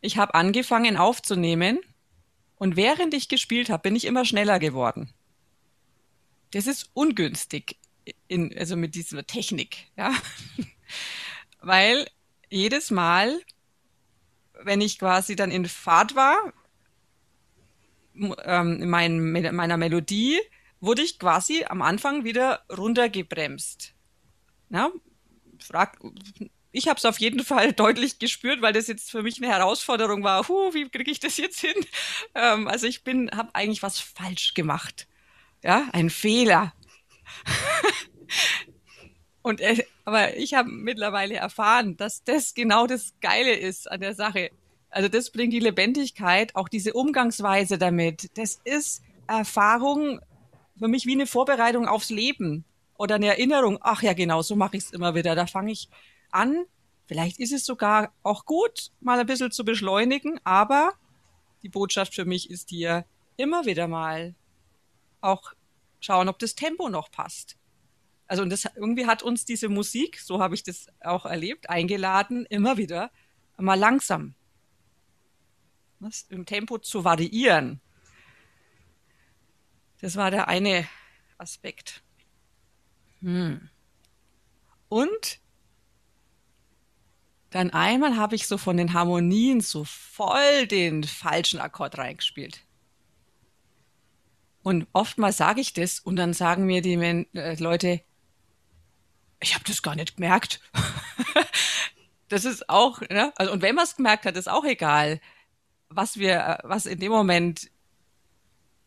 Ich 0.00 0.18
habe 0.18 0.34
angefangen 0.34 0.96
aufzunehmen 0.96 1.80
und 2.56 2.76
während 2.76 3.14
ich 3.14 3.28
gespielt 3.28 3.70
habe, 3.70 3.82
bin 3.82 3.96
ich 3.96 4.04
immer 4.04 4.24
schneller 4.24 4.58
geworden. 4.58 5.12
Das 6.52 6.66
ist 6.66 6.90
ungünstig, 6.94 7.76
in, 8.28 8.56
also 8.56 8.76
mit 8.76 8.94
dieser 8.94 9.26
Technik, 9.26 9.88
ja. 9.96 10.14
Weil 11.60 12.08
jedes 12.48 12.90
Mal, 12.90 13.40
wenn 14.62 14.80
ich 14.80 14.98
quasi 14.98 15.36
dann 15.36 15.50
in 15.50 15.66
Fahrt 15.66 16.14
war, 16.14 16.52
ähm, 18.44 18.82
in 18.82 18.88
mein, 18.88 19.32
meiner 19.32 19.76
Melodie, 19.76 20.38
wurde 20.80 21.02
ich 21.02 21.18
quasi 21.18 21.64
am 21.64 21.82
Anfang 21.82 22.24
wieder 22.24 22.64
runtergebremst. 22.70 23.94
Ja, 24.70 24.90
frag, 25.62 25.98
ich 26.72 26.88
habe 26.88 26.98
es 26.98 27.04
auf 27.04 27.18
jeden 27.18 27.44
Fall 27.44 27.72
deutlich 27.74 28.18
gespürt, 28.18 28.62
weil 28.62 28.72
das 28.72 28.86
jetzt 28.86 29.10
für 29.10 29.22
mich 29.22 29.38
eine 29.38 29.52
Herausforderung 29.52 30.22
war. 30.22 30.46
Huh, 30.48 30.74
wie 30.74 30.88
kriege 30.88 31.10
ich 31.10 31.20
das 31.20 31.36
jetzt 31.36 31.60
hin? 31.60 31.74
Ähm, 32.34 32.68
also 32.68 32.86
ich 32.86 33.02
bin, 33.02 33.30
habe 33.34 33.54
eigentlich 33.54 33.82
was 33.82 33.98
falsch 33.98 34.52
gemacht. 34.52 35.06
Ja, 35.64 35.88
ein 35.92 36.10
Fehler. 36.10 36.74
Und 39.42 39.60
äh, 39.60 39.84
aber 40.04 40.36
ich 40.36 40.52
habe 40.52 40.68
mittlerweile 40.68 41.36
erfahren, 41.36 41.96
dass 41.96 42.24
das 42.24 42.52
genau 42.52 42.86
das 42.86 43.14
Geile 43.22 43.54
ist 43.54 43.90
an 43.90 44.00
der 44.00 44.14
Sache. 44.14 44.50
Also 44.90 45.08
das 45.08 45.30
bringt 45.30 45.54
die 45.54 45.60
Lebendigkeit, 45.60 46.54
auch 46.56 46.68
diese 46.68 46.92
Umgangsweise 46.92 47.78
damit. 47.78 48.36
Das 48.36 48.60
ist 48.64 49.02
Erfahrung 49.26 50.20
für 50.78 50.88
mich 50.88 51.06
wie 51.06 51.14
eine 51.14 51.26
Vorbereitung 51.26 51.88
aufs 51.88 52.10
Leben 52.10 52.64
oder 52.98 53.16
eine 53.16 53.28
Erinnerung. 53.28 53.78
Ach 53.80 54.02
ja, 54.02 54.12
genau, 54.12 54.42
so 54.42 54.56
mache 54.56 54.76
ich 54.76 54.84
es 54.84 54.90
immer 54.92 55.14
wieder. 55.14 55.34
Da 55.34 55.46
fange 55.46 55.72
ich 55.72 55.88
an. 56.30 56.64
Vielleicht 57.06 57.38
ist 57.38 57.52
es 57.52 57.64
sogar 57.64 58.12
auch 58.22 58.44
gut, 58.44 58.90
mal 59.00 59.18
ein 59.18 59.26
bisschen 59.26 59.52
zu 59.52 59.64
beschleunigen, 59.64 60.40
aber 60.44 60.94
die 61.62 61.68
Botschaft 61.68 62.14
für 62.14 62.24
mich 62.24 62.50
ist 62.50 62.70
hier 62.70 63.04
immer 63.36 63.64
wieder 63.64 63.86
mal 63.86 64.34
auch 65.20 65.52
schauen, 66.00 66.28
ob 66.28 66.38
das 66.38 66.54
Tempo 66.54 66.88
noch 66.88 67.10
passt. 67.10 67.56
Also 68.26 68.42
und 68.42 68.50
das 68.50 68.68
irgendwie 68.74 69.06
hat 69.06 69.22
uns 69.22 69.44
diese 69.44 69.68
Musik, 69.68 70.18
so 70.18 70.40
habe 70.40 70.56
ich 70.56 70.64
das 70.64 70.88
auch 71.00 71.26
erlebt, 71.26 71.70
eingeladen, 71.70 72.44
immer 72.46 72.76
wieder 72.76 73.10
mal 73.56 73.78
langsam 73.78 74.34
was, 76.00 76.26
im 76.28 76.44
Tempo 76.44 76.78
zu 76.78 77.04
variieren. 77.04 77.80
Das 80.00 80.16
war 80.16 80.30
der 80.30 80.48
eine 80.48 80.86
Aspekt. 81.38 82.02
Hm. 83.26 83.68
Und 84.88 85.40
dann 87.50 87.70
einmal 87.70 88.16
habe 88.16 88.36
ich 88.36 88.46
so 88.46 88.56
von 88.56 88.76
den 88.76 88.92
Harmonien 88.92 89.60
so 89.60 89.82
voll 89.82 90.68
den 90.68 91.02
falschen 91.02 91.58
Akkord 91.58 91.98
reingespielt. 91.98 92.60
Und 94.62 94.86
oftmals 94.92 95.38
sage 95.38 95.60
ich 95.60 95.72
das 95.72 95.98
und 95.98 96.14
dann 96.14 96.34
sagen 96.34 96.66
mir 96.66 96.82
die 96.82 96.94
äh, 96.94 97.60
Leute, 97.60 98.00
ich 99.40 99.54
habe 99.54 99.64
das 99.64 99.82
gar 99.82 99.96
nicht 99.96 100.14
gemerkt. 100.14 100.60
das 102.28 102.44
ist 102.44 102.68
auch, 102.68 103.00
ne? 103.00 103.32
also, 103.34 103.52
und 103.52 103.60
wenn 103.60 103.74
man 103.74 103.84
es 103.84 103.96
gemerkt 103.96 104.24
hat, 104.24 104.36
ist 104.36 104.48
auch 104.48 104.64
egal, 104.64 105.20
was 105.88 106.16
wir, 106.16 106.60
was 106.62 106.86
in 106.86 107.00
dem 107.00 107.10
Moment 107.10 107.70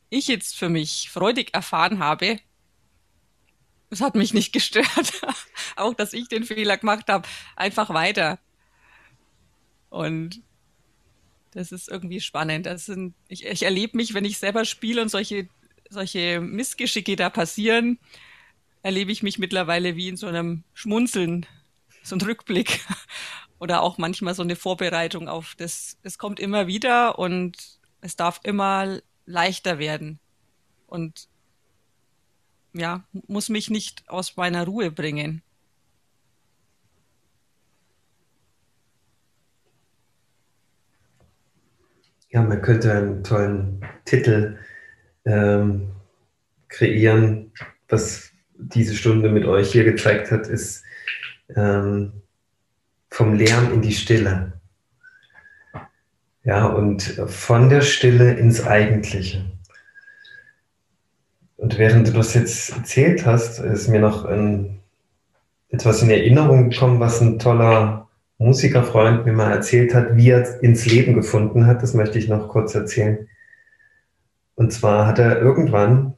ich 0.09 0.27
jetzt 0.27 0.55
für 0.55 0.69
mich 0.69 1.09
freudig 1.09 1.53
erfahren 1.53 1.99
habe. 1.99 2.39
Es 3.89 4.01
hat 4.01 4.15
mich 4.15 4.33
nicht 4.33 4.53
gestört. 4.53 5.21
auch, 5.75 5.93
dass 5.93 6.13
ich 6.13 6.27
den 6.27 6.43
Fehler 6.43 6.77
gemacht 6.77 7.07
habe. 7.09 7.27
Einfach 7.55 7.89
weiter. 7.89 8.39
Und 9.89 10.41
das 11.51 11.71
ist 11.71 11.89
irgendwie 11.89 12.21
spannend. 12.21 12.65
Das 12.65 12.85
sind, 12.85 13.15
ich, 13.27 13.45
ich 13.45 13.63
erlebe 13.63 13.97
mich, 13.97 14.13
wenn 14.13 14.25
ich 14.25 14.37
selber 14.37 14.65
spiele 14.65 15.01
und 15.01 15.09
solche, 15.09 15.47
solche 15.89 16.39
Missgeschicke 16.39 17.15
da 17.15 17.29
passieren, 17.29 17.97
erlebe 18.83 19.11
ich 19.11 19.23
mich 19.23 19.39
mittlerweile 19.39 19.95
wie 19.95 20.09
in 20.09 20.17
so 20.17 20.27
einem 20.27 20.63
Schmunzeln, 20.73 21.45
so 22.03 22.15
ein 22.15 22.21
Rückblick 22.21 22.81
oder 23.59 23.81
auch 23.81 23.97
manchmal 23.97 24.35
so 24.35 24.43
eine 24.43 24.55
Vorbereitung 24.55 25.27
auf 25.27 25.55
das. 25.57 25.97
Es 26.03 26.17
kommt 26.17 26.39
immer 26.39 26.67
wieder 26.67 27.17
und 27.17 27.57
es 28.01 28.15
darf 28.15 28.39
immer 28.43 28.99
leichter 29.25 29.79
werden 29.79 30.19
und 30.87 31.28
ja, 32.73 33.03
muss 33.27 33.49
mich 33.49 33.69
nicht 33.69 34.03
aus 34.07 34.37
meiner 34.37 34.65
Ruhe 34.65 34.91
bringen. 34.91 35.41
Ja, 42.29 42.43
man 42.43 42.61
könnte 42.61 42.93
einen 42.93 43.23
tollen 43.23 43.83
Titel 44.05 44.59
ähm, 45.25 45.89
kreieren, 46.67 47.51
was 47.87 48.31
diese 48.53 48.95
Stunde 48.95 49.29
mit 49.29 49.45
euch 49.45 49.71
hier 49.71 49.83
gezeigt 49.83 50.31
hat, 50.31 50.47
ist 50.47 50.83
ähm, 51.55 52.21
vom 53.09 53.33
Lärm 53.33 53.73
in 53.73 53.81
die 53.81 53.93
Stille. 53.93 54.53
Ja, 56.43 56.67
und 56.67 57.01
von 57.01 57.69
der 57.69 57.81
Stille 57.81 58.33
ins 58.33 58.65
Eigentliche. 58.65 59.58
Und 61.59 61.77
während 61.77 62.07
du 62.07 62.13
das 62.13 62.33
jetzt 62.33 62.69
erzählt 62.71 63.25
hast, 63.25 63.59
ist 63.59 63.89
mir 63.89 63.99
noch 63.99 64.23
ein, 64.23 64.79
etwas 65.67 66.01
in 66.01 66.09
Erinnerung 66.09 66.69
gekommen, 66.69 67.01
was 67.01 67.19
ein 67.19 67.37
toller 67.37 68.07
Musikerfreund 68.37 69.25
mir 69.25 69.33
mal 69.33 69.51
erzählt 69.51 69.93
hat, 69.93 70.15
wie 70.15 70.29
er 70.29 70.63
ins 70.63 70.85
Leben 70.85 71.13
gefunden 71.13 71.67
hat. 71.67 71.83
Das 71.83 71.93
möchte 71.93 72.17
ich 72.17 72.29
noch 72.29 72.47
kurz 72.47 72.73
erzählen. 72.75 73.27
Und 74.55 74.71
zwar 74.71 75.05
hat 75.05 75.19
er 75.19 75.41
irgendwann, 75.41 76.13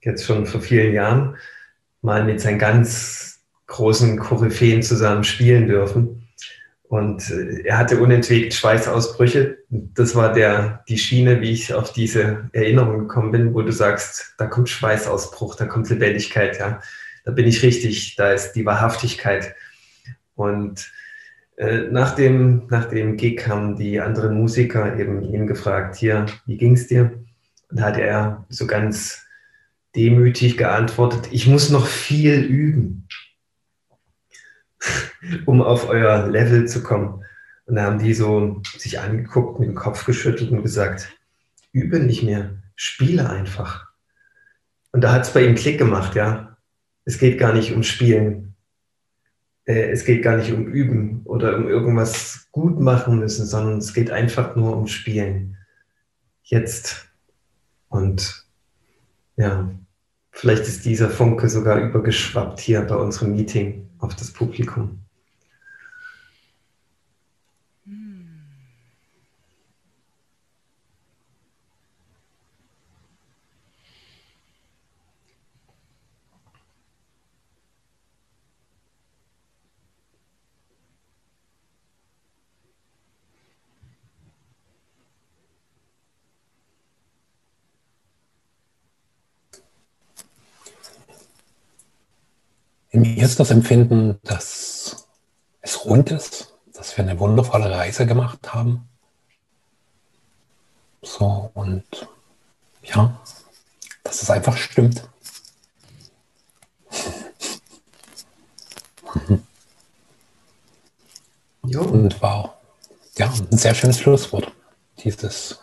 jetzt 0.00 0.24
schon 0.24 0.46
vor 0.46 0.60
vielen 0.60 0.94
Jahren, 0.94 1.36
mal 2.00 2.24
mit 2.24 2.40
seinen 2.40 2.60
ganz 2.60 3.40
großen 3.66 4.16
Koryphäen 4.20 4.84
zusammen 4.84 5.24
spielen 5.24 5.66
dürfen. 5.66 6.25
Und 6.88 7.30
äh, 7.30 7.62
er 7.64 7.78
hatte 7.78 8.00
unentwegt 8.00 8.54
Schweißausbrüche. 8.54 9.58
Das 9.68 10.14
war 10.14 10.32
der, 10.32 10.84
die 10.88 10.98
Schiene, 10.98 11.40
wie 11.40 11.50
ich 11.50 11.74
auf 11.74 11.92
diese 11.92 12.48
Erinnerung 12.52 13.00
gekommen 13.00 13.32
bin, 13.32 13.54
wo 13.54 13.62
du 13.62 13.72
sagst, 13.72 14.34
da 14.38 14.46
kommt 14.46 14.68
Schweißausbruch, 14.68 15.56
da 15.56 15.66
kommt 15.66 15.88
Lebendigkeit, 15.90 16.58
ja. 16.58 16.80
Da 17.24 17.32
bin 17.32 17.46
ich 17.46 17.62
richtig, 17.64 18.14
da 18.14 18.32
ist 18.32 18.52
die 18.52 18.64
Wahrhaftigkeit. 18.64 19.54
Und 20.36 20.92
äh, 21.56 21.88
nach, 21.90 22.14
dem, 22.14 22.66
nach 22.68 22.84
dem 22.84 23.16
Gig 23.16 23.48
haben 23.48 23.76
die 23.76 24.00
anderen 24.00 24.38
Musiker 24.38 24.96
eben 24.96 25.22
ihn 25.22 25.46
gefragt, 25.48 25.96
hier, 25.96 26.26
wie 26.46 26.56
ging's 26.56 26.86
dir? 26.86 27.18
Und 27.68 27.80
da 27.80 27.84
hat 27.84 27.98
er 27.98 28.46
so 28.48 28.66
ganz 28.66 29.26
demütig 29.96 30.56
geantwortet, 30.56 31.28
ich 31.32 31.46
muss 31.46 31.70
noch 31.70 31.86
viel 31.86 32.42
üben, 32.42 33.08
um 35.46 35.62
auf 35.62 35.88
euer 35.88 36.26
Level 36.28 36.66
zu 36.66 36.82
kommen. 36.82 37.24
Und 37.66 37.76
da 37.76 37.84
haben 37.84 37.98
die 37.98 38.14
so 38.14 38.62
sich 38.78 39.00
angeguckt, 39.00 39.58
mit 39.58 39.68
dem 39.68 39.74
Kopf 39.74 40.04
geschüttelt 40.04 40.50
und 40.50 40.62
gesagt, 40.62 41.12
übe 41.72 41.98
nicht 41.98 42.22
mehr, 42.22 42.50
spiele 42.74 43.28
einfach. 43.28 43.86
Und 44.92 45.02
da 45.02 45.12
hat 45.12 45.22
es 45.22 45.32
bei 45.32 45.44
ihm 45.44 45.54
Klick 45.54 45.78
gemacht, 45.78 46.14
ja. 46.14 46.56
Es 47.04 47.18
geht 47.18 47.38
gar 47.38 47.52
nicht 47.52 47.72
um 47.72 47.82
Spielen. 47.82 48.54
Äh, 49.64 49.90
es 49.90 50.04
geht 50.04 50.22
gar 50.22 50.36
nicht 50.36 50.52
um 50.52 50.66
Üben 50.66 51.22
oder 51.24 51.56
um 51.56 51.68
irgendwas 51.68 52.48
gut 52.52 52.80
machen 52.80 53.18
müssen, 53.18 53.46
sondern 53.46 53.78
es 53.78 53.94
geht 53.94 54.10
einfach 54.10 54.56
nur 54.56 54.76
um 54.76 54.86
Spielen. 54.86 55.56
Jetzt. 56.42 57.08
Und 57.88 58.46
ja, 59.36 59.70
Vielleicht 60.38 60.64
ist 60.64 60.84
dieser 60.84 61.08
Funke 61.08 61.48
sogar 61.48 61.80
übergeschwappt 61.80 62.60
hier 62.60 62.82
bei 62.82 62.94
unserem 62.94 63.34
Meeting 63.34 63.88
auf 64.00 64.14
das 64.16 64.30
Publikum. 64.30 65.05
In 92.96 93.02
mir 93.02 93.24
ist 93.24 93.38
das 93.38 93.50
Empfinden, 93.50 94.18
dass 94.22 95.06
es 95.60 95.84
rund 95.84 96.10
ist, 96.10 96.54
dass 96.72 96.96
wir 96.96 97.04
eine 97.04 97.18
wundervolle 97.18 97.70
Reise 97.70 98.06
gemacht 98.06 98.54
haben. 98.54 98.88
So, 101.02 101.50
und 101.52 101.84
ja, 102.84 103.20
dass 104.02 104.22
es 104.22 104.30
einfach 104.30 104.56
stimmt. 104.56 105.06
Jo. 111.66 111.82
Und 111.82 112.22
war 112.22 112.58
ja 113.18 113.28
ein 113.28 113.58
sehr 113.58 113.74
schönes 113.74 113.98
Schlusswort. 113.98 114.52
Dieses 115.02 115.58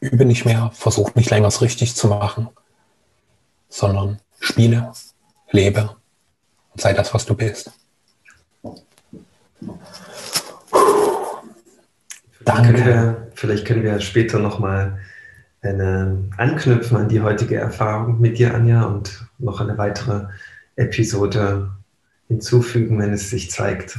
Übe 0.00 0.26
nicht 0.26 0.44
mehr, 0.44 0.70
versuch 0.74 1.14
nicht 1.14 1.30
länger 1.30 1.46
es 1.46 1.62
richtig 1.62 1.94
zu 1.94 2.08
machen, 2.08 2.48
sondern 3.68 4.20
spiele, 4.40 4.92
lebe 5.50 5.96
sei 6.76 6.92
das, 6.92 7.12
was 7.14 7.26
du 7.26 7.34
bist. 7.34 7.70
Danke. 12.44 12.72
Können 12.72 12.86
wir, 12.86 13.30
vielleicht 13.34 13.66
können 13.66 13.82
wir 13.82 14.00
später 14.00 14.38
nochmal 14.38 14.98
anknüpfen 16.36 16.96
an 16.98 17.08
die 17.08 17.22
heutige 17.22 17.56
Erfahrung 17.56 18.20
mit 18.20 18.38
dir, 18.38 18.54
Anja, 18.54 18.82
und 18.84 19.26
noch 19.38 19.62
eine 19.62 19.78
weitere 19.78 20.26
Episode 20.76 21.70
hinzufügen, 22.28 22.98
wenn 22.98 23.14
es 23.14 23.30
sich 23.30 23.50
zeigt. 23.50 23.98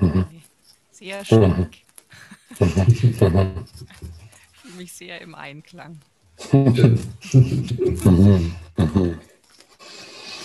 Mhm. 0.00 0.24
Sehr 0.90 1.22
stark. 1.24 1.58
Mhm. 1.58 1.68
ich 2.88 3.16
fühle 3.16 3.64
mich 4.78 4.92
sehr 4.92 5.20
im 5.20 5.34
Einklang. 5.34 5.98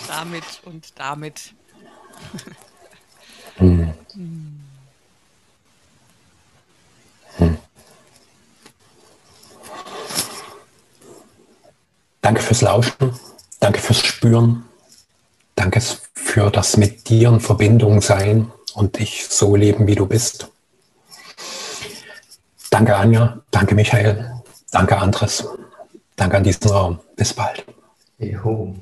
Damit 0.08 0.44
und 0.64 0.98
damit. 0.98 1.54
Hm. 3.56 3.92
Hm. 4.14 4.58
Danke 12.20 12.42
fürs 12.42 12.60
Lauschen, 12.60 12.92
danke 13.58 13.80
fürs 13.80 13.98
Spüren, 13.98 14.64
danke 15.56 15.80
für 16.14 16.50
das 16.50 16.76
mit 16.76 17.08
dir 17.08 17.30
in 17.30 17.40
Verbindung 17.40 18.00
sein 18.00 18.52
und 18.74 18.98
dich 18.98 19.26
so 19.26 19.56
leben, 19.56 19.86
wie 19.86 19.94
du 19.94 20.06
bist. 20.06 20.48
Danke 22.70 22.96
Anja, 22.96 23.40
danke 23.50 23.74
Michael, 23.74 24.42
danke 24.70 24.98
Andres, 24.98 25.44
danke 26.16 26.36
an 26.36 26.44
diesen 26.44 26.70
Raum. 26.70 27.00
Bis 27.16 27.32
bald. 27.32 27.64
Eho. 28.20 28.74